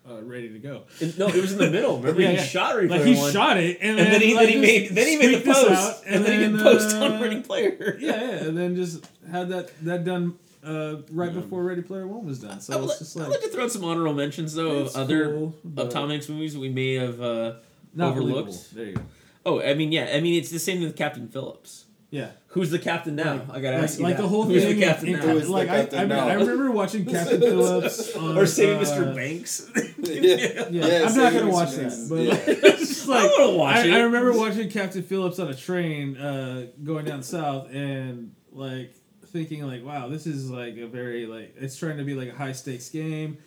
uh 0.09 0.23
ready 0.23 0.49
to 0.49 0.59
go 0.59 0.83
It- 1.01 1.19
no, 1.19 1.27
it 1.29 1.35
was 1.37 1.53
in 1.53 1.59
the 1.59 1.71
middle. 1.71 1.97
Remember, 2.01 2.21
Yeah, 2.21 2.31
he 2.31 2.37
yeah. 2.37 2.43
shot 2.45 2.75
Ready 2.77 2.89
like 2.89 3.03
Player 3.03 3.15
he 3.15 3.21
One, 3.21 3.33
shot 3.33 3.57
it 3.57 3.79
and, 3.81 3.99
and 3.99 4.13
then 4.13 4.21
he 4.21 4.35
like, 4.35 4.47
then 4.47 4.55
he 4.55 4.61
made 4.61 4.91
then 4.95 5.07
he 5.07 5.17
made 5.17 5.43
the 5.43 5.53
post, 5.53 5.71
out, 5.71 6.03
and, 6.07 6.25
then 6.25 6.41
he 6.41 6.49
did 6.57 6.61
post 6.63 6.95
on 6.97 7.13
uh, 7.13 7.21
Ready 7.23 7.41
Player. 7.41 7.97
yeah, 8.01 8.21
yeah, 8.21 8.31
and 8.45 8.57
then 8.57 8.77
just 8.77 9.05
had 9.31 9.49
that 9.49 9.71
that 9.85 10.05
done 10.05 10.39
uh, 10.65 10.97
right 11.13 11.33
before 11.33 11.63
Ready 11.65 11.83
Player 11.83 12.07
One 12.07 12.25
was 12.27 12.41
done. 12.41 12.61
So 12.61 12.81
I 12.81 12.85
it's 12.85 13.15
like, 13.17 13.27
I'd 13.27 13.31
like 13.31 13.41
to 13.43 13.49
throw 13.49 13.65
out 13.65 13.71
some 13.73 13.85
honorable 13.85 14.15
mentions 14.15 14.55
though 14.55 14.79
of 14.79 14.97
other 14.97 15.33
cool, 15.33 15.55
of 15.77 15.89
Tom 15.91 16.11
Hanks 16.11 16.29
movies 16.29 16.55
that 16.55 16.61
we 16.61 16.69
may 16.69 16.95
have 16.95 17.21
uh, 17.21 17.55
overlooked. 17.99 18.17
believable. 18.17 18.65
There 18.75 18.85
you 18.87 18.95
go. 18.95 19.03
Oh, 19.45 19.61
I 19.63 19.75
mean, 19.75 19.93
yeah, 19.93 20.11
I 20.13 20.21
mean 20.21 20.35
it's 20.35 20.51
the 20.51 20.59
same 20.59 20.83
with 20.83 20.97
Captain 20.97 21.29
Phillips. 21.29 21.85
Yeah, 22.11 22.31
Who's 22.57 22.71
the 22.71 22.79
captain 22.79 23.15
now? 23.17 23.35
Like- 23.35 23.51
I 23.51 23.61
gotta 23.61 23.77
like, 23.77 23.85
ask 23.85 23.99
you 23.99 24.05
like 24.05 24.17
that. 24.17 24.23
the 24.23 24.29
whole 24.29 24.45
Who's 24.45 24.63
thing. 24.65 24.79
the 24.81 24.87
captain 24.87 25.09
in- 25.09 25.13
now? 25.15 25.21
Who 25.23 25.37
is 25.37 25.47
the 25.47 25.53
like 25.53 25.69
I, 25.69 25.77
captain 25.83 25.99
I, 25.99 26.05
now? 26.05 26.29
I 26.29 26.33
remember 26.35 26.71
watching 26.71 27.05
Captain 27.05 27.41
Phillips 27.49 28.17
on, 28.17 28.37
or 28.39 28.47
saving 28.47 28.79
uh, 28.79 28.81
Mr. 28.81 29.15
Banks. 29.15 29.71
yeah. 29.99 30.69
Yeah, 30.71 31.07
I'm 31.07 31.17
not 31.17 31.33
gonna 31.33 31.47
Mr. 31.47 31.53
watch 31.53 31.77
Banks 31.77 31.79
that, 31.79 31.87
is- 31.87 32.09
but 32.09 32.15
yeah. 32.17 32.31
like, 32.33 32.49
it's 32.49 32.79
just 32.89 33.09
like 33.09 33.21
I 33.21 33.25
want 33.27 33.51
to 33.53 33.57
watch 33.59 33.77
I, 33.77 33.87
it. 33.87 33.93
I 33.93 33.99
remember 34.01 34.33
watching 34.33 34.69
Captain 34.71 35.03
Phillips 35.03 35.39
on 35.39 35.49
a 35.49 35.55
train 35.55 36.17
uh, 36.17 36.67
going 36.83 37.05
down 37.05 37.23
south 37.23 37.71
and 37.73 38.35
like 38.53 38.95
thinking 39.27 39.67
like, 39.67 39.85
wow, 39.85 40.09
this 40.09 40.27
is 40.27 40.51
like 40.51 40.77
a 40.79 40.87
very 40.87 41.27
like 41.27 41.55
it's 41.59 41.77
trying 41.77 41.99
to 41.99 42.05
be 42.05 42.15
like 42.15 42.29
a 42.31 42.35
high 42.35 42.53
stakes 42.53 42.89
game, 42.89 43.39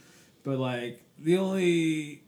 but 0.43 0.57
like 0.59 1.01
the 1.17 1.37
only 1.37 2.23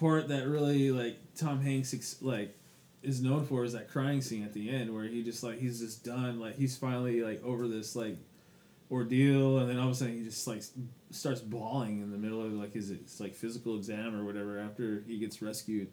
part 0.00 0.28
that 0.28 0.46
really 0.48 0.90
like 0.90 1.18
Tom 1.36 1.60
Hanks 1.60 2.16
like 2.22 2.56
is 3.04 3.22
known 3.22 3.44
for 3.44 3.64
is 3.64 3.72
that 3.72 3.90
crying 3.90 4.20
scene 4.20 4.42
at 4.44 4.52
the 4.52 4.70
end 4.70 4.92
where 4.94 5.04
he 5.04 5.22
just 5.22 5.42
like 5.42 5.58
he's 5.58 5.80
just 5.80 6.04
done 6.04 6.40
like 6.40 6.56
he's 6.56 6.76
finally 6.76 7.22
like 7.22 7.42
over 7.44 7.68
this 7.68 7.94
like 7.94 8.16
ordeal 8.90 9.58
and 9.58 9.68
then 9.68 9.78
all 9.78 9.86
of 9.86 9.92
a 9.92 9.94
sudden 9.94 10.18
he 10.18 10.24
just 10.24 10.46
like 10.46 10.62
starts 11.10 11.40
bawling 11.40 12.02
in 12.02 12.10
the 12.10 12.18
middle 12.18 12.44
of 12.44 12.52
like 12.52 12.72
his, 12.72 12.88
his 12.88 13.20
like 13.20 13.34
physical 13.34 13.76
exam 13.76 14.14
or 14.14 14.24
whatever 14.24 14.58
after 14.58 15.02
he 15.06 15.18
gets 15.18 15.40
rescued. 15.42 15.88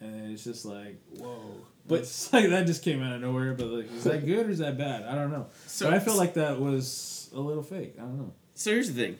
And 0.00 0.32
it's 0.32 0.44
just 0.44 0.64
like 0.64 1.00
whoa. 1.18 1.40
But- 1.86 2.00
it's 2.00 2.32
like 2.32 2.48
that 2.50 2.66
just 2.66 2.82
came 2.82 3.02
out 3.02 3.14
of 3.14 3.20
nowhere 3.20 3.54
but 3.54 3.66
like 3.66 3.92
is 3.92 4.04
that 4.04 4.24
good 4.26 4.46
or 4.46 4.50
is 4.50 4.58
that 4.58 4.78
bad? 4.78 5.04
I 5.04 5.14
don't 5.14 5.30
know. 5.30 5.46
So- 5.66 5.86
but 5.86 5.94
i 5.94 5.98
felt 5.98 6.16
like 6.18 6.34
that 6.34 6.58
was 6.60 7.30
a 7.34 7.40
little 7.40 7.62
fake. 7.62 7.94
I 7.98 8.02
don't 8.02 8.18
know. 8.18 8.32
So 8.54 8.70
here's 8.70 8.92
the 8.92 9.02
thing. 9.02 9.18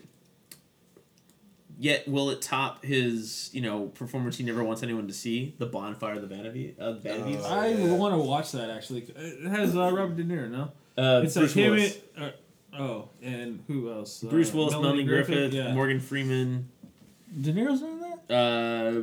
Yet 1.83 2.07
will 2.07 2.29
it 2.29 2.43
top 2.43 2.85
his, 2.85 3.49
you 3.55 3.63
know, 3.63 3.87
performance 3.87 4.37
he 4.37 4.45
never 4.45 4.63
wants 4.63 4.83
anyone 4.83 5.07
to 5.09 5.15
see, 5.15 5.55
the 5.57 5.65
bonfire 5.65 6.17
of 6.17 6.21
the 6.21 6.27
vanity, 6.27 6.75
uh, 6.79 6.93
vanities? 6.93 7.41
Oh, 7.43 7.49
i 7.59 7.69
yeah. 7.69 7.93
want 7.95 8.13
to 8.15 8.19
watch 8.19 8.53
that 8.53 8.69
actually 8.69 9.01
it 9.17 9.49
has 9.49 9.75
uh, 9.75 9.91
robert 9.91 10.15
de 10.17 10.25
niro 10.25 10.51
no 10.51 10.73
Uh, 11.03 11.23
it's 11.25 11.35
Bruce 11.39 11.57
like 11.57 11.65
him 11.65 11.71
Willis, 11.73 11.99
and, 12.17 12.25
uh, 12.27 12.79
oh 12.83 13.09
and 13.23 13.65
who 13.67 13.91
else 13.91 14.21
Bruce 14.23 14.53
uh, 14.53 14.57
Willis, 14.59 14.73
Melanie 14.75 15.05
Griffith, 15.05 15.55
yeah 15.55 15.73
Morgan 15.73 16.01
Freeman. 16.01 16.69
de 17.41 17.53
niro's 17.55 17.81
doing 17.81 17.99
that 18.01 18.19
Uh, 18.31 19.03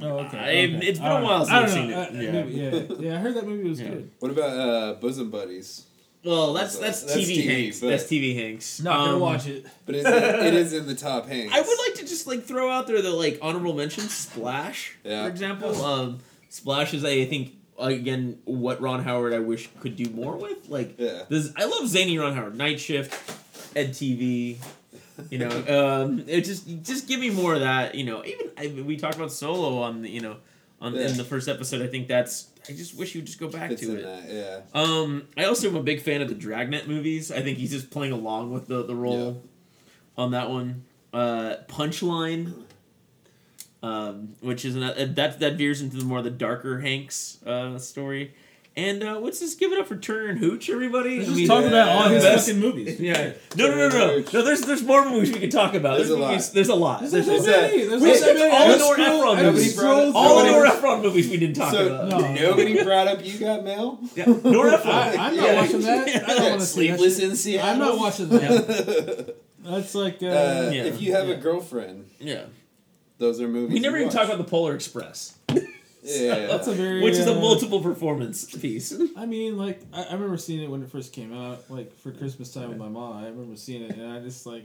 Oh, 0.00 0.18
okay. 0.20 0.38
I- 0.38 0.42
okay. 0.76 0.86
It's 0.88 1.00
been 1.00 1.08
All 1.08 1.18
a 1.18 1.24
while 1.24 1.38
right. 1.44 1.46
since 1.48 1.52
I 1.52 1.62
I've 1.64 1.70
seen 1.70 1.90
know. 1.90 2.00
it. 2.02 2.08
I- 2.14 2.18
I- 2.18 2.20
yeah. 2.22 2.30
maybe, 2.32 2.52
yeah, 2.52 3.10
yeah. 3.10 3.16
I 3.16 3.18
heard 3.18 3.34
that 3.34 3.46
movie 3.48 3.68
was 3.68 3.80
Yeah. 3.80 3.88
good. 3.88 4.10
What 4.20 4.30
about 4.30 4.52
uh, 4.56 4.94
Bosom 5.00 5.28
Buddies? 5.28 5.87
Well, 6.28 6.52
that's 6.52 6.76
that's, 6.78 7.02
That's 7.04 7.16
TV, 7.16 7.38
TV, 7.38 7.46
Hanks. 7.46 7.80
That's 7.80 8.04
TV 8.04 8.34
Hanks. 8.36 8.80
Not 8.82 8.98
gonna 8.98 9.14
Um, 9.14 9.20
watch 9.20 9.46
it. 9.46 9.64
But 9.86 9.94
it's, 9.94 10.06
it 10.08 10.54
is 10.54 10.72
in 10.74 10.86
the 10.86 10.94
top 10.94 11.26
Hanks. 11.26 11.54
I 11.56 11.60
would 11.62 11.78
like 11.86 11.94
to 11.94 12.06
just 12.06 12.26
like 12.26 12.44
throw 12.44 12.70
out 12.70 12.86
there 12.86 13.00
the 13.00 13.10
like 13.12 13.38
honorable 13.40 13.72
mentions. 13.72 14.12
Splash, 14.14 14.96
Yeah. 15.04 15.22
for 15.24 15.30
example. 15.30 15.82
Um, 15.82 16.18
Splash 16.50 16.92
is 16.92 17.02
I 17.04 17.24
think 17.24 17.52
again 17.78 18.40
what 18.44 18.80
Ron 18.82 19.02
Howard 19.04 19.32
I 19.32 19.38
wish 19.38 19.70
could 19.80 19.96
do 19.96 20.10
more 20.10 20.36
with. 20.36 20.68
Like 20.68 20.96
Yeah. 20.98 21.22
this, 21.30 21.50
I 21.56 21.64
love 21.64 21.88
zany 21.88 22.18
Ron 22.18 22.34
Howard. 22.34 22.56
Night 22.58 22.78
Shift, 22.78 23.14
Ed 23.74 23.90
TV. 23.92 24.56
You 25.30 25.38
know, 25.38 25.48
um, 26.04 26.24
it 26.26 26.42
just 26.42 26.68
just 26.82 27.08
give 27.08 27.20
me 27.20 27.30
more 27.30 27.54
of 27.54 27.60
that. 27.60 27.94
You 27.94 28.04
know, 28.04 28.22
even 28.26 28.48
I, 28.58 28.66
we 28.82 28.98
talked 28.98 29.16
about 29.16 29.32
Solo 29.32 29.80
on 29.80 30.02
the 30.02 30.10
you 30.10 30.20
know 30.20 30.36
on 30.80 30.94
Yeah. 30.94 31.08
in 31.08 31.16
the 31.16 31.24
first 31.24 31.48
episode. 31.48 31.80
I 31.80 31.86
think 31.86 32.06
that's. 32.06 32.48
I 32.68 32.72
just 32.72 32.96
wish 32.96 33.14
you 33.14 33.20
would 33.20 33.26
just 33.26 33.40
go 33.40 33.48
back 33.48 33.70
Fits 33.70 33.82
to 33.82 33.96
it. 33.98 34.02
that, 34.02 34.30
yeah. 34.30 34.80
Um, 34.80 35.28
I 35.36 35.44
also 35.44 35.68
am 35.68 35.76
a 35.76 35.82
big 35.82 36.02
fan 36.02 36.20
of 36.20 36.28
the 36.28 36.34
Dragnet 36.34 36.86
movies. 36.86 37.32
I 37.32 37.40
think 37.40 37.58
he's 37.58 37.70
just 37.70 37.90
playing 37.90 38.12
along 38.12 38.52
with 38.52 38.68
the, 38.68 38.82
the 38.84 38.94
role 38.94 39.42
on 40.16 40.32
that 40.32 40.50
one. 40.50 40.84
Uh, 41.12 41.56
Punchline, 41.68 42.64
um, 43.82 44.34
which 44.40 44.64
is 44.64 44.76
an, 44.76 44.82
uh, 44.82 45.06
that 45.14 45.40
that 45.40 45.54
veers 45.54 45.80
into 45.80 45.96
the 45.96 46.04
more 46.04 46.20
the 46.20 46.30
darker 46.30 46.80
Hanks 46.80 47.42
uh, 47.44 47.78
story. 47.78 48.34
And 48.78 49.02
uh, 49.02 49.18
let's 49.18 49.40
just 49.40 49.58
give 49.58 49.72
it 49.72 49.78
up 49.80 49.88
for 49.88 49.96
Turner 49.96 50.28
and 50.28 50.38
Hooch, 50.38 50.70
everybody. 50.70 51.16
Let's 51.18 51.22
I 51.22 51.26
just 51.30 51.36
mean, 51.36 51.48
talk 51.48 51.64
about 51.64 51.88
all 51.88 52.08
his 52.10 52.22
best- 52.22 52.46
fucking 52.46 52.60
movies. 52.60 53.00
yeah. 53.00 53.32
No, 53.56 53.68
no, 53.70 53.76
no, 53.76 53.88
no, 53.88 54.18
no. 54.32 54.42
There's 54.44 54.60
there's 54.60 54.84
more 54.84 55.04
movies 55.10 55.32
we 55.32 55.40
can 55.40 55.50
talk 55.50 55.74
about. 55.74 55.96
There's 55.96 56.10
There's, 56.10 56.20
a 56.20 56.22
lot. 56.22 56.50
there's 56.54 56.68
a 56.68 56.74
lot. 56.76 57.00
There's, 57.00 57.10
There's, 57.10 57.26
there's, 57.26 57.44
There's 57.44 57.56
so 57.56 57.60
many. 57.60 57.82
a- 57.82 57.88
There's 57.88 58.02
we- 58.02 58.14
so 58.14 58.34
many. 58.34 58.50
all 58.56 58.68
the 58.68 58.78
Nora 58.78 59.00
Ephron 59.00 59.46
movies. 59.52 59.78
all 60.14 60.38
the 60.44 60.50
Nora. 60.52 60.68
Ephron 60.70 61.02
movies 61.02 61.28
we 61.28 61.38
didn't 61.38 61.56
talk 61.56 61.72
So 61.72 61.86
about. 61.88 62.08
No. 62.08 62.32
nobody 62.34 62.84
brought 62.84 63.08
up 63.08 63.24
You 63.26 63.36
Got 63.40 63.64
Mail? 63.64 63.98
Yeah, 64.14 64.26
Nora 64.26 64.74
Ephron. 64.74 64.94
I, 64.94 65.10
I'm 65.16 65.36
not 65.36 65.44
Yeah. 65.44 65.60
watching 65.60 65.80
that. 65.80 66.08
I 66.28 66.34
don't 66.36 66.50
want 66.50 66.60
to 66.60 66.66
see 66.66 66.88
that. 66.88 66.98
Sleepless 66.98 67.18
in 67.18 67.34
Seattle. 67.36 67.70
I'm 67.70 67.78
not 67.80 67.98
watching 67.98 68.28
that. 68.28 69.36
That's 69.64 69.94
like 69.96 70.22
uh, 70.22 70.26
Uh, 70.26 70.70
Yeah. 70.72 70.84
If 70.84 71.02
you 71.02 71.14
have 71.14 71.26
Yeah. 71.26 71.34
a 71.34 71.38
girlfriend, 71.40 72.08
Yeah. 72.20 72.44
those 73.18 73.40
are 73.40 73.48
movies. 73.48 73.74
We 73.74 73.80
never 73.80 73.96
even 73.96 74.06
watch. 74.06 74.14
talked 74.14 74.26
about 74.26 74.38
the 74.38 74.48
Polar 74.48 74.76
Express, 74.76 75.34
Yeah, 76.20 76.46
that's 76.46 76.66
a 76.68 76.72
very 76.72 77.02
which 77.02 77.14
is 77.14 77.26
a 77.26 77.36
uh, 77.36 77.40
multiple 77.40 77.80
performance 77.80 78.44
piece. 78.56 78.94
I 79.16 79.26
mean, 79.26 79.56
like 79.58 79.80
I, 79.92 80.04
I 80.04 80.12
remember 80.14 80.38
seeing 80.38 80.62
it 80.62 80.70
when 80.70 80.82
it 80.82 80.90
first 80.90 81.12
came 81.12 81.34
out, 81.34 81.70
like 81.70 81.96
for 81.98 82.12
Christmas 82.12 82.52
time 82.52 82.68
with 82.70 82.78
my 82.78 82.88
mom. 82.88 83.22
I 83.22 83.28
remember 83.28 83.56
seeing 83.56 83.82
it, 83.82 83.96
and 83.96 84.12
I 84.12 84.20
just 84.20 84.46
like 84.46 84.64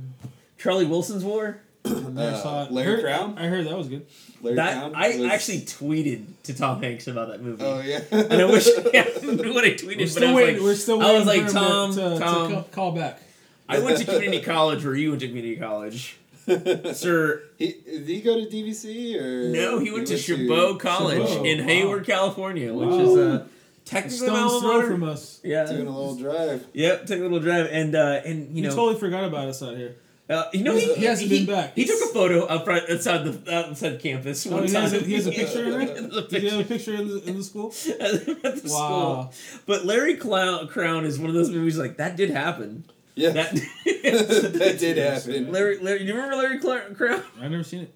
Charlie 0.58 0.86
Wilson's 0.86 1.24
War. 1.24 1.60
never 1.84 2.36
saw 2.36 2.64
it. 2.64 2.70
Larry 2.72 3.02
heard, 3.02 3.04
Crowne? 3.04 3.38
I 3.40 3.46
heard 3.48 3.66
that 3.66 3.76
was 3.76 3.88
good. 3.88 4.06
Larry 4.40 4.54
That 4.56 4.84
Crowne 4.84 4.92
I 4.94 5.08
was- 5.18 5.30
actually 5.32 5.60
tweeted 5.62 6.26
to 6.44 6.54
Tom 6.54 6.80
Hanks 6.80 7.08
about 7.08 7.28
that 7.28 7.42
movie. 7.42 7.64
Oh 7.64 7.80
yeah. 7.80 8.00
And 8.12 8.32
I 8.40 8.44
wish 8.44 8.68
I 8.68 8.80
knew 9.22 9.52
what 9.52 9.64
I 9.64 9.70
tweeted, 9.70 9.86
We're 9.86 9.94
but 9.96 10.02
I 10.02 10.06
still 10.06 10.28
was 10.28 10.36
waiting. 10.36 10.54
like, 10.56 10.62
we're 10.64 10.74
still 10.76 11.02
I 11.02 11.12
was 11.18 11.26
like, 11.26 11.40
for 11.42 11.46
him 11.48 11.52
Tom, 11.54 11.90
to, 11.94 11.96
to, 12.10 12.18
Tom. 12.20 12.48
to 12.50 12.54
ca- 12.56 12.62
call 12.70 12.92
back. 12.92 13.20
I 13.68 13.80
went 13.80 13.98
to 13.98 14.04
community 14.04 14.42
college 14.42 14.84
where 14.84 14.94
you 14.94 15.10
went 15.10 15.22
to 15.22 15.28
community 15.28 15.56
college. 15.56 16.18
Sir, 16.94 17.42
he, 17.58 17.72
did 17.84 18.06
he 18.08 18.20
go 18.20 18.34
to 18.38 18.46
DVC 18.50 19.20
or 19.20 19.48
no, 19.52 19.78
he 19.78 19.90
went 19.92 20.06
to 20.08 20.16
Chabot 20.18 20.78
College 20.78 21.28
Chabot, 21.28 21.46
in 21.46 21.58
wow. 21.60 21.64
Hayward, 21.64 22.06
California, 22.06 22.72
which 22.72 22.88
Wow. 22.88 23.00
is 23.00 23.16
a 23.16 23.30
A 23.30 23.46
technical 23.84 24.16
stone's 24.18 24.52
alma 24.52 24.60
throw 24.60 24.76
mater. 24.78 24.86
from 24.90 25.02
us. 25.04 25.40
Yeah. 25.44 25.64
doing 25.66 25.86
a 25.86 25.90
little 25.96 26.16
drive. 26.16 26.66
Yep, 26.72 27.06
took 27.06 27.18
a 27.18 27.22
little 27.22 27.40
drive, 27.40 27.68
and 27.70 27.94
uh, 27.94 28.20
and 28.24 28.48
you 28.56 28.62
You 28.62 28.68
know, 28.68 28.74
totally 28.74 28.98
forgot 28.98 29.24
about 29.24 29.48
us 29.48 29.62
out 29.62 29.76
here. 29.76 29.96
uh, 30.30 30.44
you 30.52 30.62
know, 30.64 30.74
he, 30.74 30.94
He 30.94 31.04
hasn't 31.04 31.30
he, 31.30 31.44
been 31.44 31.54
back. 31.54 31.74
He 31.74 31.84
took 31.84 32.00
a 32.00 32.12
photo 32.14 32.44
up 32.46 32.64
front 32.64 32.88
outside 32.90 33.24
the 33.24 33.54
outside 33.54 34.00
campus. 34.00 34.46
Oh, 34.46 34.52
one 34.52 34.66
he, 34.66 34.72
has 34.72 34.92
a, 34.92 34.98
time. 35.00 35.08
he 35.08 35.14
has 35.14 35.26
a 35.26 35.30
picture 35.40 35.64
in 35.64 35.70
there? 35.72 35.80
He 35.80 35.86
has 35.88 36.16
a 36.16 36.22
Did 36.28 36.42
he 36.42 36.48
have 36.48 36.60
a 36.60 36.64
picture. 36.64 36.92
picture 36.92 36.94
in 37.02 37.08
the, 37.08 37.22
in 37.28 37.36
the 37.38 37.44
school? 37.44 37.68
at 38.00 38.24
the 38.26 38.62
Wow. 38.66 39.30
school. 39.30 39.60
But 39.66 39.84
Larry 39.84 40.16
Clown, 40.16 40.68
Crowne 40.68 41.04
is 41.04 41.18
one 41.18 41.28
of 41.28 41.34
those 41.34 41.50
movies 41.50 41.76
like 41.78 41.96
that 41.98 42.16
did 42.16 42.30
happen. 42.30 42.84
Yeah, 43.14 43.30
That 43.30 43.52
that 43.84 44.76
did 44.78 44.96
happen. 44.96 45.52
Larry, 45.52 45.78
Larry, 45.78 45.98
do 46.00 46.04
you 46.06 46.14
remember 46.14 46.36
Larry 46.36 46.58
Cla- 46.58 46.90
Crowne? 46.94 47.22
I've 47.40 47.50
never 47.50 47.62
seen 47.64 47.82
it. 47.82 47.94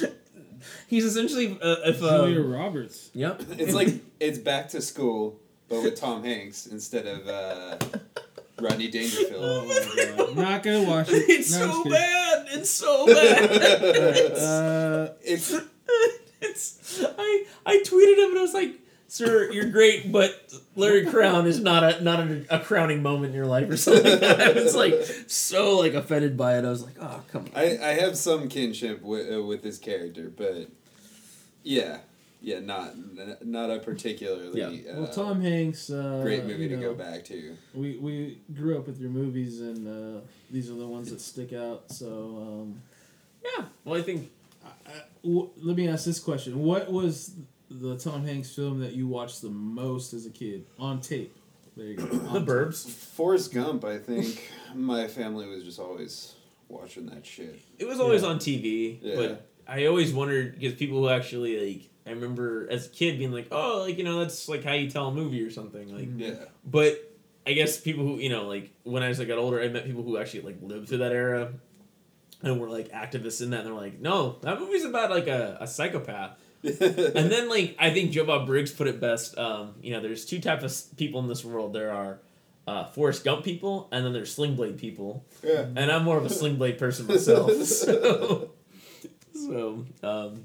He's 0.86 1.04
essentially 1.04 1.58
uh, 1.60 1.76
if 1.86 1.98
Julia 1.98 2.40
uh, 2.40 2.44
Roberts. 2.44 3.10
yep. 3.14 3.42
It's 3.58 3.72
like 3.74 3.88
it's 4.20 4.38
back 4.38 4.68
to 4.70 4.80
school, 4.80 5.38
but 5.68 5.82
with 5.82 5.96
Tom 5.96 6.22
Hanks 6.24 6.66
instead 6.66 7.06
of 7.06 7.26
uh, 7.28 7.78
Rodney 8.60 8.88
Dangerfield. 8.88 9.42
Oh 9.42 9.64
my 9.66 10.16
god. 10.26 10.36
Not 10.36 10.62
gonna 10.62 10.82
watch 10.84 11.08
it. 11.10 11.14
it's 11.28 11.52
No, 11.58 11.70
so 11.84 11.90
bad. 11.90 12.46
It's 12.50 12.70
so 12.70 13.06
bad. 13.06 14.32
Uh, 14.32 15.12
it's 15.22 15.54
it's 16.40 17.04
I 17.18 17.44
I 17.66 17.82
tweeted 17.84 18.18
him 18.24 18.30
and 18.30 18.38
I 18.38 18.42
was 18.42 18.54
like, 18.54 18.74
"Sir, 19.08 19.50
you're 19.50 19.70
great, 19.70 20.12
but 20.12 20.52
Larry 20.76 21.04
Crowne 21.06 21.46
is 21.46 21.60
not 21.60 21.82
a 21.82 22.00
not 22.02 22.20
a, 22.20 22.44
a 22.50 22.58
crowning 22.60 23.02
moment 23.02 23.30
in 23.30 23.36
your 23.36 23.46
life 23.46 23.68
or 23.68 23.76
something." 23.76 24.20
Like. 24.20 24.38
I 24.40 24.52
was 24.52 24.76
like 24.76 24.94
so 25.26 25.78
like 25.78 25.94
offended 25.94 26.36
by 26.36 26.58
it. 26.58 26.64
I 26.64 26.70
was 26.70 26.84
like, 26.84 26.94
"Oh, 27.00 27.22
come 27.32 27.42
on." 27.46 27.50
I, 27.54 27.78
I 27.78 27.92
have 28.00 28.16
some 28.16 28.48
kinship 28.48 29.02
with 29.02 29.32
uh, 29.34 29.42
with 29.42 29.62
this 29.62 29.78
character, 29.78 30.30
but 30.36 30.68
yeah, 31.62 31.98
yeah, 32.40 32.60
not 32.60 32.94
not 33.44 33.70
a 33.70 33.78
particularly 33.78 34.60
Yeah. 34.60 34.92
uh, 34.92 35.00
well, 35.02 35.08
Tom 35.12 35.40
Hanks. 35.40 35.90
Uh, 35.90 36.20
great 36.22 36.44
movie 36.44 36.64
you 36.64 36.68
to 36.70 36.76
know, 36.76 36.92
go 36.92 36.94
back 36.94 37.24
to. 37.26 37.56
We 37.74 37.96
we 37.96 38.38
grew 38.54 38.78
up 38.78 38.86
with 38.86 39.00
your 39.00 39.10
movies, 39.10 39.60
and 39.60 39.86
uh, 39.88 40.20
these 40.50 40.70
are 40.70 40.74
the 40.74 40.86
ones 40.86 41.10
that 41.10 41.20
stick 41.20 41.52
out. 41.52 41.90
So, 41.90 42.06
um, 42.62 42.82
yeah. 43.42 43.64
Well, 43.84 43.98
I 43.98 44.02
think 44.02 44.30
I, 44.64 44.68
I- 44.90 45.02
w- 45.22 45.50
let 45.62 45.76
me 45.76 45.88
ask 45.88 46.04
this 46.04 46.20
question: 46.20 46.60
What 46.62 46.92
was 46.92 47.32
the 47.70 47.96
Tom 47.96 48.24
Hanks 48.24 48.50
film 48.54 48.80
that 48.80 48.92
you 48.94 49.06
watched 49.06 49.42
the 49.42 49.50
most 49.50 50.12
as 50.14 50.26
a 50.26 50.30
kid 50.30 50.64
on 50.78 51.00
tape? 51.00 51.34
There 51.76 51.86
you 51.86 51.96
go. 51.96 52.04
The 52.06 52.18
On 52.28 52.34
tape. 52.40 52.48
Burbs. 52.48 52.88
Forrest 52.88 53.52
Gump, 53.52 53.84
I 53.84 53.98
think 53.98 54.50
my 54.74 55.06
family 55.08 55.46
was 55.46 55.64
just 55.64 55.78
always 55.78 56.34
watching 56.68 57.06
that 57.06 57.24
shit. 57.26 57.60
It 57.78 57.86
was 57.86 58.00
always 58.00 58.22
Yeah. 58.22 58.28
on 58.28 58.38
TV, 58.38 58.98
Yeah. 59.02 59.14
but 59.16 59.46
I 59.66 59.86
always 59.86 60.12
wondered 60.12 60.58
because 60.58 60.74
people 60.74 60.98
who 60.98 61.08
actually 61.08 61.72
like. 61.74 61.90
I 62.06 62.12
remember 62.12 62.66
as 62.70 62.86
a 62.86 62.88
kid 62.88 63.18
being 63.18 63.32
like, 63.32 63.48
"Oh, 63.52 63.82
like 63.86 63.98
you 63.98 64.04
know, 64.04 64.18
that's 64.20 64.48
like 64.48 64.64
how 64.64 64.72
you 64.72 64.88
tell 64.90 65.08
a 65.08 65.14
movie 65.14 65.42
or 65.42 65.50
something." 65.50 65.94
Like, 65.94 66.08
Mhm. 66.08 66.20
Yeah, 66.20 66.44
But 66.64 66.98
I 67.46 67.52
guess 67.52 67.78
people 67.78 68.04
who 68.06 68.16
you 68.16 68.30
know, 68.30 68.48
like 68.48 68.70
when 68.84 69.02
I 69.02 69.10
was 69.10 69.18
like 69.18 69.28
got 69.28 69.36
older, 69.36 69.60
I 69.60 69.68
met 69.68 69.84
people 69.84 70.02
who 70.02 70.16
actually 70.16 70.40
like 70.40 70.56
lived 70.62 70.88
through 70.88 70.98
that 70.98 71.12
era, 71.12 71.52
and 72.42 72.58
were 72.58 72.70
like 72.70 72.88
activists 72.92 73.42
in 73.42 73.50
that. 73.50 73.58
And 73.58 73.66
they're 73.66 73.74
like, 73.74 74.00
no, 74.00 74.38
that 74.40 74.58
movie's 74.58 74.86
about 74.86 75.10
like 75.10 75.26
a, 75.26 75.58
a 75.60 75.66
psychopath. 75.66 76.38
and 76.64 77.30
then 77.30 77.48
like 77.48 77.76
I 77.78 77.90
think 77.90 78.10
Joe 78.10 78.24
Bob 78.24 78.46
Briggs 78.46 78.72
put 78.72 78.86
it 78.88 79.00
best. 79.00 79.38
Um, 79.38 79.74
you 79.82 79.92
know, 79.92 80.00
there's 80.00 80.24
two 80.24 80.40
types 80.40 80.64
of 80.90 80.96
people 80.96 81.20
in 81.20 81.28
this 81.28 81.44
world. 81.44 81.72
There 81.72 81.92
are 81.92 82.18
uh, 82.66 82.84
Forrest 82.86 83.24
Gump 83.24 83.44
people, 83.44 83.88
and 83.92 84.04
then 84.04 84.12
there's 84.12 84.34
Sling 84.34 84.56
Blade 84.56 84.76
people. 84.78 85.24
yeah. 85.44 85.66
And 85.76 85.90
I'm 85.90 86.04
more 86.04 86.18
of 86.18 86.24
a 86.26 86.30
Sling 86.30 86.56
Blade 86.56 86.78
person 86.78 87.06
myself. 87.06 87.50
So, 87.62 88.50
so 89.32 89.86
um, 90.02 90.44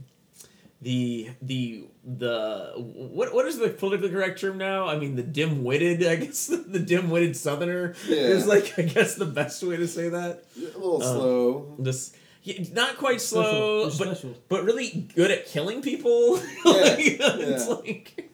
the 0.82 1.30
the 1.42 1.86
the 2.04 2.74
what 2.78 3.34
what 3.34 3.46
is 3.48 3.58
the 3.58 3.70
politically 3.70 4.10
correct 4.12 4.40
term 4.40 4.58
now? 4.58 4.88
I 4.88 4.98
mean, 4.98 5.16
the 5.16 5.24
dim-witted. 5.24 6.06
I 6.06 6.16
guess 6.18 6.48
the, 6.48 6.58
the 6.68 6.80
dim-witted 6.80 7.36
Southerner 7.36 7.96
Yeah. 8.08 8.18
is 8.18 8.46
like 8.46 8.78
I 8.78 8.84
guess 8.84 9.16
the 9.16 9.26
best 9.26 9.64
way 9.64 9.78
to 9.78 9.88
say 9.88 10.10
that. 10.10 10.44
A 10.58 10.60
little 10.78 11.02
Um, 11.04 11.16
slow. 11.18 11.76
This 11.80 12.14
yeah, 12.44 12.64
not 12.74 12.98
quite 12.98 13.22
Special. 13.22 13.44
slow, 13.44 13.78
You're 13.80 13.86
but 13.86 13.94
special. 14.18 14.36
but 14.50 14.64
really 14.64 15.08
good 15.16 15.32
at 15.32 15.46
killing 15.48 15.82
people. 15.82 16.34
like, 16.66 17.18
It's 17.20 17.68
like 17.68 18.32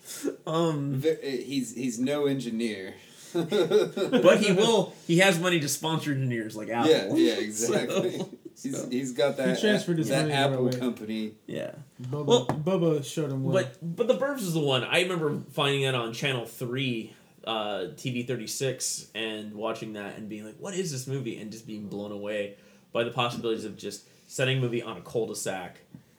um. 0.47 1.01
He's 1.23 1.75
he's 1.75 1.99
no 1.99 2.25
engineer. 2.25 2.95
But 3.33 4.39
he 4.39 4.51
will. 4.51 4.93
He 5.05 5.19
has 5.19 5.39
money 5.39 5.59
to 5.59 5.69
sponsor 5.69 6.11
engineers 6.11 6.55
like 6.55 6.69
Apple. 6.69 6.89
Yeah, 6.91 7.13
yeah, 7.35 7.39
exactly. 7.39 8.17
So- 8.17 8.29
he's, 8.61 8.81
so- 8.81 8.89
he's 8.89 9.11
got 9.13 9.37
that 9.37 9.55
He 9.55 9.61
transferred 9.61 9.99
his 9.99 10.09
that 10.09 10.27
money 10.27 10.31
the 10.31 10.57
right 10.63 10.73
Apple 10.73 10.79
company. 10.79 11.33
yeah. 11.47 11.71
Bubba, 12.01 12.25
Well- 12.25 12.45
Bubba 12.47 13.05
showed 13.05 13.31
him 13.31 13.43
well. 13.43 13.53
But 13.53 13.77
but 13.95 14.07
the 14.07 14.15
Burbs 14.17 14.39
is 14.41 14.53
the 14.53 14.59
one 14.59 14.83
I 14.83 15.01
remember 15.01 15.39
finding 15.51 15.83
it 15.83 15.93
on 15.95 16.11
Channel 16.13 16.45
Three, 16.45 17.13
uh, 17.45 17.89
TV 17.95 18.25
thirty 18.27 18.47
six, 18.47 19.07
and 19.13 19.53
watching 19.53 19.93
that 19.93 20.17
and 20.17 20.27
being 20.27 20.45
like, 20.45 20.55
"What 20.57 20.73
is 20.73 20.91
this 20.91 21.05
movie?" 21.07 21.37
and 21.39 21.51
just 21.51 21.67
being 21.67 21.87
blown 21.87 22.11
away 22.11 22.55
by 22.91 23.03
the 23.03 23.11
possibilities 23.11 23.65
of 23.65 23.77
just 23.77 24.07
setting 24.27 24.57
a 24.57 24.61
movie 24.61 24.81
on 24.81 24.97
a 24.97 25.01
cul-de-sac. 25.01 25.77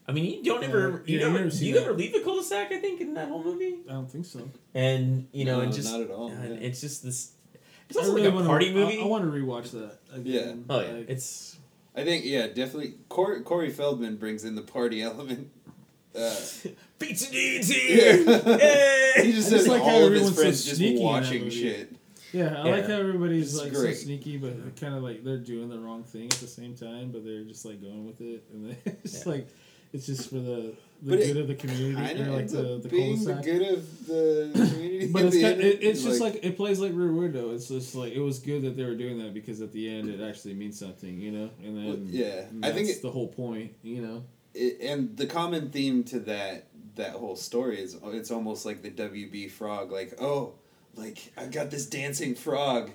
I 0.08 0.12
mean, 0.12 0.24
you 0.24 0.42
don't 0.44 0.62
Yeah, 0.62 0.68
ever 0.68 1.02
you 1.06 1.18
yeah, 1.18 1.26
never 1.26 1.38
never 1.38 1.50
do 1.50 1.56
seen 1.56 1.68
you 1.68 1.74
that. 1.74 1.82
ever 1.84 1.92
leave 1.94 2.12
the 2.12 2.20
cul-de-sac? 2.20 2.72
I 2.72 2.78
think 2.78 3.00
in 3.00 3.14
that 3.14 3.28
whole 3.28 3.44
movie, 3.44 3.76
I 3.88 3.92
don't 3.92 4.10
think 4.10 4.26
so. 4.26 4.48
and 4.74 5.28
you 5.32 5.44
know, 5.44 5.58
No, 5.58 5.64
and 5.64 5.72
just 5.72 5.90
not 5.90 6.00
at 6.00 6.10
all, 6.10 6.28
and 6.28 6.54
yeah. 6.60 6.66
it's 6.68 6.80
just 6.80 7.02
this. 7.04 7.32
It's 7.88 7.96
I 7.96 8.00
also 8.02 8.14
really 8.14 8.22
like 8.26 8.32
a 8.32 8.36
wanna- 8.36 8.48
party 8.48 8.70
I- 8.70 8.72
movie. 8.72 9.00
I, 9.00 9.04
want 9.04 9.24
to 9.24 9.30
rewatch 9.30 9.70
that 9.72 9.98
again. 10.12 10.64
oh 10.70 10.80
yeah, 10.80 10.92
Like, 10.92 11.08
it's 11.10 11.56
I 11.94 12.04
think 12.04 12.24
yeah, 12.24 12.46
definitely. 12.48 12.94
Corey, 13.08 13.40
Corey 13.42 13.70
Feldman 13.70 14.16
brings 14.16 14.44
in 14.44 14.54
the 14.54 14.62
party 14.62 15.02
element. 15.02 15.50
Uh, 16.16 16.34
pizza 16.98 17.30
needs 17.32 17.68
here. 17.68 18.16
Yeah. 18.16 18.56
Yay! 18.58 19.12
he 19.24 19.32
just 19.32 19.48
I 19.48 19.50
just 19.50 19.50
says 19.50 19.68
like 19.68 19.82
how 19.82 19.90
all 19.90 20.06
of 20.06 20.12
his 20.12 20.34
friends 20.34 20.64
just 20.64 20.76
sneaky 20.78 21.02
watching 21.02 21.50
shit. 21.50 21.94
Yeah, 22.32 22.62
I 22.62 22.66
Yeah. 22.68 22.76
like 22.76 22.86
how 22.86 22.94
everybody's 22.94 23.54
It's 23.54 23.62
like 23.64 23.72
great. 23.72 23.96
so 23.96 24.04
sneaky, 24.04 24.36
but 24.36 24.76
kind 24.76 24.94
of 24.94 25.02
like 25.02 25.24
they're 25.24 25.38
doing 25.38 25.68
the 25.68 25.78
wrong 25.78 26.04
thing 26.04 26.24
at 26.26 26.30
the 26.38 26.46
same 26.46 26.74
time, 26.74 27.10
but 27.12 27.24
they're 27.24 27.44
just 27.44 27.64
like 27.64 27.80
going 27.80 28.06
with 28.06 28.20
it, 28.20 28.44
and 28.52 28.76
it's 29.04 29.24
Yeah. 29.26 29.32
like 29.32 29.48
it's 29.92 30.06
just 30.06 30.28
for 30.30 30.36
the 30.36 30.74
the 31.02 31.16
But 31.16 31.18
good 31.20 31.36
of 31.38 31.48
the 31.48 31.54
community, 31.54 32.22
or 32.22 32.26
like 32.30 32.48
the 32.48 32.74
up 32.76 32.82
the 32.82 32.88
being 32.90 33.24
the 33.24 33.34
good 33.34 33.62
of 33.62 34.06
the 34.06 34.50
community. 34.72 35.06
But 35.12 35.24
it's 35.24 35.40
kind 35.40 35.60
it, 35.60 35.82
it's 35.82 36.02
just 36.04 36.20
like 36.20 36.44
it 36.44 36.56
plays 36.56 36.78
like 36.78 36.92
Rear 36.94 37.12
Window. 37.12 37.52
It's 37.54 37.68
just 37.68 37.94
like 37.94 38.12
it 38.12 38.20
was 38.20 38.38
good 38.38 38.62
that 38.62 38.76
they 38.76 38.84
were 38.84 38.94
doing 38.94 39.18
that 39.18 39.32
because 39.34 39.60
at 39.62 39.72
the 39.72 39.88
end 39.88 40.08
it 40.10 40.20
actually 40.20 40.54
means 40.54 40.78
something, 40.78 41.18
you 41.18 41.32
know. 41.32 41.50
And 41.64 41.76
then 41.76 41.86
Well, 41.86 41.96
yeah, 42.02 42.44
and 42.50 42.64
I 42.64 42.70
think 42.72 42.86
that's 42.88 42.98
it- 42.98 43.02
the 43.02 43.10
whole 43.10 43.28
point, 43.28 43.72
you 43.82 44.02
know. 44.02 44.22
it, 44.54 44.78
and 44.82 45.16
the 45.16 45.26
common 45.26 45.70
theme 45.70 46.04
to 46.04 46.20
that 46.20 46.66
that 46.96 47.12
whole 47.12 47.34
story 47.36 47.80
is 47.80 47.96
it's 48.04 48.30
almost 48.30 48.66
like 48.66 48.82
the 48.82 48.90
WB 48.90 49.50
frog 49.50 49.90
like 49.90 50.20
oh 50.20 50.52
like 50.96 51.32
I've 51.36 51.50
got 51.50 51.70
this 51.70 51.86
dancing 51.86 52.34
frog. 52.34 52.90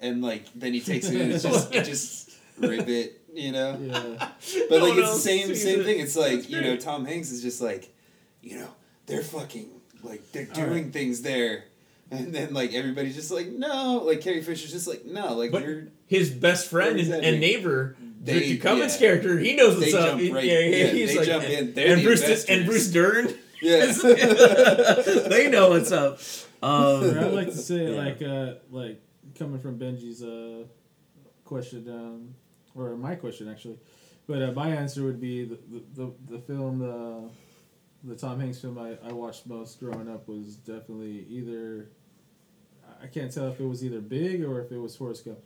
And 0.00 0.20
like 0.20 0.46
then 0.54 0.72
he 0.72 0.80
takes 0.80 1.08
it 1.08 1.20
and 1.20 1.32
it's 1.32 1.42
just 1.44 1.74
it 1.74 1.84
just 1.84 2.30
ribbit 2.58 3.20
you 3.34 3.52
know? 3.52 3.78
Yeah, 3.80 4.28
but 4.68 4.78
No 4.78 4.84
like 4.86 4.98
it's 4.98 5.14
the 5.14 5.20
same 5.20 5.54
same 5.54 5.80
it. 5.80 5.84
thing. 5.84 6.00
it's 6.00 6.16
like 6.16 6.32
That's 6.32 6.50
you 6.50 6.60
know. 6.60 6.76
Tom 6.76 7.04
Hanks 7.04 7.30
is 7.30 7.40
just 7.42 7.60
like 7.60 7.94
you 8.42 8.58
know 8.58 8.68
they're 9.06 9.22
fucking 9.22 9.68
like 10.02 10.32
they're 10.32 10.46
doing 10.46 10.84
right. 10.84 10.92
things 10.92 11.22
there. 11.22 11.64
And 12.10 12.34
then 12.34 12.52
like 12.52 12.74
everybody's 12.74 13.14
just 13.14 13.30
like 13.30 13.46
no. 13.48 14.02
Like 14.04 14.20
Carrie 14.20 14.42
Fisher's 14.42 14.72
just 14.72 14.86
like 14.86 15.06
no. 15.06 15.34
Like 15.34 15.50
But 15.50 15.62
you're 15.64 15.84
his 16.08 16.30
best 16.30 16.68
friend 16.68 16.98
and, 17.00 17.12
and 17.24 17.40
neighbor, 17.40 17.96
They- 18.22 18.34
Richard 18.40 18.60
Cummings' 18.60 19.00
yeah. 19.00 19.06
character, 19.06 19.38
he 19.38 19.56
knows 19.56 19.78
what's 19.78 19.92
They 19.92 19.98
up. 19.98 20.18
jump 20.18 20.34
right- 20.34 20.44
yeah, 20.44 20.58
yeah, 20.58 20.86
he's 20.88 21.08
they 21.10 21.16
like, 21.18 21.26
jump 21.26 21.44
and, 21.44 21.78
and 21.78 22.00
the 22.00 22.04
Bruce 22.04 22.44
and 22.44 22.66
Bruce 22.66 22.88
Dern, 22.92 23.34
yeah. 23.62 23.86
They 25.28 25.48
know 25.50 25.70
what's 25.70 25.90
up. 25.92 26.18
Um, 26.62 27.18
I'd 27.18 27.32
like 27.32 27.48
to 27.48 27.56
say 27.56 27.92
Yeah. 27.94 28.02
like 28.02 28.22
uh 28.22 28.54
like 28.70 29.02
coming 29.38 29.58
from 29.60 29.78
Benji's 29.78 30.22
uh 30.22 30.64
question 31.44 31.88
um 31.88 32.34
or 32.74 32.96
my 32.96 33.14
question 33.14 33.48
actually, 33.48 33.78
but 34.26 34.40
uh, 34.42 34.52
my 34.52 34.68
answer 34.70 35.02
would 35.04 35.20
be 35.20 35.44
the 35.44 35.58
the, 35.70 35.82
the, 35.94 36.12
the 36.30 36.38
film 36.38 36.78
the 36.78 37.28
the 38.04 38.16
Tom 38.16 38.40
Hanks 38.40 38.60
film 38.60 38.78
I, 38.78 38.96
I 39.06 39.12
watched 39.12 39.46
most 39.46 39.78
growing 39.80 40.08
up 40.08 40.28
was 40.28 40.56
definitely 40.56 41.26
either 41.28 41.88
I 43.02 43.06
can't 43.06 43.32
tell 43.32 43.48
if 43.48 43.58
it 43.60 43.64
was 43.66 43.84
either 43.84 44.00
Big 44.00 44.44
or 44.44 44.60
if 44.62 44.70
it 44.70 44.78
was 44.78 44.94
Forrest 44.96 45.24
Gump. 45.24 45.38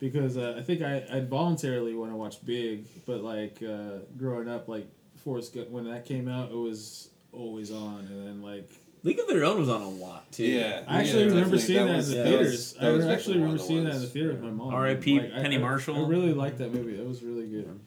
Because 0.00 0.36
uh, 0.36 0.54
I 0.56 0.62
think 0.62 0.80
I 0.82 1.04
I'd 1.10 1.28
voluntarily 1.28 1.94
want 1.94 2.12
to 2.12 2.16
watch 2.16 2.44
Big, 2.44 2.84
but 3.06 3.22
like 3.22 3.62
uh, 3.62 3.98
growing 4.16 4.48
up, 4.48 4.68
like 4.68 4.86
Forrest 5.24 5.54
Gump 5.54 5.70
when 5.70 5.84
that 5.90 6.04
came 6.04 6.28
out, 6.28 6.50
it 6.52 6.56
was 6.56 7.08
always 7.32 7.70
on, 7.72 8.06
and 8.10 8.26
then 8.26 8.42
like 8.42 8.70
League 9.08 9.18
of 9.20 9.26
Their 9.28 9.44
Own 9.44 9.58
was 9.58 9.68
on 9.68 9.82
a 9.82 9.88
lot 9.88 10.30
too. 10.32 10.44
Yeah. 10.44 10.82
I 10.86 11.00
actually 11.00 11.24
Yeah, 11.24 11.28
remember 11.30 11.58
seeing 11.58 11.78
That 11.78 11.86
that, 11.92 11.96
was- 11.96 12.10
in 12.12 12.16
the 12.18 12.22
that 12.24 12.28
theaters. 12.30 12.50
was- 12.52 12.72
that 12.74 12.84
I 12.84 12.90
was 12.92 13.06
actually 13.06 13.34
remember 13.34 13.54
of 13.56 13.60
the 13.62 13.66
seeing 13.66 13.84
that 13.84 13.94
in 13.94 14.00
the 14.02 14.06
theater 14.06 14.28
with 14.30 14.42
my 14.42 14.50
mom. 14.50 14.74
R.I.P. 14.74 15.20
Like, 15.20 15.32
Penny 15.32 15.56
I- 15.56 15.58
Marshall. 15.58 16.04
I 16.04 16.08
really 16.08 16.32
liked 16.34 16.58
that 16.58 16.72
movie. 16.72 16.96
That 16.96 17.06
was 17.06 17.22
really 17.22 17.46
good. 17.46 17.78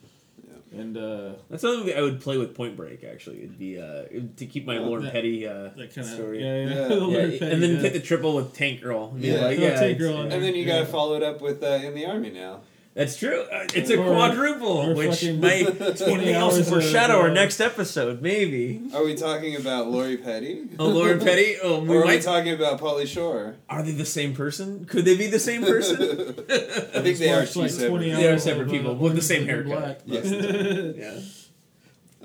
Yeah. 0.46 0.80
And 0.80 0.96
uh, 0.96 1.32
That's 1.50 1.62
another 1.64 1.78
movie 1.80 1.94
I 1.94 2.00
would 2.00 2.20
play 2.20 2.36
with 2.38 2.54
Point 2.54 2.76
Break. 2.76 3.04
Actually, 3.04 3.38
it'd 3.38 3.58
be 3.58 3.78
uh, 3.80 4.04
it'd- 4.10 4.36
to 4.38 4.46
keep 4.46 4.66
my 4.66 4.78
Oh, 4.78 4.84
Lauren 4.84 5.04
that- 5.04 5.12
Petty 5.12 5.46
uh, 5.46 5.70
that 5.76 5.94
kind 5.94 5.98
of 5.98 6.06
story. 6.06 6.42
yeah, 6.42 6.64
yeah. 6.64 6.74
Yeah. 6.74 6.88
The 6.88 7.06
Yeah, 7.08 7.38
Petty, 7.38 7.52
and 7.52 7.62
then 7.62 7.70
yeah. 7.76 7.80
hit 7.80 7.92
the 7.92 8.00
triple 8.00 8.34
with 8.34 8.52
Tank 8.54 8.80
Girl. 8.80 9.10
And 9.14 9.22
Yeah. 9.22 9.40
like, 9.46 9.58
yeah, 9.58 9.78
Tank 9.78 9.98
Girl 9.98 10.16
And 10.22 10.30
then 10.32 10.54
you 10.54 10.64
Yeah. 10.64 10.80
gotta 10.80 10.86
follow 10.86 11.14
it 11.16 11.22
up 11.22 11.40
with 11.40 11.62
uh, 11.62 11.66
in 11.84 11.94
the 11.94 12.06
army 12.06 12.30
now. 12.30 12.60
That's 12.94 13.16
true. 13.16 13.42
Uh, 13.50 13.66
it's 13.74 13.88
a 13.88 13.96
Or- 13.98 14.04
quadruple, 14.06 14.68
or 14.68 14.94
which 14.94 15.20
fucking 15.20 15.40
may 15.40 15.64
20 15.64 16.16
may 16.24 16.34
also 16.34 16.62
foreshadow 16.62 17.20
our 17.20 17.30
next 17.30 17.58
episode, 17.60 18.20
maybe. 18.20 18.82
Are 18.94 19.02
we 19.02 19.14
talking 19.14 19.56
about 19.56 19.88
Lori 19.88 20.18
Petty? 20.18 20.68
Oh, 20.78 20.88
Lauren 20.88 21.18
Petty. 21.18 21.56
Oh, 21.62 21.80
we 21.80 21.88
or 21.88 22.00
are 22.00 22.02
we 22.02 22.06
might. 22.08 22.22
talking 22.22 22.52
about 22.52 22.78
Pauly 22.80 23.06
Shore? 23.06 23.56
Are 23.70 23.82
they 23.82 23.92
the 23.92 24.04
same 24.04 24.34
person? 24.34 24.84
Could 24.84 25.04
they 25.06 25.16
be 25.16 25.26
the 25.28 25.38
same 25.38 25.62
person? 25.62 25.96
I 25.96 27.00
think 27.00 27.16
they 27.18 27.30
are 27.32 27.40
Watched, 27.40 27.54
two 27.54 27.60
like, 27.60 27.70
separate. 27.70 28.00
They 28.00 28.28
are 28.28 28.38
separate 28.38 28.70
people 28.70 28.90
uh, 28.90 28.94
with 28.94 29.14
the 29.14 29.22
same 29.22 29.48
Orange 29.48 29.66
is 29.68 30.30
the 30.30 30.36
New 30.36 30.50
haircut. 30.50 30.94
Black. 30.96 30.96
yeah. 30.96 31.20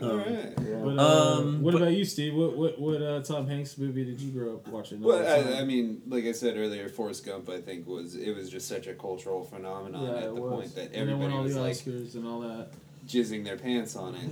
All 0.01 0.17
right. 0.17 0.55
But, 0.55 0.99
uh, 0.99 1.37
Um, 1.39 1.61
what 1.63 1.71
but- 1.73 1.81
about 1.81 1.93
you, 1.93 2.05
Steve? 2.05 2.35
What 2.35 2.55
what 2.55 2.79
what 2.79 3.01
uh, 3.01 3.21
Tom 3.23 3.47
Hanks 3.47 3.77
movie 3.77 4.05
did 4.05 4.19
you 4.21 4.31
grow 4.31 4.55
up 4.55 4.67
watching? 4.67 5.01
Well. 5.01 5.25
I, 5.25 5.59
I 5.61 5.63
mean, 5.63 6.01
like 6.07 6.25
I 6.25 6.31
said 6.33 6.55
earlier, 6.57 6.87
Forrest 6.89 7.25
Gump. 7.25 7.49
I 7.49 7.59
think 7.61 7.87
was 7.87 8.15
it 8.15 8.35
was 8.35 8.49
just 8.49 8.67
such 8.67 8.87
a 8.87 8.93
cultural 8.93 9.43
phenomenon 9.43 10.03
yeah, 10.05 10.11
at 10.27 10.35
the 10.35 10.41
was. 10.41 10.53
point 10.53 10.75
that 10.75 10.93
and 10.93 11.09
everybody 11.09 11.33
all 11.33 11.43
was 11.43 11.55
the 11.55 11.61
like 11.61 11.73
Oscars 11.73 12.15
and 12.15 12.27
all 12.27 12.41
that. 12.41 12.69
jizzing 13.07 13.43
their 13.43 13.57
pants 13.57 13.95
on 13.95 14.15
it. 14.15 14.31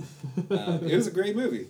Um, 0.58 0.84
it 0.86 0.94
was 0.94 1.06
a 1.08 1.10
great 1.10 1.34
movie. 1.34 1.66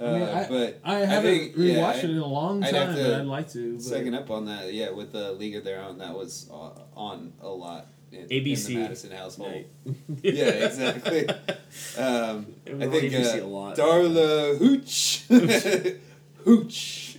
Uh, 0.00 0.04
I 0.06 0.12
mean, 0.18 0.22
I- 0.28 0.48
but 0.48 0.80
I 0.82 0.94
haven't 1.00 1.30
think, 1.30 1.56
rewatched 1.56 1.76
yeah, 1.76 1.92
it 2.04 2.10
in 2.10 2.18
a 2.18 2.26
long 2.26 2.64
I'd 2.64 2.72
time, 2.72 2.94
but 2.96 3.14
I'd 3.14 3.26
like 3.26 3.50
to. 3.52 3.74
But 3.74 3.82
Second 3.82 4.14
up 4.14 4.30
on 4.30 4.46
that, 4.46 4.72
yeah, 4.72 4.90
with 4.90 5.12
the 5.12 5.32
League 5.32 5.54
of 5.54 5.62
Their 5.62 5.80
Own, 5.82 5.98
that 5.98 6.14
was 6.14 6.50
uh, 6.50 6.70
on 6.96 7.34
a 7.40 7.48
lot 7.48 7.86
in, 8.12 8.28
ABC. 8.28 8.68
in 8.68 8.74
the 8.74 8.80
Madison 8.80 9.10
household. 9.10 9.52
Right. 9.52 9.66
Yeah, 10.22 10.44
exactly. 10.44 11.28
Um, 11.28 12.46
I 12.66 12.86
think 12.88 13.14
uh, 13.14 13.44
a 13.44 13.46
lot. 13.46 13.76
Darla 13.76 14.56
Hooch, 14.58 15.24
Hooch, 16.44 17.11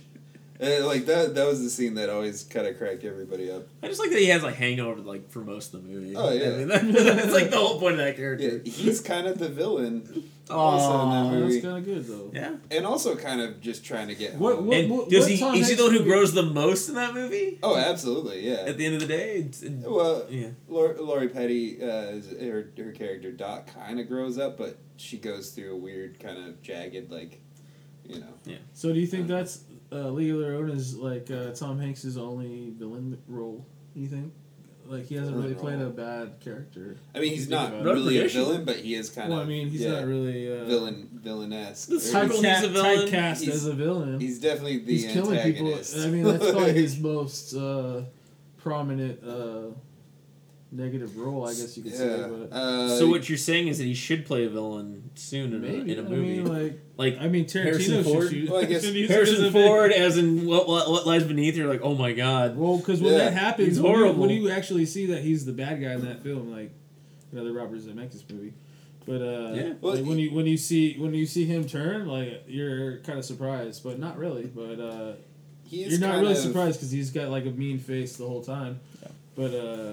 Uh, 0.62 0.86
like 0.86 1.06
that. 1.06 1.34
That 1.34 1.46
was 1.48 1.62
the 1.62 1.68
scene 1.68 1.94
that 1.94 2.08
always 2.08 2.44
kind 2.44 2.66
of 2.68 2.78
cracked 2.78 3.02
everybody 3.04 3.50
up. 3.50 3.66
I 3.82 3.88
just 3.88 3.98
like 3.98 4.10
that 4.10 4.18
he 4.20 4.26
has 4.26 4.42
like 4.44 4.54
hangover 4.54 5.00
like 5.00 5.28
for 5.30 5.40
most 5.40 5.74
of 5.74 5.82
the 5.82 5.88
movie. 5.88 6.14
Oh, 6.16 6.30
yeah. 6.30 6.46
I 6.48 6.50
mean, 6.56 6.68
that- 6.68 7.16
that's 7.16 7.32
like 7.32 7.50
the 7.50 7.56
whole 7.56 7.80
point 7.80 7.94
of 7.94 7.98
that 7.98 8.10
Yeah, 8.10 8.12
character. 8.14 8.60
he's 8.64 9.00
kind 9.00 9.26
of 9.26 9.38
the 9.38 9.48
villain, 9.48 10.30
Aw. 10.50 10.54
also 10.54 11.02
in 11.02 11.10
that 11.10 11.36
Oh, 11.36 11.48
that's 11.48 11.60
kind 11.64 11.78
of 11.78 11.84
good 11.84 12.06
though. 12.06 12.30
Yeah. 12.32 12.54
and 12.70 12.86
also 12.86 13.16
kind 13.16 13.40
of 13.40 13.60
just 13.60 13.84
trying 13.84 14.06
to 14.08 14.14
get 14.14 14.34
What- 14.36 14.54
home. 14.56 14.66
what- 14.68 14.76
And 14.76 15.10
does 15.10 15.26
he? 15.26 15.34
Is 15.34 15.68
he 15.70 15.74
the 15.74 15.82
one 15.84 15.92
who 15.92 16.04
grows 16.04 16.32
the 16.34 16.44
most 16.44 16.88
in 16.88 16.94
that 16.94 17.14
movie? 17.14 17.58
Oh, 17.62 17.76
absolutely, 17.76 18.46
yeah. 18.48 18.62
At 18.66 18.78
the 18.78 18.86
end 18.86 18.94
of 18.94 19.00
the 19.00 19.08
day, 19.08 19.38
it's, 19.38 19.60
it- 19.62 19.72
Well, 19.72 20.24
yeah. 20.30 20.50
Lori, 20.68 20.96
Lori 21.00 21.28
Petty, 21.30 21.82
uh, 21.82 21.86
is, 22.12 22.30
her 22.40 22.70
her 22.78 22.92
character 22.92 23.32
Dot 23.32 23.66
kind 23.66 23.98
of 23.98 24.06
grows 24.06 24.38
up, 24.38 24.56
but 24.56 24.78
she 24.98 25.18
goes 25.18 25.50
through 25.50 25.72
a 25.72 25.76
weird 25.76 26.20
kind 26.20 26.38
of 26.38 26.62
jagged, 26.62 27.10
like, 27.10 27.40
you 28.08 28.20
know. 28.20 28.34
Yeah. 28.46 28.58
So 28.72 28.92
do 28.92 29.00
you 29.00 29.08
think 29.08 29.26
that's 29.26 29.58
uh, 29.94 30.08
League 30.10 30.32
of 30.32 30.40
Their 30.40 30.54
Own 30.56 30.70
is 30.70 30.96
like 30.96 31.30
uh, 31.30 31.52
Tom 31.52 31.78
Hanks' 31.78 32.16
only 32.16 32.70
villain 32.76 33.16
role? 33.28 33.64
You 33.94 34.08
think? 34.08 34.32
Like 34.86 35.06
he 35.06 35.14
hasn't 35.14 35.34
Villain 35.36 35.48
really 35.50 35.60
played 35.62 35.78
role. 35.78 35.86
a 35.88 35.90
bad 35.90 36.40
character. 36.40 36.98
I 37.14 37.20
mean, 37.20 37.30
he's 37.32 37.48
not 37.48 37.72
really 37.82 38.18
a 38.22 38.28
villain, 38.28 38.66
but 38.66 38.76
he 38.76 38.94
is 38.94 39.08
kind 39.08 39.30
Well, 39.30 39.38
of. 39.40 39.46
I 39.46 39.48
mean, 39.48 39.70
he's 39.70 39.80
yeah, 39.80 39.92
not 39.92 40.04
really 40.06 40.46
uh, 40.52 40.64
villain 40.66 41.08
villainess. 41.14 41.86
This 41.86 42.12
type, 42.12 42.28
Typical 42.30 42.42
he's 42.52 42.64
a 42.64 42.68
villain. 42.68 42.98
typecast 43.08 43.40
He's- 43.40 43.54
as 43.54 43.64
a 43.66 43.72
villain. 43.72 44.20
He's 44.20 44.38
definitely 44.40 44.78
the 44.80 44.92
He's 44.92 45.06
killing 45.10 45.40
people. 45.40 45.68
antagonist. 45.68 45.96
I 45.96 46.06
mean, 46.08 46.24
that's 46.24 46.50
probably 46.50 46.72
his 46.74 46.98
most 46.98 47.54
uh, 47.54 48.02
prominent 48.58 49.24
uh, 49.26 49.68
negative 50.74 51.16
role, 51.16 51.46
I 51.46 51.50
guess 51.54 51.76
you 51.76 51.82
could 51.84 51.94
say. 51.94 52.18
yeah. 52.18 52.26
But 52.26 52.52
Uh, 52.54 52.98
so 52.98 53.08
what 53.08 53.28
you're 53.28 53.38
saying 53.38 53.68
is 53.68 53.78
that 53.78 53.84
he 53.84 53.94
should 53.94 54.26
play 54.26 54.44
a 54.44 54.48
villain 54.48 55.10
soon 55.14 55.52
in, 55.54 55.60
maybe 55.62 55.92
a, 55.94 55.98
in 55.98 56.04
a 56.04 56.06
I 56.08 56.10
movie, 56.10 56.38
mean, 56.40 56.46
like, 56.46 56.80
like 56.96 57.18
I 57.20 57.28
mean, 57.28 57.48
Harrison 57.48 58.02
Tarantino 58.02 58.04
Ford? 58.04 58.22
should 58.24 58.30
shoot. 58.32 58.50
Well, 58.50 58.60
I 58.60 58.64
guess 58.66 58.84
should 58.84 58.94
use 58.94 59.08
a 59.10 59.12
Harrison 59.12 59.42
big- 59.44 59.52
Ford, 59.52 59.92
as 59.92 60.18
in 60.18 60.46
what, 60.46 60.66
what 60.68 60.90
what 60.90 61.06
lies 61.06 61.22
beneath. 61.24 61.56
You're 61.56 61.68
like, 61.72 61.82
oh 61.82 61.94
my 61.94 62.12
god. 62.12 62.56
Well, 62.56 62.78
because 62.78 63.00
when 63.00 63.12
Yeah. 63.12 63.18
that 63.18 63.32
happens, 63.34 63.68
He's 63.68 63.80
when 63.80 63.94
you, 63.98 64.12
when 64.12 64.30
you 64.30 64.50
actually 64.50 64.86
see 64.86 65.06
that 65.06 65.22
he's 65.22 65.44
the 65.46 65.52
bad 65.52 65.80
guy 65.80 65.92
in 65.92 66.04
that 66.04 66.22
film, 66.22 66.50
like 66.52 66.72
another 67.32 67.52
Robert 67.52 67.78
Zemeckis 67.78 68.28
movie. 68.30 68.52
But 69.06 69.20
uh, 69.22 69.52
Yeah. 69.54 69.72
Well, 69.80 69.94
like 69.96 70.04
when 70.04 70.18
you 70.18 70.32
when 70.34 70.46
you 70.46 70.56
see 70.56 70.94
when 70.98 71.14
you 71.14 71.26
see 71.26 71.44
him 71.44 71.66
turn, 71.68 72.06
like 72.08 72.44
you're 72.48 72.98
kind 72.98 73.18
of 73.18 73.24
surprised, 73.24 73.84
but 73.84 73.98
not 74.00 74.16
really. 74.18 74.46
But 74.46 74.80
uh, 74.80 75.12
he 75.66 75.84
you're 75.84 76.00
not 76.00 76.16
really 76.20 76.32
of, 76.32 76.38
surprised 76.38 76.78
because 76.78 76.90
he's 76.90 77.10
got 77.10 77.28
like 77.28 77.44
a 77.46 77.50
mean 77.50 77.78
face 77.78 78.16
the 78.16 78.26
whole 78.26 78.42
time. 78.42 78.80
Yeah. 79.02 79.08
But 79.36 79.54
uh, 79.54 79.92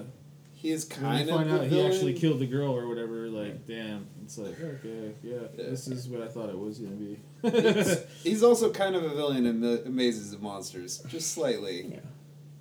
He 0.62 0.70
is 0.70 0.88
when 0.88 1.00
kind 1.00 1.28
you 1.28 1.34
of 1.34 1.40
find 1.40 1.50
the 1.50 1.54
out 1.56 1.66
he 1.66 1.82
actually 1.84 2.14
killed 2.14 2.38
the 2.38 2.46
girl 2.46 2.72
or 2.72 2.86
whatever, 2.86 3.26
like 3.28 3.66
damn, 3.66 4.06
it's 4.22 4.38
like 4.38 4.58
okay, 4.60 5.12
yeah, 5.24 5.34
Yeah. 5.56 5.70
this 5.70 5.88
is 5.88 6.08
what 6.08 6.22
I 6.22 6.28
thought 6.28 6.50
it 6.50 6.56
was 6.58 6.78
gonna 6.78 6.94
be. 6.94 7.18
He's, 7.42 7.98
he's 8.22 8.42
also 8.44 8.70
kind 8.70 8.94
of 8.94 9.02
a 9.02 9.08
villain 9.08 9.44
in 9.44 9.60
the 9.60 9.82
Mazes 9.90 10.32
of 10.32 10.40
Monsters, 10.40 11.02
just 11.08 11.32
slightly. 11.32 11.98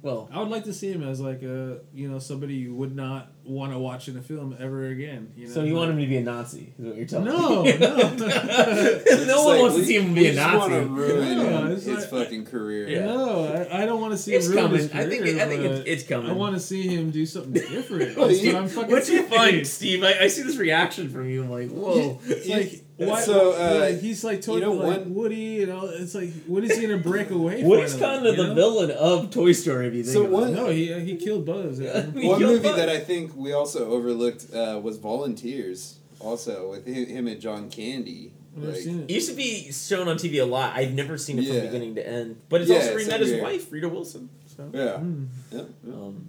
Well, 0.03 0.29
I 0.33 0.39
would 0.39 0.49
like 0.49 0.63
to 0.63 0.73
see 0.73 0.91
him 0.91 1.03
as 1.03 1.21
like 1.21 1.43
a 1.43 1.79
you 1.93 2.09
know 2.09 2.17
somebody 2.19 2.55
you 2.55 2.73
would 2.73 2.95
not 2.95 3.31
want 3.43 3.71
to 3.71 3.77
watch 3.79 4.07
in 4.07 4.17
a 4.17 4.21
film 4.21 4.55
ever 4.59 4.87
again. 4.87 5.31
You 5.35 5.47
know? 5.47 5.53
so 5.53 5.63
you 5.63 5.75
want 5.75 5.91
him 5.91 5.99
to 5.99 6.05
be 6.07 6.17
a 6.17 6.21
Nazi? 6.21 6.73
Is 6.79 6.85
what 6.85 6.95
you're 6.95 7.05
telling 7.05 7.25
No, 7.25 7.63
me? 7.63 7.77
no. 7.77 7.87
no 7.97 8.15
It's 8.25 9.27
one 9.27 9.45
like, 9.45 9.61
wants 9.61 9.75
to 9.77 9.85
see 9.85 9.97
him 9.97 10.13
be 10.13 10.27
a 10.27 10.33
just 10.33 10.55
wanna 10.57 10.81
Nazi. 10.85 10.89
ruin 10.89 11.37
Yeah, 11.39 11.67
it's 11.69 11.85
his 11.85 11.97
like- 12.11 12.25
fucking 12.25 12.45
career. 12.45 12.87
Yeah. 12.89 13.05
No, 13.05 13.45
I, 13.71 13.83
I 13.83 13.85
don't 13.85 14.01
want 14.01 14.13
to 14.13 14.17
see 14.17 14.33
It's 14.33 14.47
him 14.47 14.53
ruin 14.53 14.63
coming. 14.65 14.77
his 14.81 14.91
I 14.93 15.07
think. 15.09 15.23
career, 15.23 15.41
I 15.43 15.47
think 15.47 15.63
it's, 15.65 15.83
it's 15.87 16.03
coming. 16.09 16.29
I 16.29 16.33
want 16.33 16.55
to 16.55 16.59
see 16.61 16.87
him 16.87 17.11
do 17.11 17.25
something 17.25 17.53
different. 17.53 18.17
Well, 18.17 18.27
That's 18.27 18.41
you- 18.41 18.53
what 18.53 18.61
I'm 18.63 18.67
fucking 18.69 18.91
What's 18.91 19.09
your 19.09 19.19
saying. 19.27 19.31
find, 19.31 19.67
Steve? 19.67 20.03
I, 20.03 20.19
I 20.21 20.27
see 20.27 20.43
this 20.43 20.57
reaction 20.57 21.09
from 21.09 21.29
you. 21.29 21.43
I'm 21.43 21.49
like, 21.51 21.69
whoa. 21.69 22.19
It's 22.25 22.47
You- 22.47 22.55
like 22.55 22.83
why? 23.09 23.21
so, 23.21 23.51
uh, 23.53 23.79
like, 23.89 23.99
he's 24.01 24.23
like 24.23 24.41
totally 24.41 24.61
you 24.61 24.79
know, 24.79 24.87
like 24.87 24.99
one- 25.01 25.13
Woody, 25.15 25.63
and 25.63 25.71
all. 25.71 25.85
It's 25.87 26.13
like 26.15 26.31
what 26.45 26.63
is 26.63 26.77
he 26.77 26.81
gonna 26.87 27.01
break 27.01 27.29
away? 27.39 27.63
Woody's 27.63 27.95
kind 27.95 28.25
of 28.25 28.35
the 28.37 28.47
know? 28.47 28.53
villain 28.55 28.91
of 28.91 29.29
Toy 29.31 29.51
Story. 29.53 29.87
If 29.87 29.93
you 29.93 30.03
think 30.03 30.13
So 30.13 30.21
about 30.21 30.31
one- 30.31 30.47
it. 30.49 30.55
No, 30.55 30.69
he 30.69 30.93
uh, 30.93 30.99
he 30.99 31.15
killed 31.17 31.45
Buzz. 31.45 31.79
Yeah. 31.79 32.05
He 32.13 32.27
One 32.27 32.39
killed 32.39 32.51
movie 32.53 32.63
Buzz. 32.63 32.75
that 32.77 32.89
I 32.89 32.99
think 32.99 33.35
we 33.35 33.53
also 33.53 33.89
overlooked 33.91 34.53
uh, 34.53 34.79
was 34.83 34.97
Volunteers. 34.97 35.97
Also 36.19 36.69
with 36.71 36.85
him, 36.85 37.05
him 37.07 37.27
and 37.27 37.41
John 37.41 37.69
Candy. 37.69 38.31
Like, 38.55 38.75
It 38.75 38.85
it. 38.85 39.09
used 39.09 39.29
to 39.29 39.35
be 39.35 39.71
shown 39.71 40.07
on 40.07 40.17
TV 40.17 40.41
a 40.41 40.45
lot. 40.45 40.75
I've 40.75 40.93
never 40.93 41.17
seen 41.17 41.39
it 41.39 41.47
from 41.47 41.61
beginning 41.61 41.95
to 41.95 42.05
end. 42.07 42.35
But 42.49 42.61
it's 42.61 42.69
Yeah, 42.69 42.75
also 42.77 42.87
it's 42.89 42.95
written 43.07 43.25
so 43.27 43.31
his 43.33 43.41
wife, 43.41 43.71
Rita 43.71 43.87
Wilson. 43.89 44.29
So. 44.45 44.69
Yeah. 44.73 44.97
Hmm. 44.97 45.25
yeah. 45.51 45.61
yeah. 45.83 45.93
Um, 45.93 46.27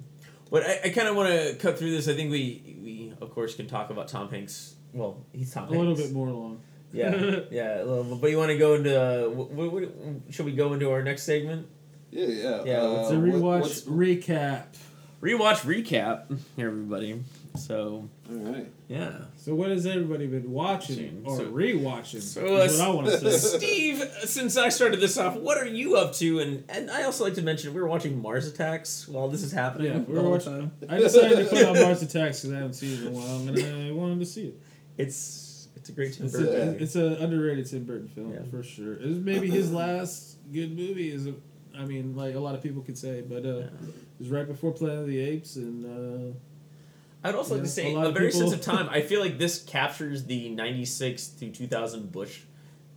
but 0.51 0.63
I, 0.65 0.81
I 0.85 0.89
kind 0.91 1.09
of 1.09 1.17
want 1.17 1.29
to 1.31 1.55
cut 1.57 1.79
through 1.79 1.91
this. 1.91 2.09
I 2.09 2.15
think 2.15 2.31
we, 2.31 2.77
we 2.83 3.13
of 3.21 3.31
course 3.31 3.55
can 3.57 3.67
talk 3.67 3.91
about 3.91 4.09
Tom 4.09 4.31
Hanks. 4.31 4.77
Well, 4.93 5.19
he's 5.33 5.53
Tom 5.53 5.65
A 5.65 5.67
Hanks. 5.69 5.79
little 5.79 5.95
bit 5.97 6.13
more 6.13 6.29
long. 6.31 6.61
Yeah, 6.93 7.11
yeah. 7.51 7.83
a 7.83 7.85
little 7.85 8.05
bit. 8.05 8.21
But 8.21 8.31
you 8.31 8.39
want 8.39 8.51
to 8.51 8.59
go 8.59 8.75
into? 8.75 9.01
Uh, 9.01 9.29
what, 9.31 9.73
what, 9.73 9.89
should 10.31 10.45
we 10.47 10.53
go 10.53 10.73
into 10.75 10.91
our 10.91 11.03
next 11.03 11.23
segment? 11.23 11.67
Yeah, 12.11 12.27
yeah. 12.27 12.65
Yeah, 12.65 12.81
Uh, 12.83 13.01
It's 13.03 13.11
a 13.13 13.19
what- 13.19 13.29
rewatch 13.31 13.61
what's- 13.63 13.83
recap. 13.85 14.65
Rewatch 15.23 15.61
recap, 15.61 16.37
everybody. 16.59 17.23
So 17.57 18.09
all 18.31 18.37
right. 18.37 18.67
yeah. 18.89 19.13
So 19.37 19.55
what 19.55 19.71
has 19.71 19.87
everybody 19.87 20.27
been 20.27 20.51
watching 20.51 21.23
or 21.25 21.37
So- 21.37 21.45
rewatching? 21.53 22.21
So, 22.23 22.57
uh, 22.57 22.67
what 22.67 22.81
I 22.81 22.89
want 22.91 23.07
to 23.07 23.31
say. 23.31 23.59
Steve, 23.59 24.03
since 24.25 24.57
I 24.57 24.69
started 24.71 25.01
this 25.01 25.17
off, 25.19 25.37
what 25.37 25.59
are 25.59 25.67
you 25.67 25.97
up 25.97 26.13
to? 26.15 26.41
And 26.41 26.65
and 26.69 26.91
I 26.91 27.05
also 27.05 27.23
like 27.25 27.35
to 27.35 27.43
mention 27.43 27.73
we 27.73 27.81
were 27.81 27.87
watching 27.89 28.21
Mars 28.21 28.49
Attacks 28.49 29.07
while 29.07 29.29
this 29.29 29.43
is 29.45 29.53
happening. 29.53 29.93
Yeah, 29.93 29.99
we 30.01 30.15
the 30.15 30.23
were 30.23 30.31
watching- 30.31 30.71
I 30.89 30.99
decided 30.99 31.39
to 31.39 31.45
put 31.45 31.65
on 31.67 31.81
Mars 31.81 32.03
Attacks 32.03 32.41
because 32.41 32.53
I 32.53 32.57
haven't 32.57 32.75
seen 32.75 32.93
it 32.95 33.01
in 33.03 33.07
a 33.07 33.11
while, 33.11 33.49
and 33.49 33.89
I 33.89 33.93
wanted 33.93 34.19
to 34.19 34.27
see 34.27 34.47
it. 34.49 34.61
It's 35.03 35.69
it's 35.77 35.89
a 35.89 35.93
great 35.93 36.13
Tim 36.15 36.27
It's 36.27 36.37
Burton 36.37 36.69
a, 36.69 36.73
it's 36.73 36.95
an 36.97 37.15
underrated 37.15 37.67
Tim 37.67 37.85
Burton 37.85 38.09
film 38.09 38.33
Yeah. 38.33 38.41
for 38.51 38.63
sure. 38.63 38.95
It 38.95 39.07
was 39.09 39.19
maybe 39.19 39.49
his 39.51 39.73
last 39.83 40.37
good 40.53 40.77
movie. 40.77 41.11
Is 41.11 41.27
a, 41.27 41.35
I 41.77 41.85
mean, 41.85 42.15
like 42.15 42.35
a 42.35 42.41
lot 42.41 42.55
of 42.55 42.63
people 42.63 42.83
could 42.83 42.99
say, 42.99 43.21
but 43.23 43.45
uh, 43.45 43.49
Yeah. 43.49 43.65
it 43.65 43.71
was 44.19 44.29
right 44.29 44.47
before 44.47 44.73
Planet 44.73 44.99
of 45.01 45.07
the 45.07 45.19
Apes, 45.21 45.57
and 45.57 46.35
uh, 46.35 47.29
I'd 47.29 47.35
also 47.35 47.55
like 47.55 47.65
to 47.65 47.69
say 47.69 47.95
a 47.95 47.99
a 47.99 48.13
very 48.13 48.31
sense 48.33 48.53
of 48.53 48.61
time. 48.61 48.89
I 48.91 49.01
feel 49.01 49.21
like 49.21 49.39
this 49.39 49.63
captures 49.63 50.25
the 50.25 50.49
ninety-six 50.51 51.29
to 51.29 51.51
two 51.51 51.67
thousand 51.67 52.13
Bush, 52.13 52.41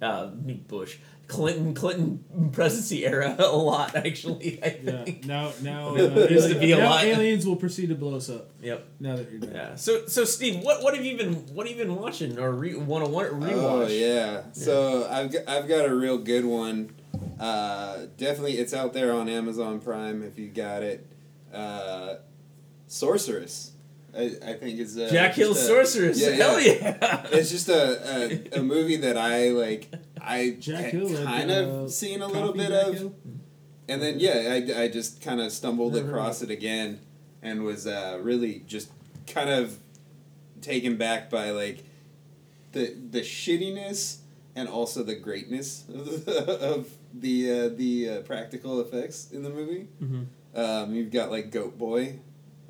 uh, 0.02 0.28
Bush 0.28 0.98
Clinton 1.28 1.74
Clinton 1.74 2.52
presidency 2.52 3.06
era 3.06 3.36
a 3.40 3.56
lot. 3.56 3.96
Actually, 3.96 4.60
I 4.64 4.80
yeah. 4.84 5.04
think. 5.04 5.26
Now, 5.26 5.52
now, 5.62 5.90
uh, 5.96 6.28
used 6.30 6.50
to 6.50 6.60
be 6.60 6.72
a 6.72 6.78
now 6.78 6.90
lot. 6.92 7.04
aliens 7.04 7.46
will 7.46 7.56
proceed 7.56 7.88
to 7.90 7.96
blow 7.96 8.16
us 8.16 8.30
up. 8.30 8.52
Yep. 8.62 8.88
Now 9.00 9.16
that 9.16 9.32
you're 9.32 9.40
done. 9.40 9.52
Yeah. 9.54 9.76
So 9.76 10.06
so 10.06 10.24
Steve, 10.24 10.64
what 10.64 10.84
what 10.84 10.96
have 10.96 11.06
you 11.06 11.18
been 11.18 11.34
what 11.54 11.68
have 11.68 11.78
you 11.78 11.84
been 11.84 11.96
watching 11.96 12.38
or 12.40 12.52
re, 12.52 12.76
want 12.76 13.06
to 13.06 13.12
rewatch? 13.12 13.52
Oh 13.54 13.88
yeah. 13.88 14.44
So 14.52 15.08
I've 15.10 15.32
got, 15.32 15.48
I've 15.48 15.68
got 15.68 15.86
a 15.86 15.96
real 15.96 16.18
good 16.18 16.46
one. 16.46 16.92
Uh, 17.40 18.06
definitely, 18.18 18.54
it's 18.58 18.74
out 18.74 18.94
there 18.94 19.12
on 19.12 19.28
Amazon 19.28 19.80
Prime 19.80 20.24
if 20.24 20.38
you 20.38 20.48
got 20.50 20.84
it. 20.84 21.08
Uh, 21.54 22.16
Sorceress, 22.88 23.72
I, 24.18 24.24
I 24.52 24.54
think 24.54 24.80
is 24.80 24.98
uh, 24.98 25.10
Jack 25.12 25.34
Hill 25.34 25.54
Sorceress. 25.56 26.20
yeah, 26.22 26.30
Hell 26.32 26.60
yeah. 26.62 27.26
It's 27.32 27.50
just 27.52 27.68
a, 27.70 28.54
a, 28.56 28.60
a 28.60 28.64
movie 28.64 28.98
that 28.98 29.18
I 29.18 29.50
like. 29.50 29.92
I 30.22 30.52
Jack 30.60 30.86
ha- 30.86 30.90
Hill, 30.92 31.08
like, 31.10 31.24
kind 31.26 31.52
uh, 31.52 31.54
of 31.56 31.92
seen 31.92 32.22
a 32.22 32.28
little 32.28 32.54
bit 32.54 32.70
Jack 32.70 32.88
of, 32.88 32.94
Hill? 32.96 33.16
and 33.90 34.02
then 34.02 34.20
yeah, 34.20 34.34
I, 34.78 34.84
I 34.84 34.88
just 34.88 35.22
kind 35.22 35.42
of 35.42 35.52
stumbled 35.52 35.94
Never 35.96 36.08
across 36.10 36.42
it 36.42 36.50
again, 36.50 37.00
and 37.42 37.64
was 37.64 37.86
uh, 37.88 38.20
really 38.22 38.64
just 38.68 38.90
kind 39.28 39.50
of 39.50 39.80
taken 40.62 40.96
back 40.98 41.30
by 41.30 41.52
like 41.52 41.84
the 42.72 42.96
the 43.12 43.22
shittiness 43.22 44.18
and 44.56 44.70
also 44.70 45.04
the 45.04 45.16
greatness 45.16 45.84
of 45.94 46.26
the 46.26 46.60
of 46.62 46.90
the, 47.14 47.52
uh, 47.52 47.70
the 47.76 48.10
uh, 48.10 48.22
practical 48.22 48.82
effects 48.82 49.32
in 49.32 49.44
the 49.44 49.50
movie. 49.50 49.88
Mhm. 50.04 50.26
Um, 50.54 50.94
you've 50.94 51.12
got 51.12 51.32
like 51.32 51.52
Goat 51.52 51.78
Boy, 51.78 52.20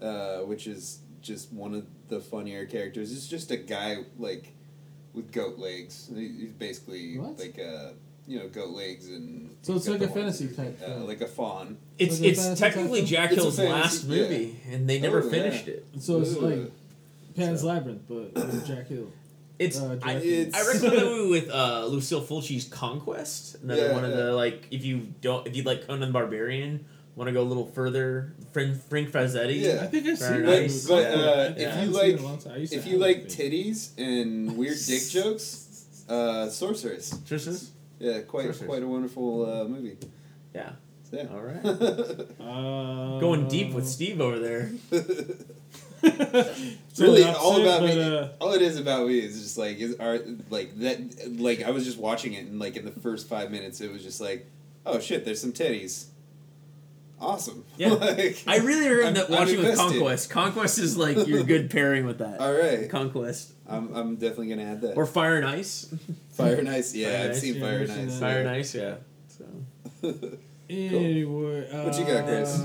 uh, 0.02 0.40
which 0.40 0.66
is 0.68 1.00
just 1.26 1.52
one 1.52 1.74
of 1.74 1.86
the 2.08 2.20
funnier 2.20 2.66
characters. 2.66 3.12
It's 3.12 3.28
just 3.28 3.52
a 3.52 3.58
guy 3.58 3.98
like 4.18 4.54
with 5.14 5.32
goat 5.32 5.58
legs. 5.58 6.10
He's 6.14 6.50
basically 6.58 7.18
What? 7.18 7.40
like 7.40 7.60
uh 7.60 7.90
you 8.28 8.40
know 8.40 8.48
goat 8.48 8.70
legs 8.72 9.08
and. 9.10 9.56
So 9.62 9.76
it's 9.76 9.88
like 9.88 10.02
a 10.02 10.08
fantasy 10.08 10.48
type 10.48 10.80
Uh, 10.86 11.04
like 11.04 11.22
a 11.22 11.28
fawn. 11.28 11.78
It's 11.98 12.20
Was 12.20 12.48
it's 12.50 12.60
technically 12.60 13.04
Jack 13.04 13.32
Hill's 13.32 13.58
fantasy- 13.58 13.74
last 13.82 14.04
yeah. 14.06 14.16
movie, 14.22 14.56
and 14.72 14.88
they 14.90 15.00
never 15.00 15.22
Oh, 15.22 15.26
yeah. 15.26 15.32
finished 15.32 15.68
it. 15.68 15.86
So 16.00 16.22
it's 16.22 16.36
Ugh. 16.36 16.42
like 16.44 16.72
Pan's 17.36 17.62
So- 17.62 17.68
Labyrinth, 17.68 18.04
but 18.08 18.34
with 18.34 18.66
Jack 18.72 18.88
Hill. 18.88 19.08
It's 19.58 19.80
Uh, 19.80 19.98
I, 20.04 20.14
Jack- 20.16 20.24
It's- 20.26 20.54
I 20.54 20.68
recommend 20.74 20.98
the 21.02 21.06
movie 21.06 21.30
with 21.30 21.50
uh, 21.50 21.86
Lucio 21.86 22.20
Fulci's 22.22 22.66
Conquest. 22.66 23.56
Another 23.64 23.88
Yeah, 23.88 23.94
one 23.94 24.04
of 24.06 24.12
the 24.12 24.34
like 24.34 24.68
if 24.72 24.84
you 24.84 25.08
don't 25.22 25.48
if 25.48 25.56
you 25.56 25.64
like 25.64 25.88
Conan 25.88 26.02
the 26.02 26.08
Barbarian, 26.14 26.86
want 27.16 27.28
to 27.28 27.32
go 27.34 27.42
a 27.42 27.44
little 27.44 27.66
further. 27.68 28.34
Frank 28.54 28.82
Frank 28.90 29.10
Frazetta. 29.12 29.54
Yeah. 29.60 29.84
I 29.84 29.88
think 29.88 30.08
I've 30.08 30.20
Very 30.20 30.38
seen 30.38 30.46
nice. 30.46 30.84
that. 30.86 30.90
But, 30.90 31.20
uh, 31.20 31.42
I 31.42 31.46
if 31.62 31.76
you 31.80 31.86
seen 31.86 31.94
like- 31.94 32.20
a 32.20 32.24
long 32.24 32.38
time. 32.38 32.54
I 32.54 32.58
used 32.58 32.74
to 32.74 32.80
If 32.80 32.88
you 32.88 32.98
like 32.98 33.18
I 33.18 33.22
titties 33.22 33.90
and 33.98 34.58
weird 34.58 34.78
dick 34.86 35.08
jokes, 35.10 36.04
uh, 36.10 36.50
Sorceress. 36.50 37.18
Tristan? 37.26 37.58
Yeah, 38.00 38.22
quite 38.22 38.44
Sorceress. 38.46 38.68
quite 38.68 38.84
a 38.84 38.88
wonderful 38.88 39.46
uh, 39.50 39.64
movie. 39.68 39.98
Yeah. 40.54 40.72
So, 41.10 41.18
yeah. 41.18 41.28
All 41.34 41.42
right. 41.42 41.66
Uh, 42.46 43.20
Going 43.20 43.48
deep 43.48 43.74
with 43.74 43.88
Steve 43.88 44.20
over 44.22 44.40
there. 44.40 44.72
So 46.94 47.04
really, 47.04 47.24
all 47.24 47.60
about 47.62 47.82
but, 47.82 47.96
me. 47.96 48.02
uh, 48.18 48.28
all 48.40 48.54
it 48.54 48.62
is 48.62 48.78
about 48.78 49.08
me 49.08 49.18
is 49.20 49.42
just 49.42 49.58
like 49.58 49.78
is 49.80 49.96
are 50.00 50.20
like 50.50 50.78
that. 50.80 51.00
Like 51.40 51.64
I 51.64 51.72
was 51.72 51.84
just 51.84 51.98
watching 51.98 52.34
it, 52.34 52.46
and 52.46 52.60
like 52.60 52.76
in 52.78 52.86
the 52.86 52.92
first 52.92 53.28
five 53.28 53.50
minutes, 53.52 53.82
it 53.82 53.92
was 53.92 54.04
just 54.04 54.22
like, 54.22 54.46
oh 54.86 55.00
shit, 55.00 55.26
there's 55.26 55.42
some 55.42 55.52
titties. 55.52 56.06
Awesome. 57.20 57.64
Yeah. 57.78 57.90
like, 57.94 58.44
I 58.46 58.58
really 58.58 58.86
heard 58.86 59.16
that 59.16 59.30
watching 59.30 59.60
with. 59.60 59.78
Conquest. 59.78 60.30
Conquest 60.30 60.80
is 60.80 60.98
like 60.98 61.28
your 61.28 61.44
good 61.44 61.70
pairing 61.72 62.06
with 62.06 62.20
that. 62.20 62.40
All 62.40 62.52
right, 62.52 62.90
Conquest. 62.90 63.54
I'm 63.68 63.94
I'm 63.96 64.16
definitely 64.16 64.50
gonna 64.50 64.64
add 64.64 64.82
that. 64.82 64.98
Or 64.98 65.06
Fire 65.06 65.38
and 65.38 65.46
Ice. 65.46 65.94
Fire 66.32 66.56
and 66.56 66.70
Ice. 66.70 66.94
Yeah, 66.94 67.10
Fire 67.10 67.24
I've 67.24 67.32
Ice, 67.32 67.42
seen 67.42 67.60
Fire 67.62 67.80
and 67.80 67.92
Ice. 67.92 68.20
Fire 68.20 68.40
and 68.42 68.50
Ice, 68.50 68.76
yeah. 68.76 68.96
So 69.28 69.46
Anyway, 70.70 71.70
uh, 71.72 71.84
What 71.84 72.00
you 72.00 72.06
got, 72.06 72.26
Chris? 72.26 72.62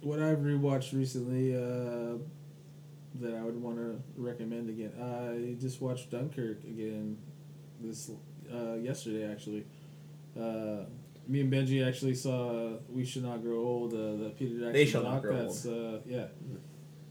what 0.00 0.18
I've 0.20 0.38
rewatched 0.38 0.92
recently 0.94 1.54
uh, 1.54 2.18
that 3.20 3.34
I 3.34 3.42
would 3.42 3.60
want 3.62 3.76
to 3.76 4.02
recommend 4.16 4.68
again. 4.68 4.92
I 5.00 5.60
just 5.60 5.80
watched 5.80 6.10
Dunkirk 6.10 6.64
again 6.64 7.18
this 7.80 8.10
uh, 8.52 8.74
yesterday 8.74 9.30
actually. 9.30 9.64
Me 11.28 11.40
and 11.40 11.52
Benji 11.52 11.86
actually 11.86 12.14
saw 12.14 12.72
We 12.88 13.04
Should 13.04 13.22
Not 13.24 13.42
Grow 13.42 13.58
Old. 13.60 13.92
Uh, 13.94 13.96
the 14.24 14.32
Peter 14.36 14.54
Jackson. 14.54 14.72
They 14.72 14.86
Shall 14.86 15.02
Not 15.04 15.22
Grow 15.22 15.36
that's, 15.42 15.64
Uh, 15.66 16.00
yeah. 16.06 16.26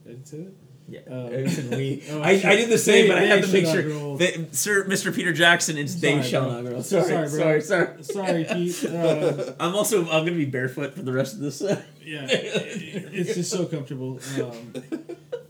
Did 0.06 0.20
I 0.22 0.28
say 0.30 0.38
that? 0.38 0.54
yeah. 0.90 1.00
Um, 1.10 1.28
I 1.28 1.76
we. 1.78 2.04
Oh, 2.12 2.22
I. 2.22 2.32
I 2.32 2.56
did 2.56 2.70
the 2.70 2.78
same, 2.78 3.04
They- 3.04 3.08
but 3.08 3.18
I 3.20 3.22
had 3.26 3.42
to 3.44 3.48
should 3.48 3.54
make 3.64 3.66
sure 3.74 4.18
that 4.18 4.56
Sir 4.56 4.84
Mr. 4.86 5.14
Peter 5.16 5.32
Jackson 5.32 5.78
it's 5.78 5.96
they 5.96 6.22
shall 6.22 6.44
bro. 6.46 6.62
not 6.62 6.70
grow. 6.70 6.82
Sorry, 6.82 7.04
Sorry, 7.06 7.30
sorry, 7.30 7.52
bro. 7.54 7.60
sorry, 7.62 8.04
Sorry, 8.04 8.44
Pete. 8.46 8.84
Uh, 8.92 9.54
I'm 9.60 9.76
also 9.76 10.02
I'm 10.10 10.26
gonna 10.26 10.32
be 10.32 10.46
barefoot 10.46 10.96
for 10.96 11.04
the 11.04 11.14
rest 11.14 11.36
of 11.36 11.40
this. 11.40 11.62
yeah, 11.62 12.28
it's 12.30 13.36
just 13.36 13.52
so 13.52 13.66
comfortable. 13.66 14.20
Um, 14.42 14.74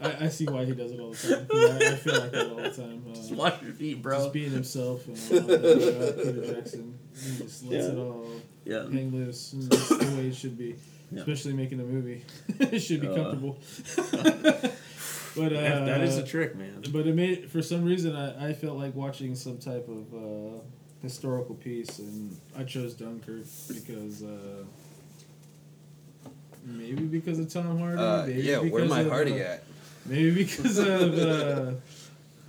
I, 0.02 0.26
I 0.26 0.28
see 0.30 0.46
why 0.46 0.66
he 0.66 0.74
does 0.74 0.92
it 0.92 1.00
all 1.00 1.12
the 1.12 1.18
time. 1.18 1.48
I, 1.54 1.92
I 1.94 1.96
feel 1.96 2.20
like 2.20 2.32
that 2.32 2.50
all 2.50 2.56
the 2.58 2.70
time. 2.72 3.04
Uh, 3.10 3.14
Just 3.16 3.32
wash 3.34 3.62
your 3.62 3.74
feet, 3.74 4.02
bro. 4.02 4.18
Just 4.20 4.34
being 4.34 4.50
himself 4.52 5.06
and 5.08 5.16
all 5.18 5.48
that, 5.48 5.60
uh, 5.64 6.24
Peter 6.24 6.54
Jackson. 6.56 6.98
He 7.16 7.38
just 7.38 7.64
lets 7.66 7.86
Yeah. 7.86 7.92
it 7.92 7.98
all 7.98 8.26
Yeah. 8.66 8.84
hang 8.90 9.12
loose. 9.12 9.54
And 9.54 9.64
that's 9.64 9.90
the 9.90 10.06
way 10.18 10.28
it 10.28 10.36
should 10.36 10.58
be. 10.58 10.76
Yeah. 11.12 11.20
Especially 11.22 11.54
making 11.54 11.80
a 11.80 11.84
movie. 11.84 12.24
it 12.60 12.80
should 12.80 13.02
be 13.02 13.08
Uh. 13.08 13.16
comfortable. 13.16 13.58
but 15.36 15.54
uh, 15.54 15.62
That- 15.62 15.86
that 15.86 16.02
is 16.02 16.18
a 16.18 16.24
trick, 16.26 16.56
man. 16.56 16.84
But 16.92 17.08
it 17.08 17.16
made 17.16 17.50
for 17.50 17.62
some 17.62 17.84
reason 17.86 18.16
I, 18.16 18.50
I 18.50 18.54
felt 18.54 18.78
like 18.78 18.96
watching 18.96 19.36
some 19.36 19.58
type 19.58 19.88
of 19.90 20.14
uh, 20.14 20.60
historical 21.02 21.56
piece, 21.56 22.00
and 22.00 22.38
I 22.58 22.64
chose 22.64 22.94
Dunkirk 22.94 23.46
because 23.68 24.24
uh, 24.24 24.64
maybe 26.66 27.04
because 27.04 27.40
of 27.40 27.52
Tom 27.52 27.80
Hardy. 27.80 27.98
Uh, 28.02 28.26
maybe 28.28 28.42
yeah, 28.42 28.58
where 28.60 28.86
my 28.86 29.02
of, 29.02 29.10
Hardy 29.10 29.42
uh, 29.42 29.46
at? 29.54 29.64
Maybe 30.06 30.32
because 30.46 30.78
of 30.78 31.18
uh, 31.18 31.72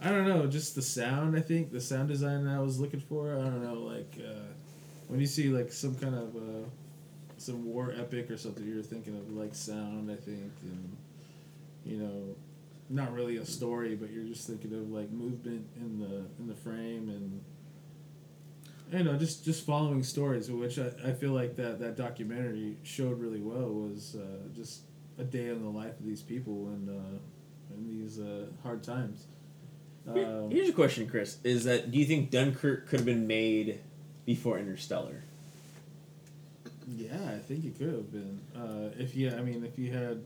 I 0.02 0.10
don't 0.10 0.26
know, 0.26 0.46
just 0.46 0.74
the 0.74 0.82
sound. 0.82 1.36
I 1.36 1.40
think 1.40 1.72
the 1.72 1.80
sound 1.80 2.08
design 2.08 2.44
that 2.44 2.54
I 2.56 2.60
was 2.60 2.78
looking 2.80 3.00
for. 3.00 3.32
I 3.34 3.42
don't 3.42 3.62
know, 3.62 3.74
like 3.80 4.18
uh, 4.18 4.32
when 5.12 5.20
you 5.20 5.26
see 5.26 5.48
like 5.50 5.70
some 5.70 5.94
kind 5.94 6.14
of 6.14 6.34
uh, 6.34 6.66
some 7.36 7.66
war 7.66 7.92
epic 7.98 8.30
or 8.30 8.38
something, 8.38 8.66
you're 8.66 8.82
thinking 8.82 9.14
of 9.14 9.30
like 9.30 9.54
sound. 9.54 10.10
I 10.10 10.16
think, 10.16 10.50
and 10.62 10.96
you 11.84 11.98
know, 11.98 12.34
not 12.88 13.12
really 13.12 13.36
a 13.36 13.44
story, 13.44 13.94
but 13.94 14.10
you're 14.10 14.24
just 14.24 14.46
thinking 14.46 14.72
of 14.72 14.90
like 14.90 15.10
movement 15.10 15.66
in 15.76 15.98
the 16.00 16.24
in 16.40 16.48
the 16.48 16.54
frame 16.54 17.10
and. 17.10 17.44
You 18.90 19.04
know, 19.04 19.16
just 19.16 19.42
just 19.42 19.64
following 19.64 20.02
stories, 20.02 20.50
which 20.50 20.78
I, 20.78 20.90
I 21.02 21.12
feel 21.12 21.32
like 21.32 21.56
that, 21.56 21.80
that 21.80 21.96
documentary 21.96 22.76
showed 22.82 23.18
really 23.18 23.40
well 23.40 23.70
was 23.70 24.16
uh, 24.16 24.48
just 24.54 24.82
a 25.18 25.24
day 25.24 25.48
in 25.48 25.62
the 25.62 25.70
life 25.70 25.98
of 25.98 26.04
these 26.04 26.20
people 26.20 26.68
and 26.68 26.90
uh, 26.90 27.74
in 27.74 27.88
these 27.88 28.18
uh, 28.18 28.48
hard 28.62 28.82
times. 28.82 29.28
Um, 30.06 30.50
Here's 30.50 30.68
a 30.68 30.74
question, 30.74 31.08
Chris: 31.08 31.38
Is 31.42 31.64
that 31.64 31.90
do 31.90 31.98
you 31.98 32.04
think 32.04 32.30
Dunkirk 32.30 32.86
could 32.86 32.98
have 32.98 33.06
been 33.06 33.26
made 33.26 33.80
before 34.24 34.58
Interstellar? 34.58 35.22
yeah, 36.88 37.34
I 37.34 37.38
think 37.38 37.64
it 37.64 37.78
could 37.78 37.88
have 37.88 38.12
been. 38.12 38.40
Uh, 38.54 38.90
if 38.98 39.14
yeah, 39.14 39.36
I 39.36 39.42
mean, 39.42 39.64
if 39.64 39.78
you 39.78 39.92
had, 39.92 40.22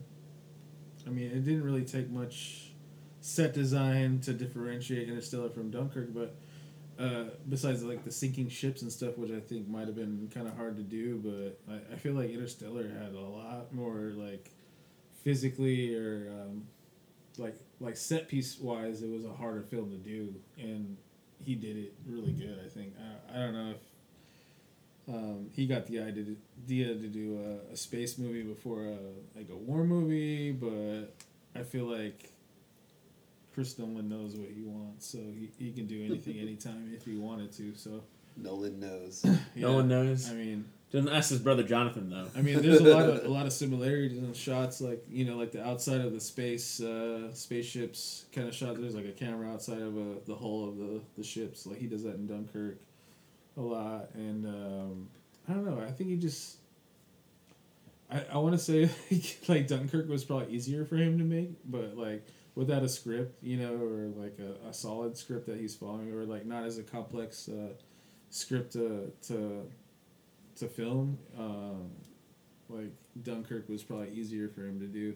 I 1.05 1.09
mean, 1.09 1.27
it 1.27 1.45
didn't 1.45 1.63
really 1.63 1.83
take 1.83 2.09
much 2.09 2.71
set 3.21 3.53
design 3.53 4.19
to 4.21 4.33
differentiate 4.33 5.07
Interstellar 5.07 5.49
from 5.49 5.69
Dunkirk, 5.69 6.13
but 6.13 6.35
uh, 6.99 7.25
besides 7.47 7.83
like 7.83 8.03
the 8.03 8.11
sinking 8.11 8.49
ships 8.49 8.81
and 8.81 8.91
stuff, 8.91 9.17
which 9.17 9.31
I 9.31 9.39
think 9.39 9.67
might 9.67 9.87
have 9.87 9.95
been 9.95 10.29
kind 10.33 10.47
of 10.47 10.55
hard 10.55 10.77
to 10.77 10.83
do, 10.83 11.17
but 11.67 11.73
I, 11.73 11.93
I 11.93 11.95
feel 11.97 12.13
like 12.13 12.29
Interstellar 12.31 12.87
had 12.89 13.13
a 13.13 13.19
lot 13.19 13.73
more 13.73 14.13
like 14.15 14.49
physically 15.23 15.95
or 15.95 16.31
um, 16.31 16.67
like 17.37 17.55
like 17.79 17.97
set 17.97 18.27
piece 18.27 18.59
wise, 18.59 19.03
it 19.03 19.09
was 19.09 19.25
a 19.25 19.33
harder 19.33 19.61
film 19.61 19.91
to 19.91 19.97
do, 19.97 20.33
and 20.57 20.97
he 21.43 21.55
did 21.55 21.77
it 21.77 21.93
really 22.07 22.31
good. 22.31 22.59
I 22.63 22.69
think 22.69 22.93
I, 22.99 23.37
I 23.37 23.39
don't 23.39 23.53
know 23.53 23.71
if 23.71 25.13
um, 25.13 25.49
he 25.53 25.67
got 25.67 25.85
the 25.87 25.99
idea 25.99 26.35
idea 26.63 26.87
to 26.87 27.07
do 27.07 27.39
a, 27.69 27.73
a 27.73 27.77
space 27.77 28.17
movie 28.17 28.43
before 28.43 28.85
a 28.85 28.97
like 29.37 29.49
a 29.49 29.55
war 29.55 29.83
movie, 29.83 30.51
but 30.51 31.13
I 31.55 31.63
feel 31.63 31.85
like 31.85 32.31
Chris 33.53 33.79
Nolan 33.79 34.09
knows 34.09 34.35
what 34.35 34.49
he 34.49 34.61
wants, 34.63 35.07
so 35.07 35.17
he, 35.17 35.49
he 35.57 35.71
can 35.71 35.87
do 35.87 36.03
anything 36.03 36.37
anytime 36.41 36.91
if 36.95 37.05
he 37.05 37.15
wanted 37.15 37.51
to. 37.53 37.73
So 37.75 38.03
Nolan 38.35 38.79
knows. 38.79 39.25
No 39.55 39.73
one 39.73 39.87
knows. 39.87 40.29
I 40.29 40.33
mean, 40.33 40.65
Don't 40.89 41.09
ask 41.09 41.31
his 41.31 41.39
brother 41.39 41.63
Jonathan 41.63 42.09
though. 42.09 42.27
I 42.35 42.41
mean, 42.41 42.61
there's 42.61 42.79
a 42.79 42.95
lot 42.95 43.09
of 43.09 43.25
a 43.25 43.27
lot 43.27 43.45
of 43.45 43.51
similarities 43.51 44.17
in 44.17 44.33
shots, 44.33 44.79
like 44.79 45.03
you 45.09 45.25
know, 45.25 45.35
like 45.35 45.51
the 45.51 45.65
outside 45.65 45.99
of 45.99 46.13
the 46.13 46.19
space 46.19 46.79
uh, 46.79 47.33
spaceships 47.33 48.25
kind 48.31 48.47
of 48.47 48.55
shot. 48.55 48.79
There's 48.79 48.95
like 48.95 49.05
a 49.05 49.11
camera 49.11 49.51
outside 49.51 49.81
of 49.81 49.97
a, 49.97 50.15
the 50.25 50.35
hull 50.35 50.69
of 50.69 50.77
the 50.77 51.01
the 51.17 51.23
ships. 51.23 51.65
Like 51.65 51.79
he 51.79 51.87
does 51.87 52.03
that 52.03 52.15
in 52.15 52.27
Dunkirk 52.27 52.77
a 53.57 53.61
lot, 53.61 54.11
and 54.13 54.45
um, 54.45 55.09
I 55.49 55.53
don't 55.53 55.65
know. 55.65 55.83
I 55.85 55.91
think 55.91 56.09
he 56.09 56.15
just. 56.15 56.57
I, 58.09 58.23
I 58.31 58.37
want 58.37 58.57
to 58.57 58.57
say 58.57 58.89
like 59.49 59.67
Dunkirk 59.67 60.07
was 60.07 60.23
probably 60.23 60.53
easier 60.55 60.85
for 60.85 60.95
him 60.95 61.17
to 61.17 61.25
make, 61.25 61.49
but 61.65 61.97
like 61.97 62.25
without 62.55 62.83
a 62.83 62.87
script, 62.87 63.43
you 63.43 63.57
know, 63.57 63.73
or 63.73 64.07
like 64.15 64.37
a, 64.39 64.69
a 64.69 64.73
solid 64.73 65.17
script 65.17 65.47
that 65.47 65.59
he's 65.59 65.75
following, 65.75 66.13
or 66.13 66.23
like 66.23 66.45
not 66.45 66.63
as 66.63 66.77
a 66.77 66.83
complex 66.83 67.49
uh, 67.49 67.73
script 68.29 68.71
to 68.71 69.11
to 69.23 69.67
to 70.57 70.67
film. 70.67 71.17
Um, 71.37 71.91
like 72.69 72.91
Dunkirk 73.23 73.69
was 73.69 73.83
probably 73.83 74.09
easier 74.09 74.49
for 74.49 74.61
him 74.61 74.79
to 74.79 74.87
do, 74.87 75.15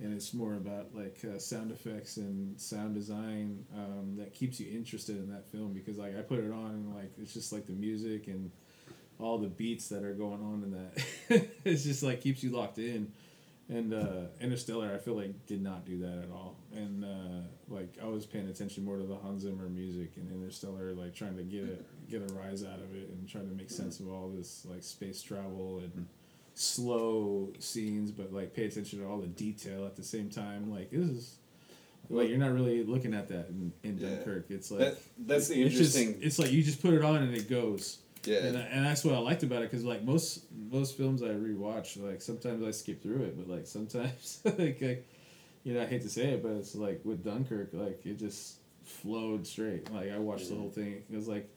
and 0.00 0.12
it's 0.12 0.34
more 0.34 0.54
about 0.54 0.94
like 0.94 1.18
uh, 1.24 1.38
sound 1.38 1.70
effects 1.70 2.16
and 2.16 2.60
sound 2.60 2.94
design 2.94 3.64
um, 3.74 4.14
that 4.18 4.34
keeps 4.34 4.60
you 4.60 4.70
interested 4.70 5.16
in 5.16 5.30
that 5.30 5.46
film 5.50 5.72
because 5.72 5.96
like 5.96 6.16
I 6.16 6.22
put 6.22 6.38
it 6.40 6.52
on 6.52 6.70
and 6.70 6.94
like 6.94 7.12
it's 7.20 7.32
just 7.32 7.52
like 7.52 7.66
the 7.66 7.72
music 7.72 8.26
and 8.26 8.50
all 9.18 9.38
the 9.38 9.48
beats 9.48 9.88
that 9.88 10.04
are 10.04 10.12
going 10.12 10.42
on 10.42 10.62
in 10.62 10.70
that 10.72 11.48
it's 11.64 11.84
just 11.84 12.02
like 12.02 12.20
keeps 12.20 12.42
you 12.42 12.50
locked 12.50 12.78
in 12.78 13.10
and 13.68 13.92
uh, 13.94 14.26
interstellar 14.40 14.92
i 14.94 14.98
feel 14.98 15.14
like 15.16 15.46
did 15.46 15.62
not 15.62 15.84
do 15.84 15.98
that 15.98 16.18
at 16.22 16.30
all. 16.32 16.56
And 16.72 17.04
uh, 17.04 17.42
like 17.68 17.94
i 18.02 18.06
was 18.06 18.24
paying 18.26 18.48
attention 18.48 18.84
more 18.84 18.96
to 18.98 19.04
the 19.04 19.16
hans 19.16 19.42
zimmer 19.42 19.68
music 19.68 20.12
and 20.16 20.30
interstellar 20.30 20.92
like 20.94 21.14
trying 21.14 21.36
to 21.36 21.42
get 21.42 21.64
a 21.64 22.10
get 22.10 22.22
a 22.30 22.32
rise 22.34 22.62
out 22.64 22.78
of 22.80 22.94
it 22.94 23.08
and 23.10 23.28
trying 23.28 23.48
to 23.48 23.54
make 23.54 23.70
sense 23.70 23.98
of 24.00 24.08
all 24.08 24.28
this 24.28 24.66
like 24.70 24.82
space 24.82 25.20
travel 25.22 25.78
and 25.78 26.06
slow 26.54 27.52
scenes 27.58 28.10
but 28.10 28.32
like 28.32 28.54
pay 28.54 28.64
attention 28.66 28.98
to 29.00 29.06
all 29.06 29.18
the 29.18 29.26
detail 29.26 29.84
at 29.84 29.94
the 29.96 30.02
same 30.02 30.30
time. 30.30 30.70
Like 30.72 30.90
this 30.90 31.00
is 31.08 31.36
like 32.08 32.28
you're 32.28 32.38
not 32.38 32.52
really 32.52 32.84
looking 32.84 33.12
at 33.14 33.28
that 33.28 33.48
in, 33.48 33.72
in 33.82 33.98
dunkirk. 33.98 34.46
It's 34.50 34.70
like 34.70 34.80
That 34.80 34.98
that's 35.26 35.48
the 35.48 35.62
it's 35.62 35.74
just 35.76 35.96
interesting. 35.96 36.26
it's 36.26 36.38
like 36.38 36.52
you 36.52 36.62
just 36.62 36.80
put 36.80 36.94
it 36.94 37.02
on 37.02 37.16
and 37.16 37.36
it 37.36 37.50
goes 37.50 37.98
yeah. 38.26 38.38
and, 38.38 38.56
I- 38.56 38.60
and 38.62 38.84
that's 38.86 39.04
what 39.04 39.14
I 39.14 39.18
liked 39.18 39.42
about 39.42 39.62
it 39.62 39.70
because 39.70 39.84
like 39.84 40.02
most 40.04 40.44
most 40.70 40.96
films 40.96 41.22
I 41.22 41.28
rewatch, 41.28 42.02
like 42.02 42.20
sometimes 42.20 42.62
I 42.64 42.70
skip 42.70 43.02
through 43.02 43.22
it, 43.22 43.36
but 43.38 43.48
like 43.48 43.66
sometimes 43.66 44.40
like 44.44 44.82
I, 44.82 44.98
you 45.64 45.74
know, 45.74 45.82
I 45.82 45.86
hate 45.86 46.02
to 46.02 46.08
say 46.10 46.28
it, 46.30 46.42
but 46.42 46.52
it's 46.52 46.74
like 46.74 47.00
with 47.04 47.24
Dunkirk, 47.24 47.70
like 47.72 48.04
it 48.06 48.18
just 48.18 48.56
flowed 48.84 49.46
straight. 49.46 49.90
Like 49.92 50.12
I 50.12 50.18
watched 50.18 50.48
the 50.48 50.54
whole 50.56 50.70
thing. 50.70 51.02
It 51.10 51.16
was 51.16 51.26
like, 51.28 51.48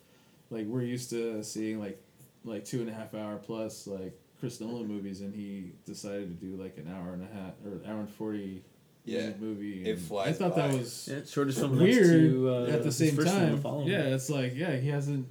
like 0.49 0.65
we're 0.65 0.81
used 0.83 1.09
to 1.11 1.43
seeing 1.43 1.79
like, 1.79 2.01
like 2.43 2.65
two 2.65 2.79
and 2.81 2.89
a 2.89 2.93
half 2.93 3.13
hour 3.13 3.35
plus 3.37 3.85
like 3.85 4.19
Chris 4.39 4.59
Nolan 4.61 4.87
movies, 4.87 5.21
and 5.21 5.33
he 5.35 5.73
decided 5.85 6.39
to 6.39 6.45
do 6.45 6.55
like 6.61 6.77
an 6.77 6.91
hour 6.91 7.13
and 7.13 7.21
a 7.21 7.27
half 7.33 7.53
or 7.65 7.73
an 7.73 7.81
hour 7.87 7.99
and 7.99 8.09
forty. 8.09 8.63
Yeah. 9.05 9.31
movie. 9.39 9.89
It 9.89 9.97
flies 9.97 10.35
I 10.35 10.49
thought 10.49 10.55
by. 10.55 10.67
that 10.67 10.77
was 10.77 11.09
Yeah, 11.11 11.21
shortest 11.25 11.59
film 11.59 11.79
weird 11.79 12.05
to, 12.31 12.49
uh, 12.49 12.65
at 12.67 12.83
the 12.83 12.91
same 12.91 13.15
first 13.15 13.33
one, 13.33 13.55
The 13.55 13.61
time. 13.69 13.87
Yeah, 13.87 14.01
it's 14.13 14.29
like 14.29 14.55
yeah, 14.55 14.75
he 14.75 14.89
hasn't. 14.89 15.25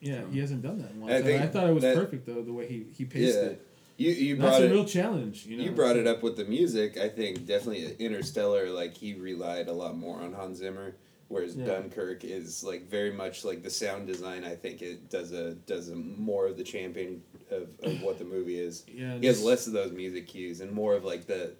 Yeah, 0.00 0.22
um, 0.22 0.32
he 0.32 0.40
hasn't 0.40 0.62
done 0.62 0.78
that 0.78 0.90
in 0.92 1.02
a 1.02 1.06
I 1.06 1.22
think 1.22 1.42
I 1.42 1.46
thought 1.46 1.68
it 1.68 1.72
was 1.74 1.82
that- 1.82 1.96
perfect 1.96 2.26
though 2.26 2.42
the 2.42 2.52
way 2.52 2.66
he 2.66 2.86
he 2.96 3.04
paced 3.04 3.36
Yeah. 3.36 3.42
it. 3.44 3.66
You 3.98 4.10
you 4.10 4.36
That's 4.36 4.50
brought 4.58 4.62
a 4.62 4.66
it. 4.66 4.72
real 4.72 4.84
challenge. 4.84 5.46
You 5.46 5.56
know, 5.56 5.64
You 5.64 5.70
brought 5.72 5.96
it 5.96 6.06
up 6.06 6.22
with 6.22 6.36
the 6.36 6.44
music. 6.44 6.98
I 6.98 7.08
think 7.08 7.46
definitely 7.46 7.94
Interstellar. 7.98 8.68
Like 8.70 8.94
he 8.94 9.14
relied 9.14 9.68
a 9.68 9.72
lot 9.72 9.96
more 9.96 10.20
on 10.20 10.34
Hans 10.34 10.58
Zimmer, 10.58 10.96
whereas 11.28 11.56
Yeah. 11.56 11.64
Dunkirk 11.64 12.22
is 12.22 12.62
like 12.62 12.90
very 12.90 13.10
much 13.10 13.42
like 13.44 13.62
the 13.62 13.70
sound 13.70 14.06
design. 14.06 14.44
I 14.44 14.54
think 14.54 14.82
it 14.82 15.08
does 15.08 15.32
a 15.32 15.54
does 15.54 15.88
a 15.88 15.94
more 15.96 16.46
of 16.46 16.58
the 16.58 16.62
champion 16.64 17.22
of, 17.50 17.68
of 17.82 18.02
what 18.02 18.18
the 18.18 18.24
movie 18.26 18.58
is. 18.58 18.84
Yeah, 18.92 19.16
He 19.18 19.26
has 19.28 19.42
less 19.42 19.66
of 19.66 19.72
those 19.72 19.92
music 19.92 20.26
cues 20.26 20.60
and 20.60 20.70
more 20.72 20.94
of 20.94 21.04
like 21.04 21.24
the 21.26 21.52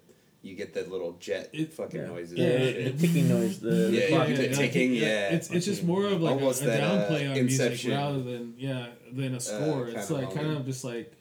you 0.47 0.55
get 0.55 0.73
the 0.73 0.83
little 0.85 1.13
jet 1.19 1.49
It- 1.53 1.73
fucking 1.73 1.99
Yeah, 2.01 2.07
noises. 2.07 2.37
yeah, 2.37 2.45
and 2.45 2.97
the 2.99 3.07
ticking 3.07 3.27
noise, 3.29 3.59
the, 3.59 3.69
the 3.69 3.91
Yeah, 3.91 4.07
clock 4.07 4.29
yeah, 4.29 4.35
ticking. 4.37 4.55
ticking, 4.55 4.93
yeah. 4.93 5.33
It's 5.35 5.49
it's 5.51 5.65
just 5.65 5.83
more 5.83 6.05
of 6.07 6.21
like 6.21 6.31
a, 6.35 6.37
a 6.37 6.39
Almost 6.39 6.63
that, 6.63 6.81
uh, 6.83 7.09
downplay 7.09 7.29
on 7.31 7.37
Inception. 7.37 7.89
music 7.89 7.91
rather 7.91 8.21
than 8.23 8.53
yeah 8.57 8.87
than 9.11 9.35
a 9.35 9.39
score. 9.39 9.85
kind 9.85 9.97
it's 9.97 10.09
like 10.09 10.33
kind 10.33 10.47
of 10.51 10.65
just 10.65 10.83
like 10.83 11.11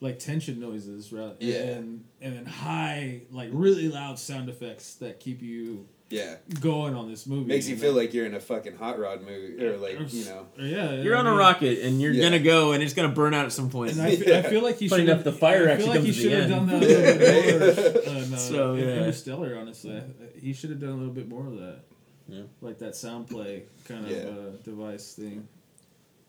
like 0.00 0.18
tension 0.18 0.58
noises, 0.58 1.12
rather 1.12 1.34
Yeah. 1.40 1.56
and 1.76 2.04
and 2.22 2.34
then 2.36 2.46
high 2.46 3.20
like 3.30 3.50
really 3.52 3.88
loud 3.88 4.18
sound 4.18 4.48
effects 4.48 4.94
that 4.96 5.20
keep 5.20 5.42
you 5.42 5.86
Yeah, 6.10 6.34
going 6.60 6.96
on 6.96 7.08
this 7.08 7.24
movie. 7.24 7.46
makes 7.46 7.68
you 7.68 7.74
And 7.74 7.82
feel 7.82 7.92
like 7.92 8.12
you're 8.12 8.26
in 8.26 8.34
a 8.34 8.40
fucking 8.40 8.76
hot 8.76 8.98
rod 8.98 9.20
movie 9.22 9.64
or 9.64 9.76
like 9.76 10.12
you 10.12 10.24
know. 10.24 10.46
yeah, 10.58 10.94
You're 10.94 11.14
on 11.16 11.28
a 11.28 11.32
rocket 11.34 11.78
and 11.84 12.00
you're 12.02 12.12
Yeah. 12.12 12.24
gonna 12.24 12.40
go 12.40 12.72
and 12.72 12.82
it's 12.82 12.94
gonna 12.94 13.10
burn 13.14 13.32
out 13.32 13.44
at 13.46 13.52
some 13.52 13.70
point. 13.70 13.92
And 13.92 14.02
I, 14.02 14.16
feel, 14.16 14.34
I 14.36 14.42
feel 14.42 14.60
like 14.62 14.76
he 14.78 14.88
Funny 14.88 15.02
should 15.02 15.10
enough, 15.10 15.22
the 15.24 15.32
fire 15.32 15.68
I 15.68 15.72
actually 15.72 15.84
feel 15.84 15.94
like 15.94 16.02
comes 16.04 16.16
he 16.16 16.22
should 16.22 16.32
have 16.32 16.50
done 16.50 16.66
that 16.66 16.74
a 16.82 16.86
little 16.86 17.92
bit 17.92 18.06
more. 18.06 18.16
Uh, 18.16 18.26
no, 18.28 18.36
So, 18.36 18.74
yeah. 18.74 18.84
Interstellar, 18.96 19.56
honestly, 19.56 20.02
he 20.40 20.52
should 20.52 20.70
have 20.70 20.80
done 20.80 20.90
a 20.90 20.96
little 20.96 21.14
bit 21.14 21.28
more 21.28 21.46
of 21.46 21.56
that. 21.58 21.80
Yeah. 22.26 22.42
Like 22.60 22.78
that 22.78 22.96
sound 22.96 23.28
play 23.28 23.64
kind 23.86 24.04
of 24.04 24.10
Yeah. 24.10 24.18
uh, 24.24 24.50
device 24.64 25.14
thing. 25.14 25.46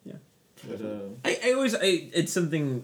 Yeah. 0.06 0.14
But 0.68 0.82
uh, 0.86 1.00
I, 1.26 1.40
I 1.46 1.54
always 1.54 1.74
I 1.74 2.10
it's 2.14 2.32
something 2.32 2.84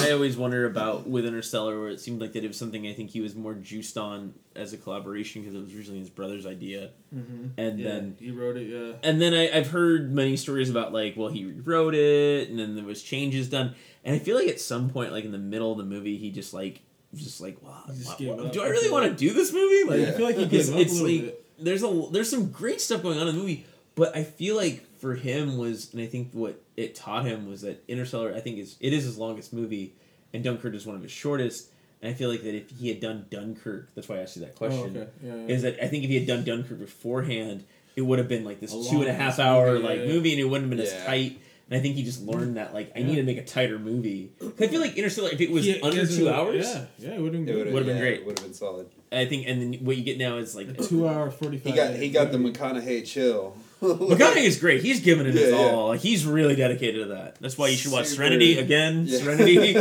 I 0.00 0.10
always 0.12 0.36
wonder 0.36 0.66
about 0.66 1.06
with 1.08 1.24
Interstellar 1.26 1.78
where 1.80 1.88
it 1.90 2.00
seemed 2.00 2.20
like 2.20 2.32
that 2.32 2.44
it 2.44 2.48
was 2.48 2.58
something 2.58 2.86
I 2.86 2.92
think 2.94 3.10
he 3.10 3.20
was 3.20 3.34
more 3.34 3.54
juiced 3.54 3.96
on 3.98 4.34
as 4.56 4.72
a 4.72 4.76
collaboration 4.76 5.42
because 5.42 5.54
it 5.56 5.60
was 5.62 5.74
originally 5.74 6.00
his 6.00 6.10
brother's 6.10 6.46
idea 6.46 6.90
mm-hmm. 7.14 7.48
and 7.58 7.78
yeah, 7.78 7.88
then 7.88 8.16
he 8.20 8.30
wrote 8.30 8.56
it. 8.56 8.68
Yeah. 8.68 8.94
and 9.02 9.20
then 9.20 9.34
I, 9.34 9.50
I've 9.56 9.68
heard 9.70 10.12
many 10.12 10.36
stories 10.36 10.70
about 10.70 10.92
like 10.92 11.14
well 11.16 11.28
he 11.28 11.44
rewrote 11.44 11.94
it 11.94 12.48
and 12.48 12.58
then 12.58 12.76
there 12.76 12.84
was 12.84 13.02
changes 13.02 13.48
done 13.48 13.74
and 14.04 14.14
I 14.14 14.18
feel 14.18 14.36
like 14.36 14.48
at 14.48 14.60
some 14.60 14.90
point 14.90 15.12
like 15.12 15.24
in 15.24 15.32
the 15.32 15.38
middle 15.38 15.72
of 15.72 15.78
the 15.78 15.84
movie 15.84 16.16
he 16.18 16.30
just 16.30 16.54
like 16.54 16.80
was 17.12 17.22
just 17.22 17.40
like 17.40 17.60
wow 17.62 17.82
He 17.88 17.98
just 17.98 18.08
what- 18.08 18.18
gave 18.18 18.52
do 18.52 18.62
I 18.62 18.68
really 18.68 18.90
want 18.90 19.06
to 19.06 19.14
do 19.14 19.32
this 19.32 19.52
movie 19.52 19.84
like 19.84 20.08
I 20.08 20.12
feel 20.12 20.26
like 20.26 20.36
he 20.36 20.44
it's, 20.44 20.50
gave 20.68 20.74
up 20.74 20.80
it's 20.80 20.92
a 20.98 21.02
little 21.02 21.16
like 21.16 21.24
bit. 21.26 21.64
there's 21.64 21.82
a 21.82 22.06
there's 22.12 22.30
some 22.30 22.50
great 22.50 22.80
stuff 22.80 23.02
going 23.02 23.18
on 23.18 23.28
in 23.28 23.34
the 23.34 23.40
movie, 23.40 23.64
but 23.94 24.16
I 24.16 24.24
feel 24.24 24.56
like 24.56 24.84
for 25.04 25.14
him 25.14 25.58
was, 25.58 25.92
and 25.92 26.00
I 26.00 26.06
think 26.06 26.30
what 26.32 26.62
it 26.78 26.94
taught 26.94 27.26
him 27.26 27.46
was 27.46 27.60
that 27.60 27.84
Interstellar, 27.88 28.32
I 28.34 28.40
think 28.40 28.56
is 28.58 28.76
it 28.80 28.94
is 28.94 29.04
his 29.04 29.18
longest 29.18 29.52
movie, 29.52 29.92
and 30.32 30.42
Dunkirk 30.42 30.72
is 30.74 30.86
one 30.86 30.96
of 30.96 31.02
his 31.02 31.12
shortest. 31.12 31.68
And 32.00 32.10
I 32.10 32.14
feel 32.14 32.30
like 32.30 32.42
that 32.42 32.54
if 32.54 32.70
he 32.70 32.88
had 32.88 33.00
done 33.00 33.26
Dunkirk, 33.30 33.90
that's 33.94 34.08
why 34.08 34.16
I 34.16 34.20
asked 34.20 34.36
you 34.36 34.42
that 34.46 34.52
Oh, 34.54 34.58
question. 34.58 34.96
okay. 34.96 35.08
Yeah, 35.22 35.34
yeah. 35.36 35.54
Is 35.54 35.60
that 35.62 35.76
I 35.82 35.88
think 35.88 36.04
if 36.04 36.10
he 36.10 36.16
had 36.16 36.26
done 36.26 36.42
Dunkirk 36.44 36.78
beforehand, 36.78 37.64
it 37.96 38.00
would 38.02 38.18
have 38.18 38.28
been 38.28 38.44
like 38.44 38.60
this 38.60 38.72
A 38.72 38.82
two 38.90 38.96
and 39.02 39.04
a 39.04 39.08
long 39.08 39.16
half 39.16 39.32
ass 39.34 39.38
hour 39.40 39.72
movie, 39.74 39.84
like 39.86 39.98
yeah. 40.00 40.06
movie, 40.06 40.32
and 40.32 40.40
it 40.40 40.44
wouldn't 40.44 40.70
have 40.70 40.78
been 40.78 40.86
Yeah. 40.86 40.98
as 41.00 41.04
tight. 41.06 41.38
And 41.70 41.78
I 41.78 41.82
think 41.82 41.96
he 41.96 42.02
just 42.02 42.22
learned 42.22 42.56
that 42.56 42.72
like 42.72 42.92
I 42.96 43.02
need 43.02 43.16
to 43.16 43.22
make 43.22 43.38
a 43.38 43.44
tighter 43.44 43.78
movie. 43.78 44.30
'Cause 44.38 44.52
I 44.60 44.66
feel 44.68 44.80
like 44.80 44.96
Interstellar, 44.96 45.30
if 45.32 45.40
it 45.42 45.50
was 45.50 45.64
He- 45.66 45.80
under 45.82 46.06
two 46.06 46.28
hours, 46.30 46.66
Yeah, 46.66 46.84
yeah, 46.98 47.14
it 47.16 47.20
would 47.20 47.32
have 47.34 47.42
It 47.42 47.46
been 47.46 47.56
would. 47.56 47.72
Would've 47.72 47.86
been 47.86 47.96
yeah, 47.96 48.02
great. 48.02 48.24
Would 48.26 48.38
have 48.38 48.46
been 48.46 48.54
solid. 48.54 48.86
I 49.12 49.26
think, 49.26 49.46
and 49.48 49.60
then 49.74 49.84
what 49.84 49.96
you 49.96 50.02
get 50.02 50.18
now 50.18 50.36
is 50.38 50.54
like 50.56 50.68
A 50.78 50.82
two 50.82 51.06
hour 51.08 51.30
forty 51.30 51.58
He 51.58 51.72
got 51.72 51.94
he 51.94 52.08
got 52.10 52.32
the 52.32 52.38
McConaughey 52.38 53.06
chill. 53.06 53.56
McConaughey 53.84 54.44
is 54.44 54.58
great. 54.58 54.82
He's 54.82 55.00
given 55.00 55.26
it 55.26 55.34
his 55.34 55.50
Yeah, 55.50 55.56
yeah. 55.58 55.72
all. 55.72 55.88
Like 55.88 56.00
he's 56.00 56.24
really 56.26 56.56
dedicated 56.56 57.02
to 57.02 57.14
that. 57.14 57.36
That's 57.40 57.56
why 57.58 57.68
you 57.68 57.76
should 57.76 57.92
watch 57.92 58.06
Super. 58.06 58.16
Serenity 58.22 58.58
again. 58.58 59.04
Yeah. 59.06 59.18
Serenity. 59.18 59.72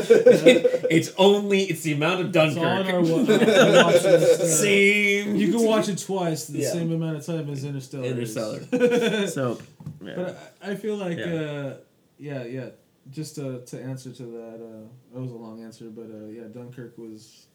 it's 0.92 1.14
only 1.18 1.64
it's 1.64 1.82
the 1.84 1.94
amount 1.94 2.22
of 2.22 2.36
It's 2.36 2.58
all 2.58 2.66
on 2.66 2.86
our 2.88 3.02
Dunkirk. 3.02 3.28
wa- 3.28 3.84
watch 3.86 4.04
list, 4.04 4.42
uh, 4.42 4.46
Same. 4.48 5.36
You 5.36 5.52
can 5.52 5.64
watch 5.66 5.90
it 5.90 5.98
twice 6.00 6.46
the 6.48 6.60
Yeah. 6.60 6.72
same 6.72 6.92
amount 6.92 7.18
of 7.18 7.26
time 7.26 7.50
as 7.50 7.64
Interstellar. 7.64 8.06
Interstellar. 8.06 8.60
So, 9.28 9.60
yeah. 10.04 10.14
But 10.16 10.54
I, 10.62 10.72
I 10.72 10.76
feel 10.76 10.98
like, 10.98 11.18
Yeah. 11.18 11.26
uh, 11.26 11.78
yeah, 12.20 12.44
yeah. 12.44 12.70
Just 13.12 13.36
to, 13.36 13.60
to 13.66 13.82
answer 13.82 14.12
to 14.12 14.24
that, 14.24 14.56
uh, 14.64 14.88
that 15.14 15.22
was 15.22 15.32
a 15.32 15.36
long 15.36 15.64
answer, 15.64 15.86
but 15.90 16.04
uh, 16.10 16.28
yeah, 16.30 16.44
Dunkirk 16.54 16.98
was, 16.98 17.48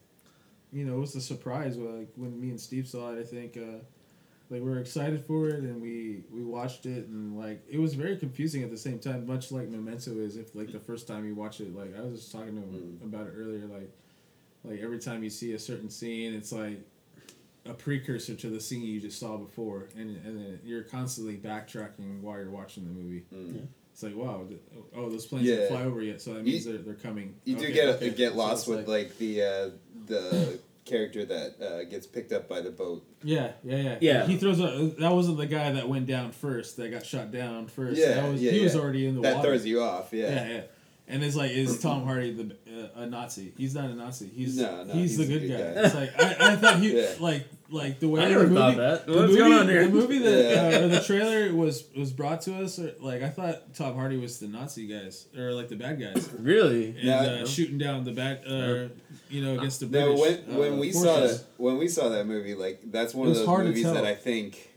you 0.71 0.85
know, 0.85 0.97
it 0.97 0.99
was 0.99 1.15
a 1.15 1.21
surprise. 1.21 1.75
Like 1.77 2.09
when 2.15 2.39
me 2.39 2.49
and 2.49 2.59
Steve 2.61 2.87
saw 2.87 3.11
it, 3.13 3.19
I 3.19 3.23
think, 3.23 3.57
uh, 3.57 3.79
like 4.49 4.61
we 4.61 4.69
were 4.69 4.79
excited 4.79 5.23
for 5.25 5.49
it, 5.49 5.59
and 5.61 5.81
we 5.81 6.23
we 6.31 6.43
watched 6.43 6.85
it, 6.85 7.07
and 7.07 7.37
like 7.37 7.61
it 7.69 7.79
was 7.79 7.93
very 7.93 8.17
confusing 8.17 8.63
at 8.63 8.71
the 8.71 8.77
same 8.77 8.99
time, 8.99 9.25
much 9.27 9.51
like 9.51 9.69
Memento 9.69 10.11
is. 10.19 10.37
If 10.37 10.55
like 10.55 10.71
the 10.71 10.79
first 10.79 11.07
time 11.07 11.25
you 11.25 11.35
watch 11.35 11.61
it, 11.61 11.75
like 11.75 11.95
I 11.97 12.01
was 12.01 12.19
just 12.21 12.31
talking 12.31 12.55
to 12.55 12.61
him 12.61 12.99
Mm. 13.01 13.05
about 13.05 13.27
it 13.27 13.33
earlier, 13.37 13.65
like 13.67 13.91
like 14.63 14.79
every 14.81 14.99
time 14.99 15.23
you 15.23 15.29
see 15.29 15.53
a 15.53 15.59
certain 15.59 15.89
scene, 15.89 16.33
it's 16.33 16.51
like 16.51 16.79
a 17.65 17.73
precursor 17.73 18.33
to 18.35 18.49
the 18.49 18.59
scene 18.59 18.81
you 18.81 18.99
just 18.99 19.19
saw 19.19 19.37
before, 19.37 19.87
and 19.95 20.17
and 20.25 20.37
then 20.37 20.59
you're 20.63 20.83
constantly 20.83 21.37
backtracking 21.37 22.21
while 22.21 22.37
you're 22.39 22.49
watching 22.49 22.85
the 22.85 22.91
movie. 22.91 23.25
Mm. 23.33 23.67
It's 23.93 24.01
like 24.01 24.15
wow, 24.15 24.47
oh 24.95 25.09
those 25.09 25.25
planes 25.27 25.45
Yeah. 25.45 25.55
didn't 25.57 25.69
fly 25.69 25.83
over 25.83 26.01
yet, 26.01 26.21
so 26.21 26.33
that 26.33 26.45
You- 26.45 26.53
means 26.53 26.65
they're, 26.65 26.77
they're 26.77 26.93
coming. 26.95 27.35
You 27.43 27.55
do 27.57 27.71
get 27.71 27.87
okay. 27.95 28.09
get 28.11 28.35
lost 28.35 28.67
it's 28.67 28.77
with 28.77 28.87
like, 28.87 29.15
the 29.19 29.43
uh, 29.43 29.69
the 30.07 30.59
character 30.89 31.25
that 31.25 31.61
uh, 31.61 31.83
gets 31.85 32.07
picked 32.07 32.31
up 32.31 32.49
by 32.49 32.61
the 32.61 32.71
boat. 32.71 33.05
yeah, 33.23 33.51
yeah, 33.63 33.77
yeah, 33.77 33.97
Yeah. 34.01 34.25
He 34.25 34.37
throws 34.37 34.59
a 34.59 34.91
that 34.99 35.11
wasn't 35.13 35.37
the 35.37 35.45
guy 35.47 35.71
that 35.73 35.87
went 35.87 36.07
down 36.07 36.31
first, 36.31 36.77
that 36.77 36.89
got 36.91 37.05
shot 37.05 37.31
down 37.31 37.67
first. 37.67 37.99
Yeah, 37.99 38.15
that 38.15 38.31
was, 38.31 38.41
yeah, 38.41 38.51
he 38.51 38.63
was 38.63 38.75
yeah. 38.75 38.81
already 38.81 39.05
in 39.07 39.15
the 39.15 39.21
That 39.21 39.35
water. 39.37 39.47
That 39.49 39.53
throws 39.57 39.65
you 39.65 39.81
off. 39.81 40.11
Yeah. 40.11 40.29
yeah, 40.29 40.47
yeah. 40.55 40.61
And 41.11 41.23
it's 41.23 41.35
like, 41.35 41.49
is 41.49 41.79
Tom 41.79 42.05
Hardy 42.05 42.33
the 42.33 42.55
uh, 42.95 43.01
a 43.01 43.05
Nazi? 43.07 43.51
He's 43.57 43.73
not 43.73 43.85
a 43.89 43.95
Nazi. 43.95 44.27
He's 44.27 44.57
No, 44.57 44.83
no, 44.83 44.93
he's, 44.93 45.17
he's 45.17 45.27
the 45.27 45.33
good, 45.39 45.47
good 45.47 45.57
guy. 45.57 45.73
guy. 45.81 45.85
It's 45.87 45.95
like 45.95 46.21
I, 46.21 46.51
I 46.53 46.55
thought 46.55 46.79
he 46.79 47.01
Yeah. 47.01 47.07
like 47.19 47.47
like 47.71 47.99
the 47.99 48.07
way 48.09 48.21
I 48.23 48.29
never 48.29 48.43
the 48.43 48.49
movie, 48.49 48.59
thought 48.59 48.77
that. 48.77 49.05
The 49.07 49.13
What's 49.13 49.27
movie, 49.29 49.37
going 49.39 49.53
on 49.53 49.67
here? 49.69 49.83
The 49.85 49.89
movie 49.91 50.19
that 50.19 50.71
Yeah. 50.71 50.77
uh, 50.79 50.87
the 50.87 50.99
trailer 51.01 51.51
was 51.55 51.83
was 51.97 52.11
brought 52.13 52.41
to 52.43 52.63
us, 52.63 52.77
or 52.77 52.93
like 52.99 53.23
I 53.23 53.29
thought 53.29 53.73
Tom 53.73 53.95
Hardy 53.95 54.17
was 54.17 54.37
the 54.39 54.47
Nazi 54.47 54.85
guys 54.85 55.25
or 55.35 55.51
like 55.53 55.69
the 55.69 55.75
bad 55.77 55.99
guys, 55.99 56.29
really? 56.37 56.89
and 56.89 56.97
Yeah, 56.99 57.15
uh, 57.21 57.45
shooting 57.47 57.79
down 57.79 58.03
the 58.03 58.11
bad, 58.11 58.43
uh, 58.45 58.89
you 59.29 59.43
know, 59.43 59.57
against 59.57 59.79
the 59.79 59.85
No, 59.87 60.15
British. 60.15 60.45
when 60.47 60.55
uh, 60.55 60.59
when 60.59 60.79
we 60.79 60.91
saw 60.91 61.19
forces. 61.19 61.39
that 61.41 61.47
when 61.57 61.77
we 61.77 61.87
saw 61.87 62.09
that 62.09 62.25
movie, 62.27 62.55
like 62.55 62.81
that's 62.91 63.13
one 63.13 63.27
It 63.27 63.31
of 63.31 63.37
those 63.45 63.47
movies 63.59 63.83
that 63.83 64.05
I 64.05 64.15
think 64.15 64.69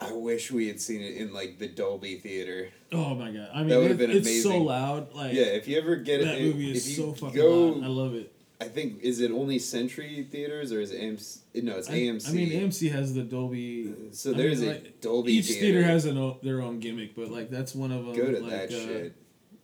I 0.00 0.12
wish 0.12 0.50
we 0.50 0.66
had 0.68 0.80
seen 0.80 1.00
it 1.00 1.16
in 1.16 1.32
like 1.32 1.58
the 1.58 1.68
Dolby 1.68 2.16
theater. 2.16 2.68
Oh 2.92 3.14
my 3.14 3.30
god! 3.30 3.48
I 3.54 3.58
mean, 3.60 3.68
That 3.68 3.78
would've 3.80 4.00
it- 4.00 4.08
been 4.08 4.16
it's 4.16 4.42
so 4.42 4.50
amazing. 4.50 4.64
loud. 4.64 5.14
Like 5.14 5.32
Yeah, 5.34 5.42
if 5.44 5.68
you 5.68 5.78
ever 5.78 5.96
get 5.96 6.20
it, 6.20 6.24
that 6.24 6.38
if- 6.38 6.54
movie 6.54 6.72
is 6.72 6.96
so 6.96 7.12
fucking 7.12 7.34
go, 7.36 7.68
loud. 7.68 7.84
I 7.84 7.86
love 7.88 8.14
it. 8.14 8.32
I 8.60 8.66
think 8.68 9.00
is 9.02 9.20
it 9.20 9.32
only 9.32 9.58
Century 9.58 10.24
theaters 10.30 10.72
or 10.72 10.80
is 10.80 10.92
it 10.92 11.00
AMC? 11.00 11.38
No, 11.64 11.78
it's 11.78 11.90
I, 11.90 11.94
AMC. 11.94 12.28
I 12.28 12.32
mean, 12.32 12.50
AMC 12.52 12.92
has 12.92 13.12
the 13.12 13.22
Dolby. 13.22 13.92
So 14.12 14.30
I 14.30 14.34
there's 14.34 14.60
mean, 14.60 14.70
a 14.70 14.72
like, 14.74 15.00
Dolby 15.00 15.32
Each 15.32 15.46
theater. 15.48 15.60
theater 15.60 15.82
has 15.82 16.04
an, 16.04 16.34
their 16.44 16.62
own 16.62 16.78
gimmick, 16.78 17.16
but 17.16 17.28
like 17.28 17.50
that's 17.50 17.74
one 17.74 17.90
of 17.90 18.06
them. 18.06 18.14
Go 18.14 18.30
to 18.30 18.38
like, 18.40 18.50
that 18.50 18.68
uh, 18.68 18.70
shit. 18.70 19.14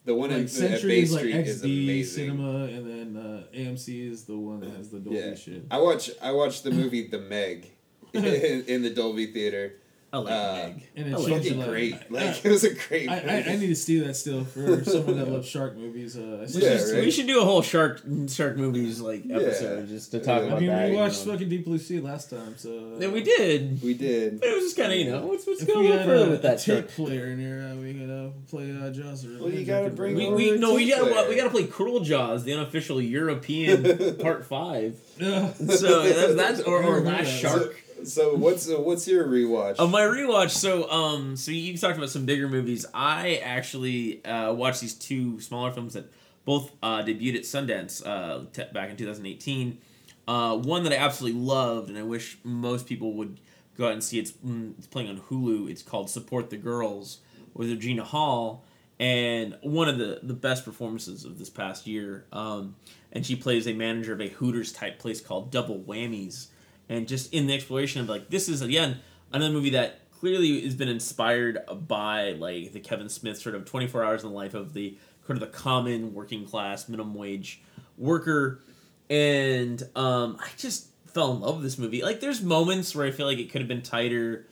The 0.08 0.14
one 0.14 0.30
Like 0.30 0.38
at, 0.38 0.44
at 0.44 0.50
Century 0.50 0.90
Bay 0.90 1.00
is 1.02 1.12
like 1.12 1.20
Street 1.20 1.34
is 1.36 1.62
XD 1.62 1.84
amazing. 1.84 2.24
cinema, 2.28 2.64
and 2.64 2.86
then 3.14 3.22
uh, 3.22 3.42
AMC 3.54 4.10
is 4.10 4.24
the 4.24 4.38
one 4.38 4.60
that 4.60 4.70
has 4.70 4.88
the 4.88 5.00
Dolby 5.00 5.18
Yeah. 5.18 5.34
shit. 5.34 5.66
I 5.70 5.78
watch 5.80 6.10
I 6.22 6.32
watched 6.32 6.64
the 6.64 6.70
movie 6.70 7.08
The 7.08 7.18
Meg 7.18 7.66
in, 8.14 8.24
in 8.24 8.82
the 8.82 8.88
Dolby 8.88 9.26
theater. 9.26 9.74
I 10.10 10.18
like 10.18 10.32
Uh, 10.32 10.52
Meg. 10.68 10.82
And 10.96 11.06
it 11.06 11.16
changed 11.18 11.28
Fucking 11.48 11.62
a 11.62 11.66
great! 11.66 11.94
I- 11.94 11.98
Like 12.08 12.44
it 12.44 12.50
was 12.50 12.64
a 12.64 12.72
great. 12.74 13.10
I, 13.10 13.18
I, 13.18 13.44
I 13.52 13.56
need 13.56 13.66
to 13.66 13.74
see 13.76 14.00
that 14.00 14.14
still 14.14 14.42
for 14.42 14.82
someone 14.84 15.18
that 15.18 15.28
loves 15.30 15.46
shark 15.46 15.76
movies. 15.76 16.16
Uh, 16.16 16.38
We, 16.40 16.46
see 16.46 16.62
Yeah, 16.64 16.78
should, 16.78 16.94
right. 16.94 17.04
we 17.04 17.10
should 17.10 17.26
do 17.26 17.42
a 17.42 17.44
whole 17.44 17.60
shark 17.60 18.00
shark 18.28 18.56
movies 18.56 19.00
like 19.02 19.26
Yeah. 19.26 19.36
episode 19.36 19.86
just 19.88 20.10
to 20.12 20.20
talk 20.20 20.44
Yeah. 20.44 20.54
I 20.54 20.60
mean, 20.60 20.68
that. 20.70 20.86
we 20.86 20.92
you 20.92 20.96
watched 20.98 21.26
know. 21.26 21.32
fucking 21.32 21.50
Deep 21.50 21.66
Blue 21.66 21.76
Sea 21.78 22.00
last 22.00 22.30
time, 22.30 22.56
so. 22.56 22.96
Yeah, 22.98 23.08
we 23.08 23.22
did. 23.22 23.82
We 23.82 23.92
did. 23.92 24.40
But 24.40 24.48
it 24.48 24.54
was 24.54 24.64
just 24.64 24.76
kind 24.78 24.92
of 24.92 24.98
you 24.98 25.10
know 25.10 25.26
what's 25.26 25.46
what's 25.46 25.60
If 25.60 25.68
going 25.68 25.92
on 25.92 26.06
further 26.06 26.30
with 26.30 26.40
that 26.42 26.58
tape 26.60 26.86
shark. 26.86 26.88
player 26.88 27.26
in 27.26 27.38
here, 27.38 27.70
uh, 27.70 27.76
we 27.76 27.92
could 27.92 28.08
uh, 28.10 28.30
play 28.48 28.72
uh, 28.80 28.90
Jaws. 28.90 29.26
or- 29.26 29.38
Well, 29.44 29.50
you 29.52 29.66
gotta 29.66 29.90
bring 29.90 30.14
We, 30.16 30.30
we 30.30 30.56
no 30.56 30.72
we 30.74 30.88
gotta 30.88 31.04
player. 31.04 31.28
we 31.28 31.36
gotta 31.36 31.50
play 31.50 31.64
Cruel 31.66 32.00
Jaws, 32.00 32.44
the 32.44 32.54
unofficial 32.54 33.02
European 33.02 34.16
part 34.20 34.46
five. 34.46 34.96
So 35.18 35.52
that's, 36.02 36.34
that's 36.34 36.60
or, 36.62 36.82
or 36.82 37.00
Last. 37.02 37.28
Shark. 37.28 37.84
So 38.04 38.34
what's 38.34 38.70
uh, 38.70 38.80
what's 38.80 39.06
your 39.08 39.26
rewatch? 39.26 39.76
Oh, 39.78 39.86
my 39.86 40.02
rewatch. 40.02 40.50
So, 40.50 40.90
um, 40.90 41.36
so 41.36 41.50
you 41.50 41.76
talked 41.76 41.96
about 41.96 42.10
some 42.10 42.26
bigger 42.26 42.48
movies. 42.48 42.86
I 42.94 43.36
actually 43.42 44.24
uh, 44.24 44.52
watched 44.52 44.80
these 44.80 44.94
two 44.94 45.40
smaller 45.40 45.72
films 45.72 45.94
that 45.94 46.10
both 46.44 46.72
uh, 46.82 47.02
debuted 47.02 47.36
at 47.36 47.42
Sundance 47.42 48.06
uh, 48.06 48.44
back 48.72 48.90
in 48.90 48.96
2018. 48.96 49.78
Uh, 50.26 50.56
one 50.56 50.82
that 50.84 50.92
I 50.92 50.96
absolutely 50.96 51.40
loved, 51.40 51.88
and 51.88 51.98
I 51.98 52.02
wish 52.02 52.38
most 52.44 52.86
people 52.86 53.14
would 53.14 53.40
go 53.76 53.86
out 53.86 53.92
and 53.92 54.04
see. 54.04 54.18
It's 54.18 54.32
mm, 54.32 54.74
it's 54.78 54.86
playing 54.86 55.08
on 55.08 55.20
Hulu. 55.20 55.70
It's 55.70 55.82
called 55.82 56.10
Support 56.10 56.50
the 56.50 56.56
Girls 56.56 57.18
with 57.54 57.70
Regina 57.70 58.04
Hall, 58.04 58.64
and 59.00 59.56
one 59.62 59.88
of 59.88 59.98
the 59.98 60.20
the 60.22 60.34
best 60.34 60.64
performances 60.64 61.24
of 61.24 61.38
this 61.38 61.50
past 61.50 61.86
year. 61.86 62.26
Um, 62.32 62.76
and 63.12 63.24
she 63.24 63.36
plays 63.36 63.66
a 63.66 63.72
manager 63.72 64.12
of 64.12 64.20
a 64.20 64.28
Hooters 64.28 64.72
type 64.72 64.98
place 64.98 65.20
called 65.20 65.50
Double 65.50 65.78
Whammies, 65.78 66.48
and 66.88 67.06
just 67.08 67.32
in 67.32 67.46
the 67.46 67.54
exploration 67.54 68.00
of 68.00 68.08
like 68.08 68.30
this 68.30 68.48
is 68.48 68.62
again 68.62 68.98
another 69.32 69.52
movie 69.52 69.70
that 69.70 70.00
clearly 70.10 70.62
has 70.62 70.74
been 70.74 70.88
inspired 70.88 71.58
by 71.86 72.32
like 72.32 72.72
the 72.72 72.80
Kevin 72.80 73.08
Smith 73.08 73.38
sort 73.40 73.54
of 73.54 73.64
24 73.64 74.04
hours 74.04 74.22
in 74.24 74.30
the 74.30 74.34
life 74.34 74.54
of 74.54 74.72
the 74.74 74.96
sort 75.26 75.36
of 75.36 75.40
the 75.40 75.46
common 75.46 76.14
working 76.14 76.44
class 76.44 76.88
minimum 76.88 77.14
wage 77.14 77.60
worker 77.96 78.60
and 79.10 79.82
um, 79.96 80.36
I 80.40 80.48
just 80.56 80.88
fell 81.06 81.32
in 81.32 81.40
love 81.40 81.56
with 81.56 81.64
this 81.64 81.78
movie. 81.78 82.02
Like, 82.02 82.20
there's 82.20 82.42
moments 82.42 82.94
where 82.94 83.06
I 83.06 83.10
feel 83.10 83.26
like 83.26 83.38
it 83.38 83.50
could 83.50 83.62
have 83.62 83.68
been 83.68 83.80
tighter. 83.82 84.46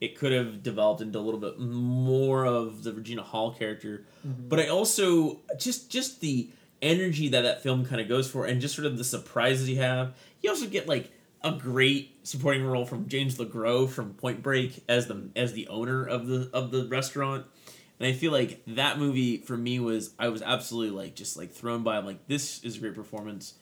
It 0.00 0.18
could 0.18 0.32
have 0.32 0.62
developed 0.62 1.00
into 1.00 1.18
a 1.18 1.20
little 1.20 1.38
bit 1.38 1.60
more 1.60 2.44
of 2.46 2.82
the 2.82 2.92
Regina 2.92 3.22
Hall 3.22 3.52
character, 3.52 4.04
Mm-hmm. 4.26 4.48
but 4.48 4.58
I 4.58 4.66
also 4.68 5.38
just 5.58 5.90
just 5.90 6.20
the 6.20 6.50
energy 6.82 7.28
that 7.28 7.40
that 7.42 7.62
film 7.62 7.86
kind 7.86 8.00
of 8.02 8.08
goes 8.08 8.28
for, 8.30 8.44
and 8.46 8.60
just 8.60 8.74
sort 8.74 8.84
of 8.86 8.98
the 8.98 9.04
surprises 9.04 9.68
you 9.68 9.76
have. 9.78 10.14
You 10.42 10.50
also 10.50 10.66
get 10.66 10.86
like 10.88 11.10
a 11.42 11.52
great 11.52 12.18
supporting 12.22 12.64
role 12.64 12.84
from 12.84 13.08
James 13.08 13.38
LeGros 13.38 13.90
from 13.90 14.14
Point 14.14 14.42
Break 14.42 14.84
as 14.88 15.06
the 15.06 15.28
as 15.34 15.52
the 15.52 15.68
owner 15.68 16.04
of 16.04 16.26
the 16.26 16.50
of 16.52 16.70
the 16.70 16.86
restaurant. 16.86 17.46
And 17.98 18.08
I 18.08 18.12
feel 18.12 18.32
like 18.32 18.62
that 18.66 18.98
movie 18.98 19.38
for 19.38 19.56
me 19.56 19.78
was 19.80 20.14
I 20.18 20.28
was 20.28 20.42
absolutely 20.42 20.96
like 20.96 21.14
just 21.14 21.36
like 21.36 21.52
thrown 21.52 21.82
by. 21.82 21.96
I'm 21.96 22.06
like 22.06 22.26
this 22.26 22.62
is 22.64 22.76
a 22.76 22.80
great 22.80 22.94
performance, 22.94 23.54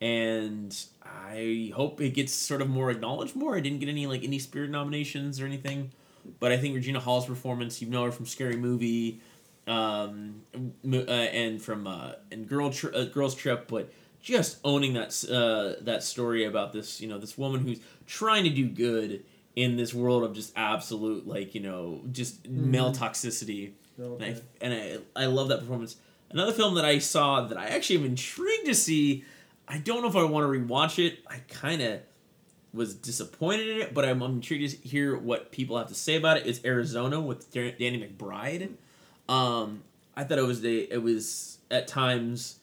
and 0.00 0.76
I 1.02 1.72
hope 1.74 2.00
it 2.00 2.10
gets 2.10 2.32
sort 2.32 2.60
of 2.62 2.68
more 2.68 2.90
acknowledged 2.90 3.36
more. 3.36 3.56
I 3.56 3.60
didn't 3.60 3.80
get 3.80 3.88
any 3.88 4.06
like 4.06 4.22
any 4.22 4.38
Spirit 4.38 4.70
nominations 4.70 5.40
or 5.40 5.46
anything, 5.46 5.90
but 6.38 6.52
I 6.52 6.56
think 6.56 6.74
Regina 6.74 7.00
Hall's 7.00 7.26
performance, 7.26 7.82
you 7.82 7.88
know 7.88 8.04
her 8.04 8.12
from 8.12 8.26
Scary 8.26 8.56
Movie, 8.56 9.20
um, 9.66 10.42
uh, 10.84 10.96
and 10.98 11.60
from 11.60 11.86
uh, 11.86 12.12
and 12.30 12.48
Girl 12.48 12.70
Tri- 12.70 12.90
uh, 12.90 13.04
Girls 13.04 13.34
Trip, 13.34 13.66
but 13.68 13.92
just 14.24 14.58
owning 14.64 14.94
that 14.94 15.08
uh, 15.30 15.82
that 15.84 16.02
story 16.02 16.44
about 16.44 16.72
this 16.72 17.00
you 17.00 17.06
know 17.06 17.18
this 17.18 17.36
woman 17.36 17.60
who's 17.60 17.78
trying 18.06 18.42
to 18.44 18.50
do 18.50 18.66
good 18.66 19.22
in 19.54 19.76
this 19.76 19.92
world 19.94 20.24
of 20.24 20.32
just 20.34 20.52
absolute 20.56 21.28
like 21.28 21.54
you 21.54 21.60
know 21.60 22.00
just 22.10 22.48
male 22.48 22.92
toxicity 22.92 23.72
Okay. 24.00 24.36
and, 24.60 24.74
I, 24.74 24.96
and 24.96 25.02
I, 25.16 25.22
I 25.22 25.26
love 25.26 25.48
that 25.48 25.60
performance. 25.60 25.96
Another 26.30 26.52
film 26.52 26.74
that 26.74 26.84
I 26.84 26.98
saw 26.98 27.42
that 27.42 27.56
I 27.56 27.66
actually 27.66 28.00
am 28.00 28.04
intrigued 28.06 28.66
to 28.66 28.74
see. 28.74 29.24
I 29.68 29.78
don't 29.78 30.02
know 30.02 30.08
if 30.08 30.16
I 30.16 30.24
want 30.24 30.42
to 30.52 30.58
rewatch 30.58 30.98
it. 31.04 31.20
I 31.28 31.38
kind 31.48 31.80
of 31.80 32.00
was 32.72 32.94
disappointed 32.94 33.68
in 33.68 33.80
it, 33.82 33.94
but 33.94 34.04
I'm, 34.04 34.20
I'm 34.20 34.32
intrigued 34.32 34.68
to 34.82 34.88
hear 34.88 35.16
what 35.16 35.52
people 35.52 35.78
have 35.78 35.86
to 35.88 35.94
say 35.94 36.16
about 36.16 36.38
it. 36.38 36.46
It's 36.46 36.60
Arizona 36.64 37.20
with 37.20 37.52
Danny 37.52 37.78
McBride. 37.78 38.72
Um, 39.28 39.84
I 40.16 40.24
thought 40.24 40.38
it 40.38 40.46
was 40.46 40.64
a, 40.64 40.92
it 40.92 41.00
was 41.00 41.58
at 41.70 41.86
times 41.86 42.58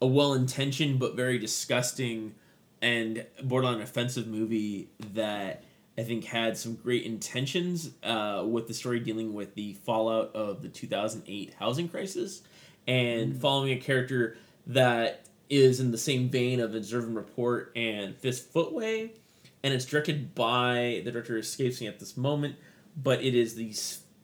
a 0.00 0.06
well 0.06 0.34
intentioned 0.34 0.98
but 0.98 1.16
very 1.16 1.38
disgusting 1.38 2.34
and 2.82 3.24
borderline 3.42 3.80
offensive 3.80 4.26
movie 4.26 4.88
that 5.14 5.64
I 5.98 6.02
think 6.02 6.24
had 6.24 6.58
some 6.58 6.74
great 6.74 7.04
intentions 7.04 7.90
uh, 8.02 8.44
with 8.46 8.68
the 8.68 8.74
story 8.74 9.00
dealing 9.00 9.32
with 9.32 9.54
the 9.54 9.74
fallout 9.84 10.34
of 10.34 10.62
the 10.62 10.68
2008 10.68 11.54
housing 11.58 11.88
crisis 11.88 12.42
and 12.86 13.40
following 13.40 13.72
a 13.72 13.80
character 13.80 14.36
that 14.66 15.26
is 15.48 15.80
in 15.80 15.92
the 15.92 15.98
same 15.98 16.28
vein 16.28 16.60
of 16.60 16.74
Observe 16.74 17.04
and 17.04 17.16
Report 17.16 17.72
and 17.76 18.16
Fist 18.16 18.52
Footway. 18.52 19.12
And 19.62 19.72
it's 19.72 19.84
directed 19.84 20.34
by 20.34 21.00
the 21.04 21.10
director 21.10 21.38
escapes 21.38 21.80
me 21.80 21.86
at 21.86 21.98
this 21.98 22.16
moment, 22.16 22.56
but 22.96 23.22
it 23.22 23.34
is 23.34 23.54
the 23.54 23.72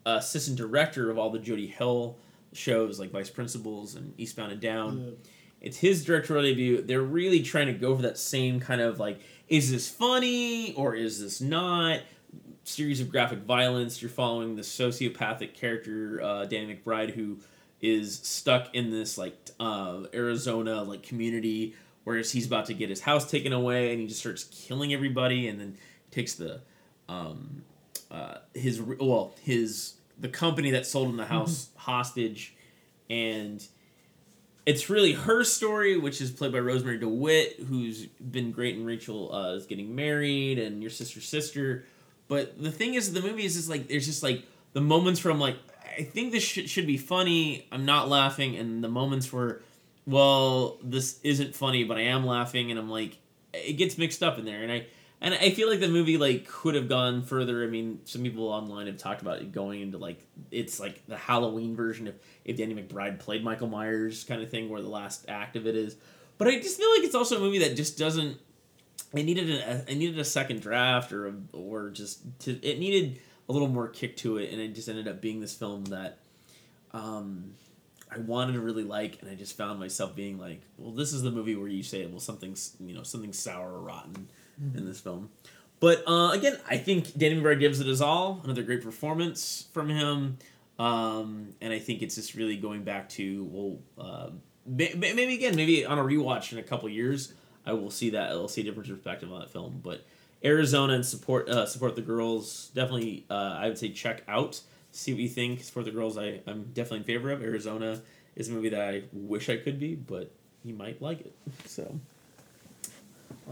uh, 0.05 0.17
assistant 0.19 0.59
director 0.59 1.11
of 1.11 1.19
all 1.19 1.31
the 1.31 1.39
Jody 1.39 1.67
Hill 1.67 2.19
shows 2.53 3.01
like 3.01 3.11
Vice 3.11 3.31
Principals 3.31 3.95
and 3.95 4.13
Eastbound 4.19 4.53
and 4.53 4.61
Down. 4.61 4.99
Yeah. 4.99 5.31
It's 5.63 5.79
his 5.79 6.05
directorial 6.05 6.45
debut. 6.45 6.83
They're 6.83 7.01
really 7.01 7.41
trying 7.41 7.69
to 7.69 7.73
go 7.73 7.95
for 7.97 8.03
that 8.03 8.19
same 8.19 8.61
kind 8.61 8.81
of 8.81 8.99
like, 8.99 9.21
is 9.49 9.71
this 9.71 9.89
funny 9.89 10.75
or 10.75 10.95
is 10.95 11.21
this 11.21 11.41
not? 11.41 12.01
Series 12.65 13.01
of 13.01 13.11
graphic 13.11 13.41
violence. 13.41 14.03
You're 14.03 14.11
following 14.11 14.57
the 14.57 14.63
sociopathic 14.63 15.55
character, 15.55 16.21
uh, 16.23 16.45
Danny 16.47 16.75
McBride, 16.75 17.11
who 17.11 17.39
is 17.81 18.21
stuck 18.23 18.75
in 18.75 18.91
this 18.91 19.19
like 19.19 19.37
uh, 19.59 20.03
Arizona 20.15 20.83
like 20.83 21.03
community, 21.03 21.75
whereas 22.05 22.31
he's 22.33 22.47
about 22.47 22.67
to 22.67 22.75
get 22.75 22.89
his 22.89 23.01
house 23.01 23.29
taken 23.29 23.53
away, 23.53 23.91
and 23.91 24.01
he 24.01 24.07
just 24.07 24.21
starts 24.21 24.45
killing 24.45 24.93
everybody, 24.93 25.49
and 25.49 25.61
then 25.61 25.77
takes 26.13 26.35
the 26.35 26.61
um, 27.09 27.63
uh, 28.11 28.37
his 28.55 28.81
well 28.81 29.35
his 29.43 29.95
the 30.19 30.29
company 30.29 30.71
that 30.71 30.87
sold 30.87 31.09
him 31.09 31.17
the 31.17 31.27
house 31.27 31.71
hostage, 31.77 32.55
and 33.11 33.67
it's 34.65 34.89
really 34.89 35.13
her 35.13 35.45
story, 35.45 35.97
which 35.97 36.21
is 36.21 36.31
played 36.31 36.53
by 36.53 36.59
Rosemarie 36.59 37.01
DeWitt, 37.01 37.61
who's 37.69 38.07
been 38.07 38.53
great 38.53 38.77
in 38.77 38.85
Rachel 38.85 39.35
uh, 39.35 39.55
is 39.55 39.67
getting 39.67 39.95
married 39.95 40.59
and 40.59 40.81
your 40.83 40.91
sister's 40.91 41.27
sister. 41.27 41.85
But 42.29 42.63
the 42.63 42.71
thing 42.71 42.95
is, 42.95 43.13
the 43.13 43.21
movie 43.21 43.45
is 43.45 43.55
just 43.55 43.69
like 43.69 43.89
there's 43.89 44.07
just 44.07 44.23
like 44.23 44.45
the 44.73 44.81
moments 44.81 45.23
where 45.25 45.33
I'm 45.33 45.41
like, 45.41 45.57
I 45.99 46.05
think 46.05 46.33
this 46.33 46.43
should 46.43 46.71
should 46.71 46.87
be 46.87 46.97
funny. 46.97 47.67
I'm 47.73 47.85
not 47.85 48.09
laughing, 48.09 48.57
and 48.57 48.83
the 48.83 48.89
moments 48.89 49.33
where, 49.33 49.61
well, 50.07 50.79
this 50.83 51.19
isn't 51.23 51.55
funny, 51.55 51.85
but 51.85 51.99
I 51.99 52.03
am 52.03 52.25
laughing, 52.25 52.71
and 52.71 52.79
I'm 52.79 52.89
like, 52.89 53.19
it 53.53 53.75
gets 53.75 53.99
mixed 53.99 54.23
up 54.23 54.39
in 54.39 54.45
there, 54.45 54.63
and 54.63 54.73
I. 54.73 54.87
And 55.23 55.35
I 55.35 55.51
feel 55.51 55.71
like 55.71 55.79
the 55.79 55.87
movie 55.87 56.17
like 56.17 56.49
could 56.49 56.75
have 56.75 56.89
gone 56.89 57.23
further. 57.23 57.63
I 57.63 57.69
mean, 57.69 58.01
some 58.07 58.25
people 58.25 58.49
online 58.49 58.89
have 58.89 58.97
talked 58.97 59.23
about 59.23 59.39
it 59.39 59.53
going 59.53 59.81
into 59.81 59.97
like 59.97 60.27
it's 60.51 60.81
like 60.81 61.07
the 61.07 61.17
Halloween 61.17 61.77
version 61.77 62.09
if 62.09 62.17
if 62.45 62.57
Danny 62.57 62.75
McBride 62.75 63.21
played 63.21 63.45
Michael 63.45 63.69
Myers 63.69 64.25
kind 64.25 64.43
of 64.43 64.51
thing, 64.51 64.69
where 64.69 64.83
the 64.83 64.89
last 64.89 65.25
act 65.29 65.55
of 65.55 65.69
it 65.69 65.77
is. 65.77 65.95
But 66.39 66.49
I 66.49 66.59
just 66.59 66.77
feel 66.77 66.91
like 66.91 67.05
it's 67.05 67.15
also 67.15 67.37
a 67.37 67.39
movie 67.39 67.59
that 67.59 67.77
just 67.77 67.97
doesn't. 67.97 68.37
I 69.15 69.23
needed 69.23 69.49
a 69.49 69.85
I 69.89 69.95
needed 69.95 70.19
a 70.19 70.25
second 70.25 70.61
draft 70.61 71.13
or 71.13 71.29
a, 71.29 71.35
or 71.53 71.91
just 71.91 72.23
to 72.41 72.59
it 72.61 72.81
needed 72.81 73.21
a 73.49 73.53
little 73.53 73.69
more 73.69 73.87
kick 73.87 74.17
to 74.19 74.39
it, 74.39 74.51
and 74.51 74.61
it 74.61 74.75
just 74.75 74.89
ended 74.89 75.07
up 75.07 75.21
being 75.21 75.41
this 75.41 75.55
film 75.55 75.85
that. 75.87 76.19
Um, 76.91 77.55
I 78.15 78.19
wanted 78.19 78.53
to 78.55 78.61
really 78.61 78.85
like, 78.85 79.23
and 79.23 79.31
I 79.31 79.35
just 79.35 79.57
found 79.57 79.81
myself 79.81 80.15
being 80.15 80.39
like, 80.39 80.61
"Well, 80.77 80.93
this 80.93 81.15
is 81.15 81.23
the 81.23 81.31
movie 81.31 81.57
where 81.57 81.69
you 81.69 81.83
say, 81.83 82.05
well, 82.05 82.21
something's 82.21 82.77
you 82.79 82.93
know 82.93 83.05
something 83.05 83.33
sour 83.33 83.73
or 83.73 83.81
rotten 83.81 84.29
in 84.75 84.85
this 84.87 85.01
film." 85.01 85.31
But 85.81 86.05
uh, 86.07 86.31
again, 86.33 86.59
I 86.69 86.77
think 86.77 87.17
Danny 87.19 87.41
McBride 87.41 87.59
gives 87.59 87.81
it 87.81 87.87
his 87.89 88.01
all. 88.01 88.41
Another 88.45 88.63
great 88.63 88.83
performance 88.83 89.67
from 89.73 89.89
him, 89.89 90.39
um, 90.79 91.49
and 91.61 91.73
I 91.73 91.79
think 91.81 92.03
it's 92.03 92.15
just 92.15 92.35
really 92.35 92.57
going 92.57 92.85
back 92.85 93.09
to 93.11 93.45
well, 93.51 93.79
uh, 93.99 94.31
may- 94.65 94.95
may- 94.95 95.13
maybe 95.13 95.35
again, 95.35 95.57
maybe 95.57 95.85
on 95.85 95.99
a 95.99 96.03
rewatch 96.05 96.53
in 96.53 96.59
a 96.59 96.63
couple 96.63 96.89
years, 96.89 97.33
I 97.67 97.73
will 97.73 97.91
see 97.91 98.11
that 98.11 98.31
I'll 98.31 98.47
see 98.49 98.61
a 98.61 98.65
different 98.65 98.89
perspective 98.89 99.33
on 99.33 99.41
that 99.41 99.51
film. 99.51 99.81
But 99.83 100.05
Arizona 100.45 100.95
and 100.95 101.05
support 101.07 101.49
uh, 101.49 101.67
support 101.67 101.97
the 101.97 102.03
girls 102.03 102.71
definitely. 102.75 103.25
Uh, 103.29 103.57
I 103.61 103.69
would 103.69 103.79
say 103.79 103.89
check 103.91 104.23
out. 104.29 104.61
See 104.93 105.13
what 105.13 105.21
you 105.23 105.29
think. 105.29 105.63
Support 105.65 105.87
the 105.87 105.93
girls. 105.93 106.17
I 106.17 106.41
I'm 106.47 106.65
definitely 106.75 106.99
in 106.99 107.05
favor 107.05 107.31
of. 107.33 107.43
Arizona 107.43 108.01
is 108.37 108.49
a 108.49 108.53
movie 108.53 108.69
that 108.69 108.81
I 108.81 109.03
wish 109.13 109.49
I 109.49 109.57
could 109.57 109.79
be, 109.81 109.95
but 109.95 110.31
you 110.65 110.75
might 110.75 111.03
like 111.03 111.21
it. 111.23 111.35
So 111.67 111.99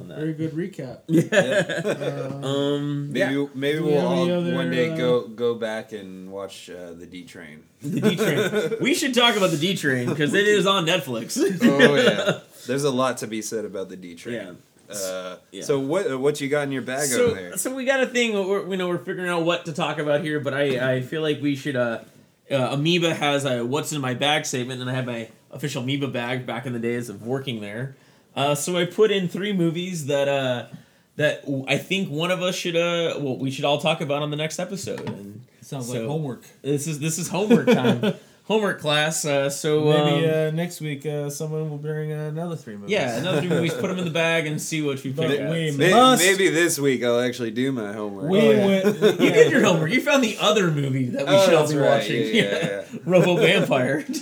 on 0.01 0.09
that. 0.09 0.19
Very 0.19 0.33
good 0.35 0.53
recap. 0.53 1.01
Yeah. 1.09 2.41
Uh, 2.43 2.47
um. 2.47 3.13
Maybe 3.13 3.35
yeah. 3.35 3.47
maybe 3.55 3.79
we 3.81 3.93
we'll 3.93 4.07
all 4.07 4.31
other, 4.31 4.55
one 4.55 4.71
day 4.71 4.91
uh, 4.91 4.97
go 4.97 5.29
go 5.29 5.55
back 5.55 5.93
and 5.93 6.31
watch 6.31 6.71
uh, 6.71 6.93
the 6.93 7.07
D 7.07 7.25
Train. 7.25 7.65
The 7.83 8.01
D 8.01 8.17
Train. 8.17 8.77
we 8.81 8.95
should 8.95 9.15
talk 9.15 9.37
about 9.37 9.51
the 9.51 9.59
D 9.59 9.77
Train 9.77 10.09
because 10.09 10.35
it 10.35 10.47
is 10.47 10.67
on 10.67 10.87
Netflix. 10.87 11.39
oh 11.63 11.95
yeah, 11.95 12.41
there's 12.67 12.85
a 12.85 12.91
lot 12.91 13.19
to 13.19 13.27
be 13.27 13.43
said 13.43 13.65
about 13.65 13.89
the 13.89 13.97
D 13.97 14.15
Train. 14.15 14.35
Yeah. 14.35 14.53
Uh, 14.95 15.37
Yeah. 15.53 15.63
So 15.63 15.79
what 15.79 16.19
what 16.19 16.41
you 16.41 16.49
got 16.49 16.63
in 16.63 16.73
your 16.73 16.83
bag 16.83 17.13
over 17.13 17.29
so, 17.29 17.35
there? 17.35 17.57
so 17.57 17.75
we 17.75 17.85
got 17.85 18.03
a 18.03 18.07
thing. 18.07 18.33
We're, 18.33 18.69
you 18.69 18.77
know, 18.77 18.89
we're 18.89 18.99
figuring 18.99 19.31
out 19.31 19.45
what 19.45 19.67
to 19.67 19.73
talk 19.73 19.99
about 19.99 20.23
here, 20.23 20.41
but 20.41 20.55
I, 20.55 20.95
I 20.95 21.01
feel 21.03 21.23
like 21.23 21.41
we 21.41 21.57
should. 21.57 21.77
Uh, 21.77 22.01
uh, 22.51 22.71
Amoeba 22.73 23.15
has 23.15 23.45
a 23.45 23.65
"What's 23.65 23.93
in 23.93 24.01
my 24.01 24.15
bag" 24.15 24.45
statement, 24.45 24.81
and 24.81 24.91
I 24.91 24.95
have 24.95 25.07
my 25.07 25.29
official 25.53 25.83
Amoeba 25.83 26.09
bag 26.09 26.47
back 26.47 26.67
in 26.67 26.73
the 26.73 26.79
days 26.81 27.09
of 27.09 27.25
working 27.25 27.61
there. 27.61 27.97
Uh, 28.37 28.55
so 28.55 28.77
I 28.77 28.85
put 28.87 29.11
in 29.11 29.29
three 29.29 29.53
movies 29.53 30.07
that 30.07 30.29
uh, 30.29 30.67
that 31.17 31.45
I 31.69 31.77
think 31.79 32.11
one 32.11 32.31
of 32.31 32.43
us 32.43 32.55
should. 32.55 32.77
Uh, 32.77 33.15
well, 33.19 33.37
we 33.37 33.51
should 33.51 33.65
all 33.65 33.81
talk 33.81 34.01
about 34.01 34.23
on 34.23 34.31
the 34.31 34.37
next 34.37 34.59
episode. 34.59 35.09
And 35.09 35.43
sounds 35.61 35.89
so- 35.89 35.95
like 35.99 36.07
homework. 36.07 36.45
This 36.63 36.87
is 36.87 37.01
this 37.01 37.19
is 37.19 37.29
homework 37.29 37.67
time. 37.67 38.15
homework 38.51 38.81
class. 38.81 39.25
Uh, 39.25 39.49
so 39.49 39.85
Maybe 39.85 40.27
um, 40.27 40.35
uh, 40.35 40.51
next 40.51 40.81
week 40.81 41.07
uh, 41.07 41.31
someone 41.31 41.71
will 41.71 41.79
bring 41.79 42.11
another 42.11 42.57
three 42.57 42.75
movies. 42.75 42.91
yeah, 42.91 43.17
another 43.19 43.41
three 43.41 43.49
movies. 43.49 43.73
Put 43.75 43.89
them 43.89 43.99
in 44.01 44.05
the 44.05 44.11
bag 44.11 44.47
and 44.49 44.61
see 44.61 44.83
what 44.83 45.05
you 45.05 45.13
pick. 45.13 45.29
we 45.51 45.71
May- 45.71 45.91
must. 45.93 46.21
Maybe 46.23 46.49
this 46.51 46.77
week 46.79 47.05
I'll 47.05 47.21
actually 47.21 47.53
do 47.53 47.71
my 47.71 47.93
homework. 47.93 48.29
we 48.29 48.41
Oh, 48.41 48.51
yeah. 48.51 48.67
went. 48.67 49.01
You 49.21 49.31
did 49.31 49.53
your 49.53 49.63
homework. 49.63 49.93
You 49.93 50.01
found 50.01 50.25
the 50.25 50.37
other 50.41 50.69
movie 50.73 51.07
that 51.11 51.27
we 51.29 51.33
Oh, 51.33 51.47
shall 51.49 51.69
be 51.69 51.77
right. 51.77 51.99
watching. 51.99 52.35
Yeah, 52.35 52.43
yeah, 52.43 52.85
Robo 53.05 53.37
Vampire. 53.37 54.05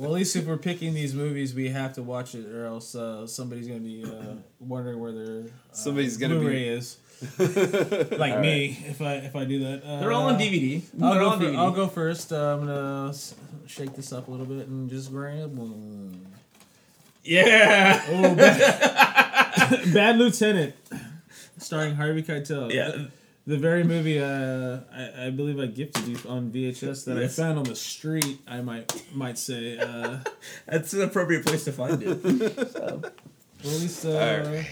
Well, 0.00 0.04
at 0.04 0.10
least 0.10 0.36
if 0.36 0.46
we're 0.46 0.56
picking 0.56 0.94
these 0.94 1.14
movies, 1.14 1.54
we 1.54 1.68
have 1.70 1.94
to 1.94 2.02
watch 2.02 2.34
it, 2.34 2.46
or 2.46 2.64
else 2.66 2.94
uh, 2.94 3.26
somebody's 3.26 3.66
gonna 3.66 3.80
be 3.80 4.04
uh, 4.04 4.34
wondering 4.60 4.98
where 5.00 5.12
their 5.12 5.40
uh, 5.40 5.48
Somebody's 5.72 6.16
gonna 6.16 6.34
be- 6.36 6.40
Blu-ray 6.40 6.68
is. 6.68 6.96
Like 7.38 8.34
All 8.34 8.40
me, 8.40 8.78
if 8.86 9.00
I 9.02 9.14
if 9.16 9.36
I 9.36 9.44
do 9.44 9.60
that. 9.64 9.82
Uh, 9.84 10.00
They're 10.00 10.12
all 10.12 10.28
on 10.28 10.38
DVD. 10.38 10.82
I'll 11.02 11.10
They're 11.10 11.20
go, 11.20 11.26
all 11.26 11.32
on 11.32 11.38
for, 11.38 11.44
DVD. 11.46 11.56
I'll 11.58 11.70
go 11.72 11.86
first. 11.88 12.32
Uh, 12.32 12.54
I'm 12.54 12.66
gonna 12.66 13.08
s- 13.10 13.34
shake 13.66 13.94
this 13.94 14.12
up 14.12 14.28
a 14.28 14.30
little 14.30 14.46
bit 14.46 14.66
and 14.68 14.88
just 14.88 15.10
grab 15.10 15.54
one. 15.56 16.26
Yeah. 17.22 18.02
Oh, 18.08 18.34
bad, 18.34 19.84
Bad 19.94 20.16
Lieutenant, 20.16 20.74
starring 21.58 21.94
Harvey 21.94 22.22
Keitel. 22.22 22.72
Yeah. 22.72 23.06
The 23.46 23.56
very 23.58 23.84
movie 23.84 24.18
uh, 24.20 24.80
I, 24.94 25.26
I 25.26 25.30
believe 25.30 25.58
I 25.58 25.66
gifted 25.66 26.06
you 26.06 26.18
on 26.28 26.50
VHS 26.50 27.04
that 27.06 27.16
Yes. 27.18 27.38
I 27.38 27.42
found 27.42 27.58
on 27.58 27.64
the 27.64 27.74
street. 27.76 28.38
I 28.46 28.60
might 28.60 28.90
might 29.14 29.38
say. 29.38 29.78
Uh, 29.78 30.18
That's 30.66 30.92
an 30.94 31.02
appropriate 31.02 31.44
place 31.44 31.64
to 31.64 31.72
find 31.72 32.02
it. 32.02 32.20
So, 32.70 33.02
well, 33.62 33.74
at 33.74 33.80
least 33.82 34.06
uh, 34.06 34.10
All 34.12 34.52
right. 34.52 34.66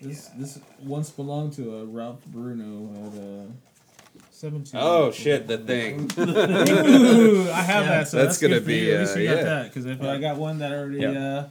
This 0.00 0.26
this 0.36 0.58
once 0.82 1.10
belonged 1.10 1.52
to 1.54 1.76
a 1.78 1.84
Ralph 1.84 2.24
Bruno 2.26 2.88
at 3.06 3.12
uh, 3.22 4.22
seventeen. 4.30 4.80
Oh 4.82 5.10
shit, 5.12 5.46
the 5.46 5.58
thing. 5.58 6.10
Ooh, 6.18 7.50
I 7.50 7.60
have 7.62 7.84
Yeah. 7.84 7.88
that. 7.90 8.08
So 8.08 8.16
That's 8.16 8.38
that's, 8.38 8.38
gonna 8.40 8.54
good 8.54 8.62
for 8.62 8.66
be, 8.68 8.76
you. 8.78 8.94
At 8.94 9.00
least 9.00 9.16
uh, 9.16 9.20
you 9.20 9.28
got 9.28 9.36
yeah. 9.36 9.42
that 9.44 9.64
because 9.64 9.86
if 9.86 10.02
I 10.02 10.18
got 10.18 10.36
one 10.36 10.58
that 10.60 10.72
I 10.72 10.76
already 10.76 10.98
Yeah. 11.00 11.10
uh, 11.10 11.48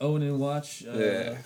own 0.00 0.22
and 0.22 0.38
watch, 0.38 0.84
uh, 0.86 0.92
Yeah. 0.92 0.98
it 0.98 1.36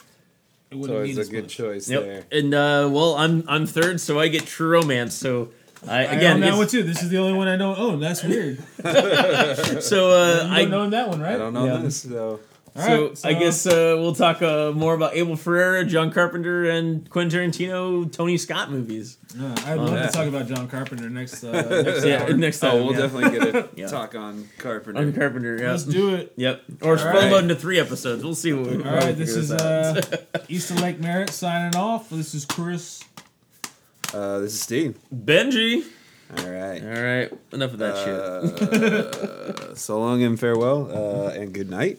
It's 0.70 0.80
wouldn't 0.80 0.97
always 0.97 1.16
mean 1.16 1.26
a 1.26 1.30
good 1.30 1.45
much. 1.45 1.55
choice 1.57 1.86
there. 1.86 2.24
And 2.32 2.53
uh, 2.55 2.88
well, 2.93 3.14
I'm 3.14 3.45
I'm 3.49 3.66
third, 3.66 4.01
so 4.01 4.18
I 4.18 4.28
get 4.28 4.45
True 4.47 4.68
Romance. 4.70 5.14
So 5.14 5.51
I 5.86 5.99
I 5.99 6.03
again 6.03 6.34
own 6.34 6.40
that 6.40 6.47
it's- 6.49 6.59
one 6.59 6.68
too. 6.68 6.82
This 6.82 7.03
is 7.03 7.09
the 7.11 7.18
only 7.18 7.34
one 7.34 7.47
I 7.49 7.57
don't 7.57 7.78
own. 7.78 8.01
That's 8.01 8.22
weird. 8.24 8.59
so 9.82 10.11
uh, 10.11 10.47
you 10.47 10.53
I 10.53 10.64
don't 10.64 10.74
own 10.74 10.90
that 10.90 11.09
one, 11.09 11.20
right? 11.20 11.34
I 11.34 11.38
don't 11.38 11.55
know 11.55 11.66
Yeah. 11.66 11.76
this 11.82 12.03
though. 12.03 12.30
All 12.30 12.40
so, 12.75 13.09
right, 13.09 13.20
I 13.27 13.33
guess 13.35 13.66
uh, 13.66 13.97
we'll 13.99 14.14
talk 14.14 14.41
uh, 14.41 14.73
more 14.73 14.95
about 14.95 15.14
Abel 15.14 15.37
Ferrara, 15.37 15.85
John 15.85 16.11
Carpenter, 16.11 16.70
and 16.70 17.09
Quentin 17.11 17.51
Tarantino, 17.51 18.11
Tony 18.11 18.39
Scott 18.39 18.70
movies. 18.70 19.18
Uh, 19.39 19.55
I'd 19.66 19.75
love 19.79 19.93
yeah. 19.93 20.07
to 20.07 20.12
talk 20.12 20.27
about 20.27 20.47
John 20.47 20.68
Carpenter 20.68 21.11
next. 21.11 21.45
Uh, 21.45 21.53
next 21.85 22.05
Yeah, 22.07 22.23
hour. 22.23 22.33
next 22.33 22.61
time. 22.61 22.70
Oh, 22.75 22.85
we'll 22.85 22.93
yeah. 22.95 23.01
definitely 23.01 23.39
get 23.39 23.55
a 23.55 23.68
Yeah. 23.77 23.87
talk 23.89 24.14
on 24.14 24.49
Carpenter. 24.59 25.01
on 25.01 25.12
Carpenter. 25.12 25.57
Yeah. 25.61 25.70
Let's 25.73 25.85
do 25.85 26.14
it. 26.14 26.33
Yep. 26.37 26.62
Or 26.83 26.97
All 26.99 27.05
we'll 27.05 27.12
right. 27.14 27.31
load 27.33 27.43
into 27.45 27.57
three 27.57 27.79
episodes. 27.79 28.25
We'll 28.25 28.35
see 28.35 28.53
what. 28.55 28.70
We, 28.70 28.83
All 28.83 28.95
right, 28.97 29.16
this 29.16 29.37
is 29.37 29.51
uh, 29.53 30.01
Easton 30.49 30.81
Lake 30.81 30.99
Merritt 30.99 31.31
signing 31.31 31.77
off. 31.77 32.09
This 32.11 32.35
is 32.35 32.45
Chris. 32.47 33.03
Uh, 34.14 34.39
this 34.39 34.55
is 34.55 34.61
Steve. 34.62 34.99
Benji. 35.14 35.85
All 36.39 36.49
right. 36.49 36.83
All 36.83 37.03
right, 37.03 37.31
enough 37.53 37.73
of 37.75 37.79
that 37.81 37.97
shit. 37.99 39.62
Uh, 39.70 39.75
so 39.75 39.99
long 40.01 40.23
and 40.23 40.41
farewell, 40.41 40.91
uh, 40.91 41.31
and 41.33 41.53
good 41.53 41.68
night. 41.68 41.99